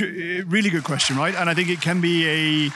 really 0.00 0.70
good 0.70 0.84
question, 0.84 1.16
right? 1.16 1.34
And 1.34 1.48
I 1.48 1.54
think 1.54 1.68
it 1.68 1.80
can 1.80 2.00
be 2.00 2.26
a. 2.28 2.70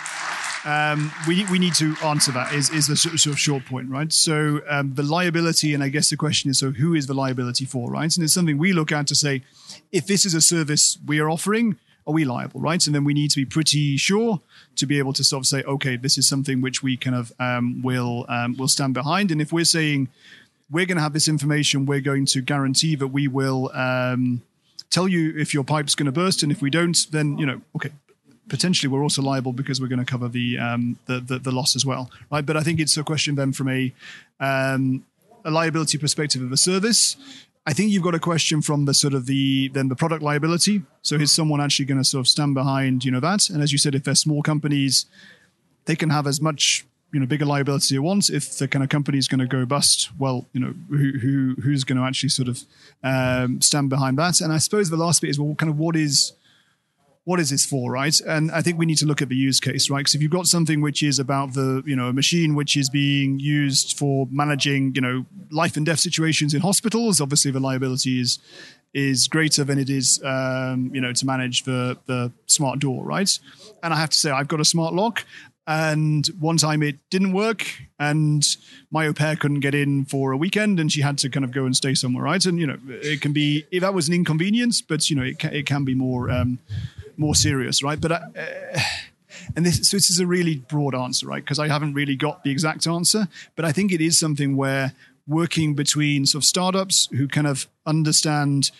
Um, 0.66 1.12
we 1.28 1.44
we 1.50 1.58
need 1.58 1.74
to 1.74 1.94
answer 2.02 2.32
that. 2.32 2.54
Is 2.54 2.70
is 2.70 2.88
a 2.88 2.96
sort 2.96 3.14
of 3.14 3.38
short 3.38 3.66
point, 3.66 3.90
right? 3.90 4.10
So 4.12 4.62
um, 4.68 4.94
the 4.94 5.02
liability, 5.02 5.74
and 5.74 5.82
I 5.82 5.88
guess 5.90 6.08
the 6.08 6.16
question 6.16 6.50
is, 6.50 6.58
so 6.58 6.70
who 6.70 6.94
is 6.94 7.06
the 7.06 7.14
liability 7.14 7.66
for, 7.66 7.90
right? 7.90 8.14
And 8.16 8.24
it's 8.24 8.32
something 8.32 8.56
we 8.56 8.72
look 8.72 8.90
at 8.90 9.06
to 9.08 9.14
say, 9.14 9.42
if 9.92 10.06
this 10.06 10.24
is 10.24 10.32
a 10.32 10.40
service 10.40 10.98
we 11.06 11.18
are 11.18 11.28
offering, 11.28 11.76
are 12.06 12.14
we 12.14 12.24
liable, 12.24 12.60
right? 12.60 12.84
And 12.86 12.94
then 12.94 13.04
we 13.04 13.14
need 13.14 13.30
to 13.32 13.36
be 13.36 13.44
pretty 13.44 13.96
sure 13.96 14.40
to 14.76 14.86
be 14.86 14.98
able 14.98 15.12
to 15.14 15.24
sort 15.24 15.42
of 15.42 15.46
say, 15.46 15.62
okay, 15.64 15.96
this 15.96 16.18
is 16.18 16.28
something 16.28 16.60
which 16.60 16.82
we 16.82 16.96
kind 16.96 17.16
of 17.16 17.32
um, 17.38 17.82
will 17.82 18.26
um, 18.28 18.56
will 18.56 18.68
stand 18.68 18.94
behind. 18.94 19.30
And 19.30 19.40
if 19.40 19.52
we're 19.52 19.64
saying 19.64 20.08
we're 20.70 20.86
going 20.86 20.96
to 20.96 21.02
have 21.02 21.12
this 21.12 21.28
information, 21.28 21.86
we're 21.86 22.00
going 22.00 22.26
to 22.26 22.40
guarantee 22.40 22.94
that 22.96 23.08
we 23.08 23.28
will 23.28 23.70
um, 23.74 24.42
tell 24.94 25.08
you 25.08 25.36
if 25.36 25.52
your 25.52 25.64
pipe's 25.64 25.94
going 25.94 26.06
to 26.06 26.12
burst, 26.12 26.42
and 26.42 26.52
if 26.52 26.62
we 26.62 26.70
don't, 26.70 26.98
then 27.10 27.36
you 27.38 27.46
know, 27.46 27.60
okay, 27.76 27.90
potentially 28.48 28.88
we're 28.90 29.02
also 29.02 29.22
liable 29.22 29.52
because 29.52 29.80
we're 29.80 29.88
going 29.88 30.04
to 30.04 30.10
cover 30.14 30.28
the, 30.28 30.58
um, 30.58 30.98
the, 31.06 31.20
the 31.20 31.38
the 31.38 31.52
loss 31.52 31.74
as 31.76 31.84
well, 31.84 32.10
right? 32.30 32.46
But 32.46 32.56
I 32.56 32.62
think 32.62 32.80
it's 32.80 32.96
a 32.96 33.02
question 33.02 33.34
then 33.34 33.52
from 33.52 33.68
a 33.68 33.92
um, 34.40 35.04
a 35.44 35.50
liability 35.50 35.98
perspective 35.98 36.42
of 36.42 36.52
a 36.52 36.56
service. 36.56 37.16
I 37.66 37.72
think 37.72 37.90
you've 37.90 38.02
got 38.02 38.14
a 38.14 38.18
question 38.18 38.60
from 38.60 38.84
the 38.84 38.94
sort 38.94 39.14
of 39.14 39.26
the 39.26 39.68
then 39.68 39.88
the 39.88 39.96
product 39.96 40.22
liability. 40.22 40.82
So 41.02 41.16
is 41.16 41.32
someone 41.32 41.60
actually 41.60 41.86
going 41.86 41.98
to 41.98 42.04
sort 42.04 42.20
of 42.20 42.28
stand 42.28 42.54
behind 42.54 43.04
you 43.04 43.10
know 43.10 43.20
that? 43.20 43.48
And 43.50 43.62
as 43.62 43.72
you 43.72 43.78
said, 43.78 43.94
if 43.94 44.04
they're 44.04 44.14
small 44.14 44.42
companies, 44.42 45.06
they 45.86 45.96
can 45.96 46.10
have 46.10 46.26
as 46.26 46.40
much 46.40 46.84
you 47.14 47.20
know 47.20 47.26
bigger 47.26 47.46
liability 47.46 47.94
they 47.94 48.00
want. 48.00 48.28
If 48.28 48.58
the 48.58 48.66
kind 48.66 48.82
of 48.82 48.90
company 48.90 49.18
is 49.18 49.28
going 49.28 49.38
to 49.38 49.46
go 49.46 49.64
bust, 49.64 50.10
well, 50.18 50.46
you 50.52 50.60
know 50.60 50.74
who 50.90 51.18
who 51.18 51.54
who's 51.62 51.84
going 51.84 51.98
to 51.98 52.04
actually 52.04 52.30
sort 52.30 52.48
of 52.48 52.64
um, 53.02 53.60
stand 53.60 53.88
behind 53.88 54.18
that? 54.18 54.40
And 54.40 54.52
I 54.52 54.58
suppose 54.58 54.90
the 54.90 54.96
last 54.96 55.22
bit 55.22 55.30
is 55.30 55.38
well, 55.38 55.54
kind 55.54 55.70
of 55.70 55.78
what 55.78 55.94
is 55.96 56.32
what 57.24 57.40
is 57.40 57.50
this 57.50 57.64
for, 57.64 57.90
right? 57.90 58.20
And 58.20 58.50
I 58.50 58.60
think 58.60 58.78
we 58.78 58.84
need 58.84 58.98
to 58.98 59.06
look 59.06 59.22
at 59.22 59.30
the 59.30 59.36
use 59.36 59.58
case, 59.58 59.88
right? 59.88 60.00
Because 60.00 60.14
if 60.14 60.20
you've 60.20 60.30
got 60.30 60.46
something 60.46 60.82
which 60.82 61.02
is 61.02 61.18
about 61.18 61.54
the, 61.54 61.82
you 61.86 61.96
know, 61.96 62.08
a 62.08 62.12
machine 62.12 62.54
which 62.54 62.76
is 62.76 62.90
being 62.90 63.38
used 63.38 63.96
for 63.96 64.28
managing, 64.30 64.94
you 64.94 65.00
know, 65.00 65.24
life 65.50 65.78
and 65.78 65.86
death 65.86 66.00
situations 66.00 66.52
in 66.52 66.60
hospitals, 66.60 67.20
obviously 67.20 67.50
the 67.50 67.60
liability 67.60 68.20
is 68.20 68.38
is 68.92 69.26
greater 69.26 69.64
than 69.64 69.76
it 69.76 69.90
is, 69.90 70.22
um, 70.22 70.90
you 70.94 71.00
know, 71.00 71.12
to 71.12 71.26
manage 71.26 71.64
the 71.64 71.96
the 72.06 72.30
smart 72.46 72.78
door, 72.78 73.04
right? 73.04 73.38
And 73.82 73.94
I 73.94 73.96
have 73.96 74.10
to 74.10 74.18
say, 74.18 74.30
I've 74.30 74.48
got 74.48 74.60
a 74.60 74.64
smart 74.64 74.92
lock, 74.92 75.24
and 75.66 76.26
one 76.38 76.56
time 76.56 76.82
it 76.82 76.96
didn't 77.10 77.32
work, 77.32 77.66
and 77.98 78.44
my 78.90 79.06
au 79.06 79.12
pair 79.12 79.36
couldn't 79.36 79.60
get 79.60 79.74
in 79.74 80.04
for 80.04 80.32
a 80.32 80.36
weekend, 80.36 80.78
and 80.78 80.92
she 80.92 81.00
had 81.00 81.18
to 81.18 81.30
kind 81.30 81.44
of 81.44 81.52
go 81.52 81.64
and 81.64 81.74
stay 81.74 81.94
somewhere, 81.94 82.24
right? 82.24 82.44
And 82.44 82.58
you 82.58 82.66
know, 82.66 82.78
it 82.88 83.20
can 83.20 83.32
be 83.32 83.64
if 83.70 83.80
that 83.80 83.94
was 83.94 84.08
an 84.08 84.14
inconvenience, 84.14 84.82
but 84.82 85.08
you 85.08 85.16
know, 85.16 85.22
it 85.22 85.38
can, 85.38 85.54
it 85.54 85.66
can 85.66 85.84
be 85.84 85.94
more. 85.94 86.30
Um, 86.30 86.58
more 87.16 87.34
serious, 87.34 87.82
right? 87.82 88.00
But 88.00 88.12
uh, 88.12 88.20
and 89.56 89.64
this 89.64 89.88
so 89.88 89.96
this 89.96 90.10
is 90.10 90.20
a 90.20 90.26
really 90.26 90.56
broad 90.56 90.94
answer, 90.94 91.26
right? 91.26 91.42
Because 91.42 91.58
I 91.58 91.68
haven't 91.68 91.94
really 91.94 92.16
got 92.16 92.44
the 92.44 92.50
exact 92.50 92.86
answer, 92.86 93.28
but 93.56 93.64
I 93.64 93.72
think 93.72 93.92
it 93.92 94.00
is 94.00 94.18
something 94.18 94.56
where 94.56 94.92
working 95.26 95.74
between 95.74 96.26
sort 96.26 96.42
of 96.42 96.46
startups 96.46 97.08
who 97.12 97.26
kind 97.26 97.46
of 97.46 97.66
understand 97.86 98.70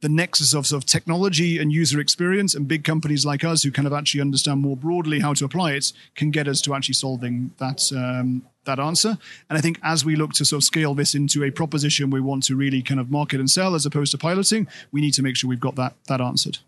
the 0.00 0.08
nexus 0.08 0.52
of 0.54 0.66
sort 0.66 0.82
of 0.82 0.86
technology 0.86 1.58
and 1.58 1.72
user 1.72 1.98
experience 2.00 2.54
and 2.54 2.68
big 2.68 2.84
companies 2.84 3.24
like 3.24 3.44
us 3.44 3.62
who 3.62 3.70
kind 3.70 3.86
of 3.86 3.92
actually 3.92 4.20
understand 4.20 4.60
more 4.60 4.76
broadly 4.76 5.20
how 5.20 5.32
to 5.34 5.44
apply 5.44 5.72
it 5.72 5.92
can 6.14 6.30
get 6.30 6.46
us 6.46 6.60
to 6.60 6.74
actually 6.74 6.94
solving 6.94 7.52
that 7.58 7.90
um, 7.92 8.42
that 8.64 8.78
answer. 8.78 9.18
And 9.48 9.58
I 9.58 9.60
think 9.60 9.78
as 9.82 10.04
we 10.04 10.16
look 10.16 10.32
to 10.34 10.44
sort 10.44 10.60
of 10.60 10.64
scale 10.64 10.94
this 10.94 11.14
into 11.14 11.44
a 11.44 11.50
proposition 11.50 12.10
we 12.10 12.20
want 12.20 12.42
to 12.44 12.56
really 12.56 12.82
kind 12.82 13.00
of 13.00 13.10
market 13.10 13.40
and 13.40 13.48
sell 13.48 13.74
as 13.74 13.86
opposed 13.86 14.12
to 14.12 14.18
piloting, 14.18 14.66
we 14.92 15.00
need 15.00 15.14
to 15.14 15.22
make 15.22 15.36
sure 15.36 15.48
we've 15.48 15.60
got 15.60 15.76
that 15.76 15.94
that 16.08 16.20
answered. 16.20 16.58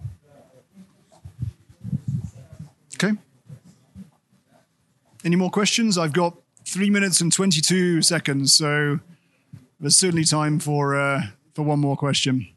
Okay. 2.95 3.12
Any 5.24 5.37
more 5.37 5.51
questions? 5.51 5.99
I've 5.99 6.12
got 6.12 6.37
three 6.64 6.89
minutes 6.89 7.20
and 7.20 7.33
22 7.33 8.01
seconds, 8.03 8.55
so 8.55 9.01
there's 9.81 9.97
certainly 9.97 10.24
time 10.24 10.59
for 10.59 10.97
uh, 10.97 11.22
for 11.55 11.62
one 11.62 11.81
more 11.81 11.97
question. 11.97 12.49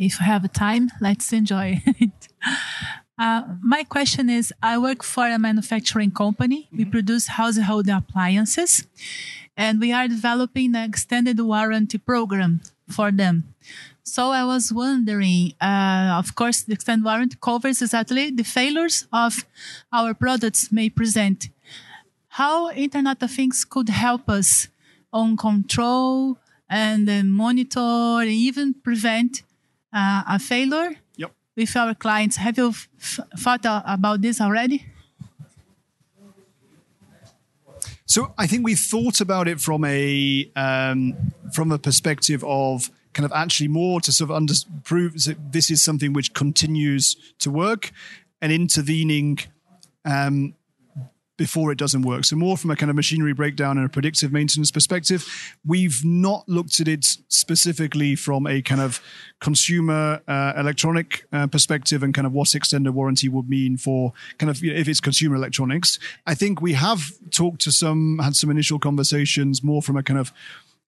If 0.00 0.18
you 0.18 0.24
have 0.24 0.50
time, 0.54 0.88
let's 0.98 1.30
enjoy 1.30 1.82
it. 1.86 2.28
Uh, 3.18 3.42
my 3.62 3.84
question 3.84 4.30
is 4.30 4.50
I 4.62 4.78
work 4.78 5.02
for 5.02 5.26
a 5.28 5.38
manufacturing 5.38 6.10
company. 6.10 6.68
We 6.72 6.86
produce 6.86 7.26
household 7.26 7.86
appliances 7.90 8.86
and 9.58 9.78
we 9.78 9.92
are 9.92 10.08
developing 10.08 10.74
an 10.74 10.88
extended 10.88 11.38
warranty 11.38 11.98
program 11.98 12.62
for 12.88 13.12
them. 13.12 13.52
So 14.02 14.30
I 14.30 14.42
was 14.44 14.72
wondering, 14.72 15.52
uh, 15.60 16.16
of 16.16 16.34
course, 16.34 16.62
the 16.62 16.72
extended 16.72 17.04
warranty 17.04 17.36
covers 17.38 17.82
exactly 17.82 18.30
the 18.30 18.42
failures 18.42 19.06
of 19.12 19.44
our 19.92 20.14
products 20.14 20.72
may 20.72 20.88
present. 20.88 21.50
How 22.28 22.70
Internet 22.70 23.22
of 23.22 23.30
Things 23.32 23.66
could 23.66 23.90
help 23.90 24.30
us 24.30 24.68
on 25.12 25.36
control 25.36 26.38
and 26.70 27.06
uh, 27.06 27.22
monitor 27.22 28.22
and 28.22 28.30
even 28.30 28.72
prevent 28.72 29.42
uh, 29.92 30.22
a 30.26 30.38
failure 30.38 30.96
Yep. 31.16 31.32
with 31.56 31.76
our 31.76 31.94
clients. 31.94 32.36
Have 32.36 32.58
you 32.58 32.68
f- 32.70 33.20
thought 33.38 33.64
about 33.64 34.20
this 34.22 34.40
already? 34.40 34.86
So 38.06 38.34
I 38.36 38.46
think 38.46 38.64
we've 38.64 38.78
thought 38.78 39.20
about 39.20 39.46
it 39.46 39.60
from 39.60 39.84
a 39.84 40.50
um, 40.56 41.32
from 41.54 41.70
a 41.70 41.78
perspective 41.78 42.42
of 42.44 42.90
kind 43.12 43.24
of 43.24 43.32
actually 43.32 43.68
more 43.68 44.00
to 44.00 44.12
sort 44.12 44.30
of 44.30 44.36
under, 44.36 44.54
prove 44.84 45.14
that 45.24 45.52
this 45.52 45.70
is 45.70 45.82
something 45.82 46.12
which 46.12 46.32
continues 46.32 47.16
to 47.38 47.50
work 47.50 47.92
and 48.40 48.52
intervening 48.52 49.38
um, 50.04 50.54
before 51.40 51.72
it 51.72 51.78
doesn't 51.78 52.02
work. 52.02 52.22
So 52.26 52.36
more 52.36 52.58
from 52.58 52.70
a 52.70 52.76
kind 52.76 52.90
of 52.90 52.96
machinery 52.96 53.32
breakdown 53.32 53.78
and 53.78 53.86
a 53.86 53.88
predictive 53.88 54.30
maintenance 54.30 54.70
perspective. 54.70 55.26
We've 55.66 56.04
not 56.04 56.46
looked 56.46 56.80
at 56.80 56.86
it 56.86 57.16
specifically 57.28 58.14
from 58.14 58.46
a 58.46 58.60
kind 58.60 58.82
of 58.82 59.00
consumer 59.40 60.20
uh, 60.28 60.52
electronic 60.58 61.24
uh, 61.32 61.46
perspective 61.46 62.02
and 62.02 62.12
kind 62.12 62.26
of 62.26 62.34
what 62.34 62.54
extended 62.54 62.92
warranty 62.92 63.30
would 63.30 63.48
mean 63.48 63.78
for 63.78 64.12
kind 64.36 64.50
of 64.50 64.62
you 64.62 64.70
know, 64.70 64.78
if 64.78 64.86
it's 64.86 65.00
consumer 65.00 65.34
electronics. 65.34 65.98
I 66.26 66.34
think 66.34 66.60
we 66.60 66.74
have 66.74 67.10
talked 67.30 67.62
to 67.62 67.72
some, 67.72 68.18
had 68.18 68.36
some 68.36 68.50
initial 68.50 68.78
conversations 68.78 69.62
more 69.62 69.80
from 69.80 69.96
a 69.96 70.02
kind 70.02 70.20
of 70.20 70.34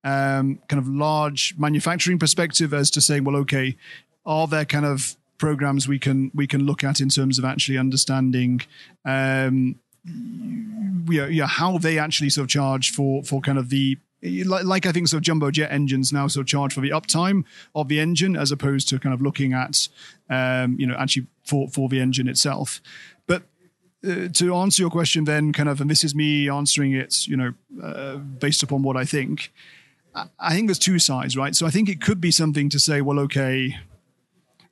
um, 0.04 0.58
kind 0.68 0.78
of 0.78 0.86
large 0.86 1.54
manufacturing 1.56 2.18
perspective 2.18 2.74
as 2.74 2.90
to 2.90 3.00
saying, 3.00 3.24
well, 3.24 3.36
okay, 3.36 3.78
are 4.26 4.46
there 4.46 4.66
kind 4.66 4.84
of 4.84 5.16
programs 5.38 5.88
we 5.88 5.98
can 5.98 6.30
we 6.34 6.46
can 6.46 6.66
look 6.66 6.84
at 6.84 7.00
in 7.00 7.08
terms 7.08 7.38
of 7.38 7.44
actually 7.44 7.78
understanding 7.78 8.60
um, 9.06 9.76
yeah, 10.04 11.26
yeah, 11.26 11.46
how 11.46 11.78
they 11.78 11.98
actually 11.98 12.30
sort 12.30 12.44
of 12.44 12.48
charge 12.48 12.90
for 12.92 13.22
for 13.22 13.40
kind 13.40 13.58
of 13.58 13.68
the 13.70 13.98
like, 14.22 14.64
like 14.64 14.86
I 14.86 14.92
think 14.92 15.08
sort 15.08 15.18
of 15.18 15.24
jumbo 15.24 15.50
jet 15.50 15.72
engines 15.72 16.12
now 16.12 16.28
sort 16.28 16.42
of 16.42 16.48
charge 16.48 16.72
for 16.72 16.80
the 16.80 16.90
uptime 16.90 17.44
of 17.74 17.88
the 17.88 17.98
engine 17.98 18.36
as 18.36 18.52
opposed 18.52 18.88
to 18.90 18.98
kind 18.98 19.14
of 19.14 19.20
looking 19.20 19.52
at 19.52 19.88
um, 20.30 20.76
you 20.78 20.86
know 20.86 20.94
actually 20.96 21.26
for 21.44 21.68
for 21.68 21.88
the 21.88 22.00
engine 22.00 22.28
itself. 22.28 22.80
But 23.26 23.42
uh, 24.04 24.28
to 24.28 24.54
answer 24.56 24.82
your 24.82 24.90
question, 24.90 25.24
then 25.24 25.52
kind 25.52 25.68
of, 25.68 25.80
and 25.80 25.88
this 25.90 26.02
is 26.02 26.14
me 26.14 26.48
answering 26.48 26.92
it, 26.92 27.26
you 27.26 27.36
know, 27.36 27.54
uh, 27.82 28.16
based 28.16 28.62
upon 28.62 28.82
what 28.82 28.96
I 28.96 29.04
think. 29.04 29.52
I- 30.14 30.54
think 30.54 30.66
there's 30.66 30.78
two 30.78 30.98
sides, 30.98 31.36
right? 31.36 31.54
So 31.54 31.66
I 31.66 31.70
think 31.70 31.88
it 31.88 32.00
could 32.00 32.20
be 32.20 32.30
something 32.30 32.68
to 32.70 32.78
say, 32.78 33.00
well, 33.00 33.18
okay, 33.20 33.76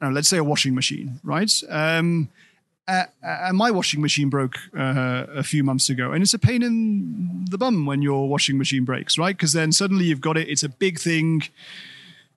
uh, 0.03 0.11
let's 0.11 0.29
say 0.29 0.37
a 0.39 0.45
washing 0.45 0.75
machine, 0.75 1.21
right? 1.23 1.51
Um, 1.69 2.29
uh, 2.91 3.05
and 3.23 3.57
my 3.57 3.71
washing 3.71 4.01
machine 4.01 4.29
broke 4.29 4.57
uh, 4.77 5.27
a 5.35 5.43
few 5.43 5.63
months 5.63 5.89
ago, 5.89 6.13
and 6.13 6.23
it's 6.23 6.35
a 6.35 6.39
pain 6.39 6.63
in 6.63 7.47
the 7.49 7.57
bum 7.57 7.87
when 7.87 8.03
your 8.03 8.29
washing 8.29 8.59
machine 8.59 8.85
breaks, 8.85 9.17
right? 9.17 9.37
Because 9.37 9.53
then 9.53 9.71
suddenly 9.71 10.07
you've 10.07 10.21
got 10.21 10.37
it; 10.37 10.49
it's 10.49 10.63
a 10.63 10.69
big 10.69 10.99
thing. 10.99 11.43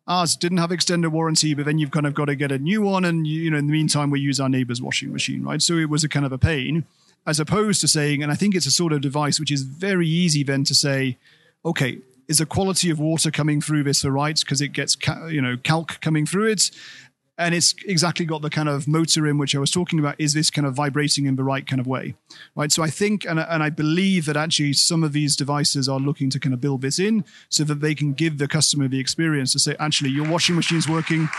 ours 0.07 0.35
didn't 0.35 0.59
have 0.59 0.71
extended 0.71 1.09
warranty, 1.09 1.53
but 1.53 1.65
then 1.65 1.79
you've 1.79 1.91
kind 1.91 2.05
of 2.05 2.13
got 2.13 2.25
to 2.25 2.35
get 2.35 2.51
a 2.51 2.59
new 2.59 2.81
one, 2.81 3.03
and 3.03 3.25
you 3.25 3.49
know 3.49 3.57
in 3.57 3.67
the 3.67 3.73
meantime 3.73 4.11
we 4.11 4.19
use 4.19 4.39
our 4.39 4.49
neighbour's 4.49 4.81
washing 4.81 5.11
machine, 5.11 5.43
right? 5.43 5.61
So 5.61 5.75
it 5.77 5.89
was 5.89 6.03
a 6.03 6.09
kind 6.09 6.25
of 6.25 6.31
a 6.31 6.37
pain, 6.37 6.85
as 7.25 7.39
opposed 7.39 7.81
to 7.81 7.87
saying, 7.87 8.21
and 8.21 8.31
I 8.31 8.35
think 8.35 8.53
it's 8.53 8.67
a 8.67 8.71
sort 8.71 8.93
of 8.93 9.01
device 9.01 9.39
which 9.39 9.51
is 9.51 9.63
very 9.63 10.07
easy 10.07 10.43
then 10.43 10.63
to 10.65 10.75
say, 10.75 11.17
okay, 11.65 11.99
is 12.27 12.37
the 12.37 12.45
quality 12.45 12.89
of 12.89 12.99
water 12.99 13.31
coming 13.31 13.59
through 13.59 13.83
this 13.83 14.05
all 14.05 14.11
right 14.11 14.39
because 14.39 14.61
it 14.61 14.69
gets 14.69 14.95
you 15.29 15.41
know 15.41 15.57
calc 15.57 15.99
coming 15.99 16.25
through 16.25 16.47
it 16.47 16.71
and 17.37 17.55
it's 17.55 17.73
exactly 17.85 18.25
got 18.25 18.41
the 18.41 18.49
kind 18.49 18.69
of 18.69 18.87
motor 18.87 19.25
in 19.27 19.37
which 19.37 19.55
I 19.55 19.59
was 19.59 19.71
talking 19.71 19.99
about. 19.99 20.15
Is 20.19 20.33
this 20.33 20.51
kind 20.51 20.67
of 20.67 20.75
vibrating 20.75 21.25
in 21.25 21.35
the 21.35 21.43
right 21.43 21.65
kind 21.65 21.79
of 21.79 21.87
way, 21.87 22.15
right? 22.55 22.71
So 22.71 22.83
I 22.83 22.89
think, 22.89 23.25
and, 23.25 23.39
and 23.39 23.63
I 23.63 23.69
believe 23.69 24.25
that 24.25 24.37
actually 24.37 24.73
some 24.73 25.03
of 25.03 25.13
these 25.13 25.35
devices 25.35 25.89
are 25.89 25.99
looking 25.99 26.29
to 26.31 26.39
kind 26.39 26.53
of 26.53 26.61
build 26.61 26.81
this 26.81 26.99
in 26.99 27.25
so 27.49 27.63
that 27.63 27.81
they 27.81 27.95
can 27.95 28.13
give 28.13 28.37
the 28.37 28.47
customer 28.47 28.87
the 28.87 28.99
experience 28.99 29.51
to 29.53 29.59
say, 29.59 29.75
actually, 29.79 30.11
your 30.11 30.29
washing 30.29 30.55
machine's 30.55 30.87
working 30.87 31.29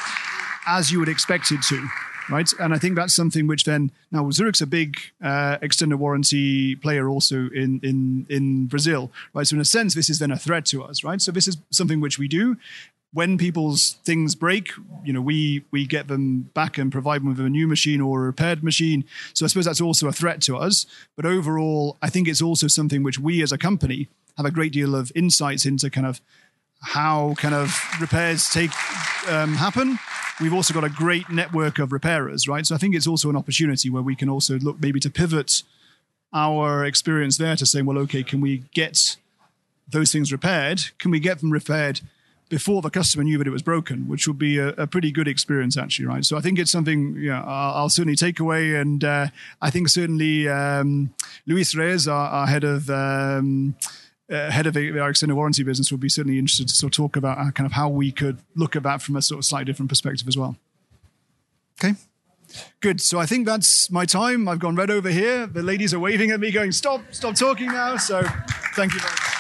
as 0.67 0.91
you 0.91 0.99
would 0.99 1.09
expect 1.09 1.51
it 1.53 1.63
to. 1.69 1.89
Right, 2.31 2.51
and 2.59 2.73
I 2.73 2.79
think 2.79 2.97
that's 2.97 3.13
something 3.13 3.47
which 3.47 3.65
then 3.65 3.91
now 4.11 4.31
Zurich's 4.31 4.63
a 4.63 4.67
big 4.67 4.97
uh, 5.23 5.59
extended 5.61 5.99
warranty 5.99 6.75
player 6.75 7.07
also 7.07 7.51
in 7.55 7.81
in 7.83 8.25
in 8.31 8.67
Brazil, 8.67 9.13
right? 9.35 9.47
So 9.47 9.57
in 9.57 9.61
a 9.61 9.65
sense, 9.67 9.95
this 9.95 10.09
is 10.09 10.21
then 10.21 10.31
a 10.31 10.39
threat 10.39 10.65
to 10.67 10.83
us, 10.83 11.05
right? 11.05 11.21
So 11.21 11.33
this 11.33 11.47
is 11.47 11.59
something 11.71 12.01
which 12.01 12.19
we 12.19 12.27
do, 12.27 12.57
when 13.15 13.39
people's 13.39 13.93
things 14.05 14.35
break, 14.35 14.73
you 15.05 15.13
know, 15.13 15.21
we 15.21 15.65
we 15.71 15.87
get 15.87 16.09
them 16.09 16.51
back 16.53 16.77
and 16.77 16.93
provide 16.93 17.23
them 17.23 17.29
with 17.29 17.41
a 17.41 17.49
new 17.49 17.67
machine 17.67 18.01
or 18.01 18.23
a 18.23 18.27
repaired 18.27 18.63
machine. 18.63 19.05
So 19.33 19.47
I 19.47 19.49
suppose 19.49 19.65
that's 19.65 19.81
also 19.81 20.09
a 20.09 20.13
threat 20.13 20.43
to 20.43 20.57
us. 20.57 20.85
But 21.17 21.25
overall, 21.25 21.97
I 22.03 22.11
think 22.11 22.29
it's 22.29 22.43
also 22.43 22.67
something 22.67 23.03
which 23.03 23.19
we 23.19 23.43
as 23.43 23.53
a 23.53 23.59
company 23.59 24.09
have 24.37 24.45
a 24.45 24.51
great 24.51 24.73
deal 24.73 24.97
of 24.97 25.13
insights 25.15 25.65
into 25.65 25.89
kind 25.89 26.07
of 26.07 26.21
how 26.83 27.35
kind 27.39 27.55
of 27.55 27.81
repairs 28.01 28.51
take 28.51 28.73
um, 29.29 29.55
happen. 29.55 29.99
We've 30.41 30.53
also 30.53 30.75
got 30.75 30.83
a 30.83 30.89
great 30.89 31.31
network 31.31 31.79
of 31.79 31.93
repairers, 31.93 32.49
right? 32.49 32.67
So 32.67 32.75
I 32.75 32.79
think 32.79 32.97
it's 32.97 33.07
also 33.07 33.31
an 33.31 33.37
opportunity 33.37 33.89
where 33.89 34.03
we 34.03 34.17
can 34.17 34.29
also 34.29 34.59
look 34.59 34.81
maybe 34.81 34.99
to 35.01 35.09
pivot 35.09 35.63
our 36.33 36.85
experience 36.85 37.39
there 37.39 37.55
to 37.55 37.65
saying, 37.65 37.87
well, 37.87 37.99
okay, 37.99 38.25
can 38.25 38.41
we 38.41 38.65
get 38.75 39.17
those 39.89 40.11
things 40.11 40.33
repaired? 40.33 40.81
Can 40.99 41.13
we 41.13 41.21
get 41.21 41.39
them 41.39 41.53
repaired 41.53 42.01
before 42.55 42.83
the 42.83 42.89
customer 42.89 43.25
knew 43.25 43.37
that 43.37 43.49
it 43.49 43.51
was 43.51 43.63
broken, 43.63 44.07
which 44.07 44.29
would 44.29 44.39
be 44.39 44.59
a, 44.59 44.69
a 44.69 44.87
pretty 44.87 45.11
good 45.11 45.27
experience, 45.27 45.77
actually, 45.77 46.07
right? 46.07 46.25
So 46.25 46.37
I 46.37 46.41
think 46.41 46.61
it's 46.61 46.71
something 46.71 47.29
I'll, 47.29 47.75
I'll 47.75 47.89
certainly 47.89 48.15
take 48.15 48.39
away, 48.39 48.77
and 48.77 49.03
uh, 49.03 49.27
I 49.61 49.71
think 49.71 49.89
certainly 49.89 50.49
um, 50.49 51.13
Luis 51.47 51.75
Reyes, 51.75 52.07
our, 52.07 52.29
our 52.29 52.47
head 52.47 52.63
of. 52.63 52.89
Um, 52.89 53.75
uh, 54.31 54.51
head 54.51 54.67
of 54.67 54.75
our 54.75 55.11
extended 55.11 55.35
warranty 55.35 55.63
business 55.63 55.91
would 55.91 56.01
be 56.01 56.09
certainly 56.09 56.39
interested 56.39 56.67
to 56.67 56.75
sort 56.75 56.91
of 56.91 56.97
talk 56.97 57.15
about 57.15 57.37
uh, 57.37 57.51
kind 57.51 57.67
of 57.67 57.73
how 57.73 57.91
we 57.91 58.11
could 58.11 58.39
look 58.57 58.75
at 58.75 58.83
that 58.83 59.03
from 59.03 59.17
a 59.17 59.23
sort 59.23 59.39
of 59.39 59.45
slightly 59.45 59.67
different 59.67 59.91
perspective 59.91 60.27
as 60.27 60.35
well. 60.35 60.57
Okay. 61.79 61.95
Good. 62.81 63.03
So 63.03 63.19
I 63.19 63.27
think 63.27 63.45
that's 63.45 63.91
my 63.91 64.07
time. 64.07 64.49
I've 64.49 64.61
gone 64.61 64.77
red 64.77 64.91
over 64.91 65.11
here. 65.11 65.47
The 65.47 65.63
ladies 65.63 65.93
are 65.93 66.01
waving 66.01 66.31
at 66.31 66.41
me, 66.41 66.51
going, 66.51 66.73
"Stop! 66.73 67.03
Stop 67.11 67.35
talking 67.35 67.67
now." 67.67 67.99
So, 67.99 68.23
thank 68.75 68.95
you 68.95 69.01
very 69.01 69.13
much. 69.13 69.34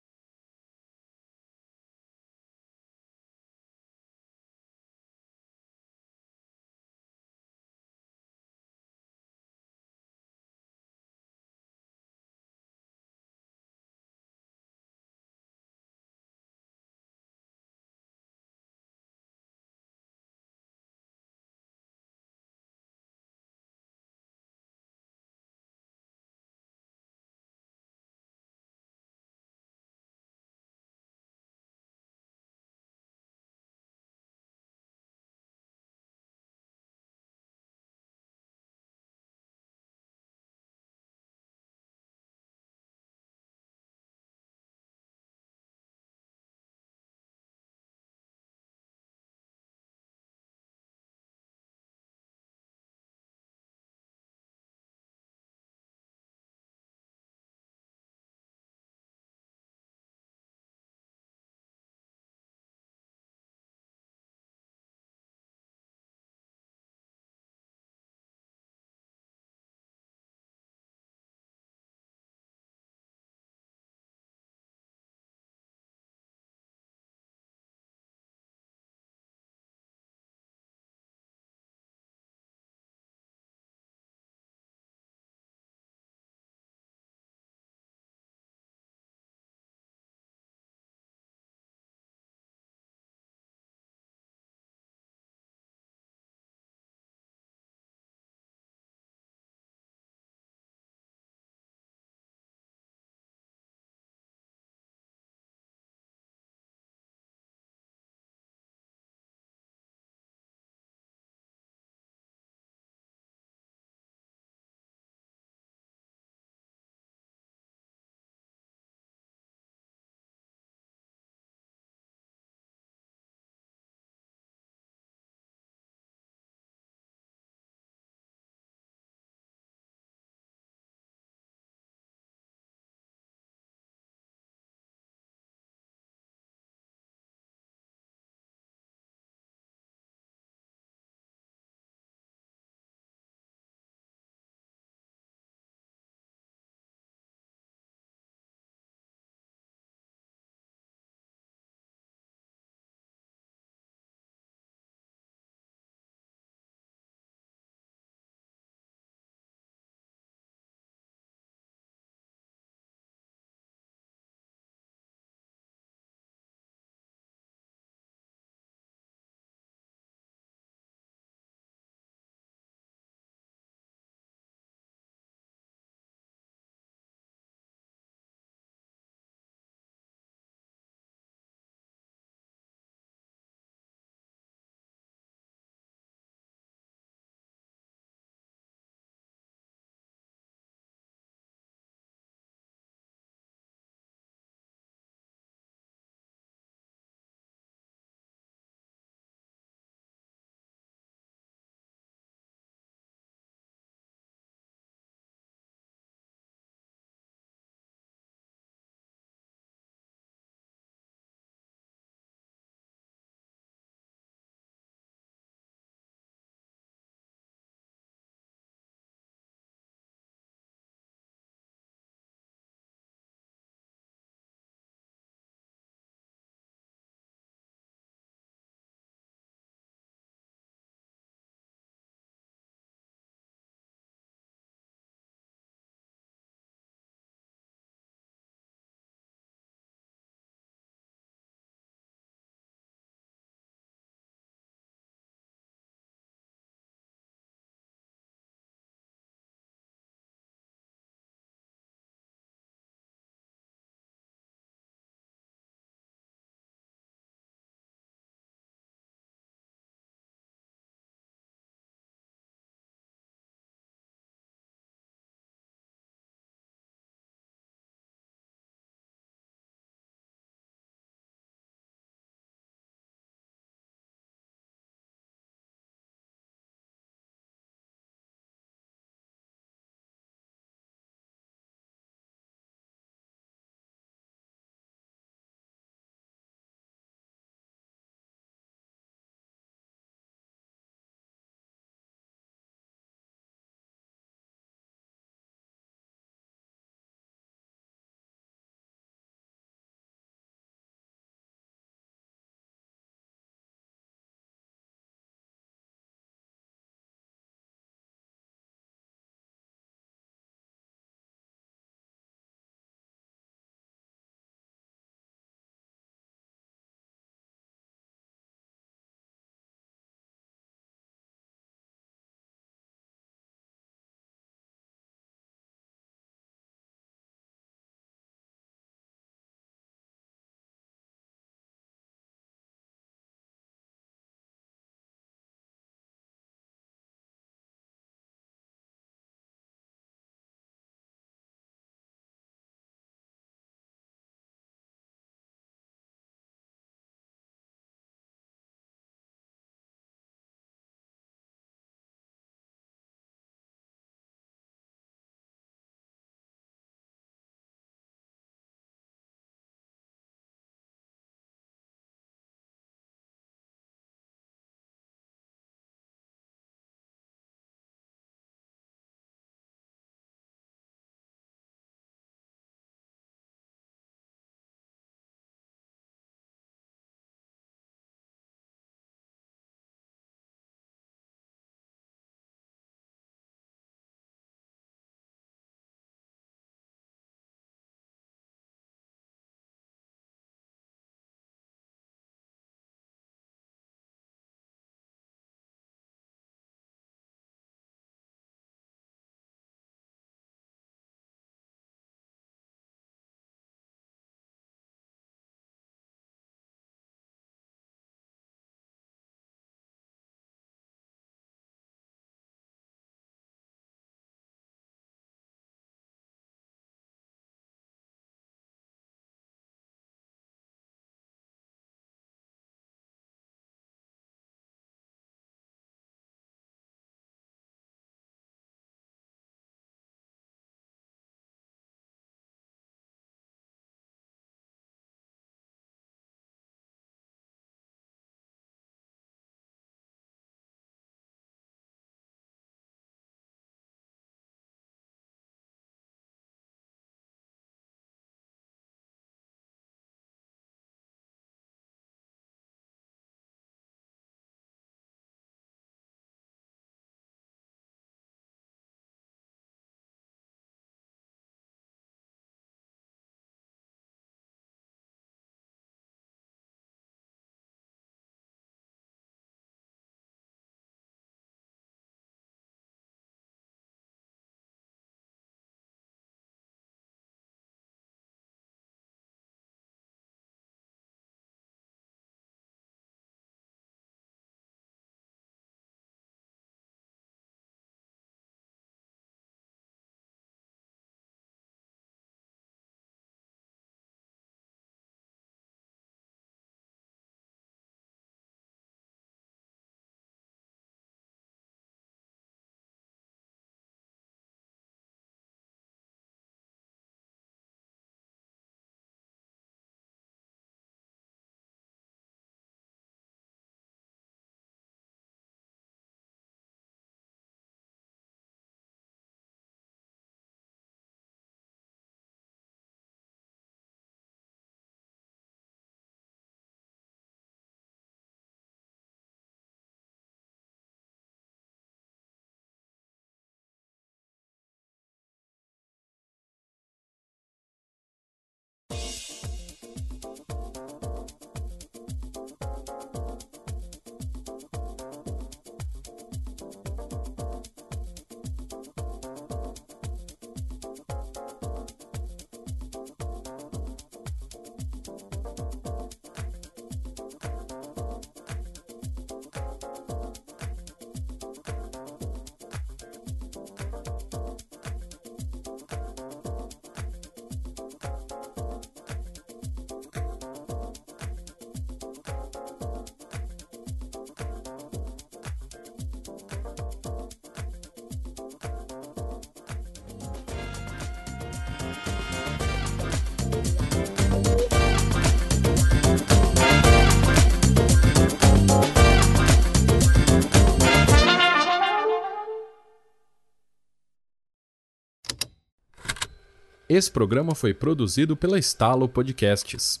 Esse 596.96 597.10
programa 597.10 597.54
foi 597.54 597.74
produzido 597.74 598.34
pela 598.34 598.58
Estalo 598.58 599.06
Podcasts. 599.06 600.00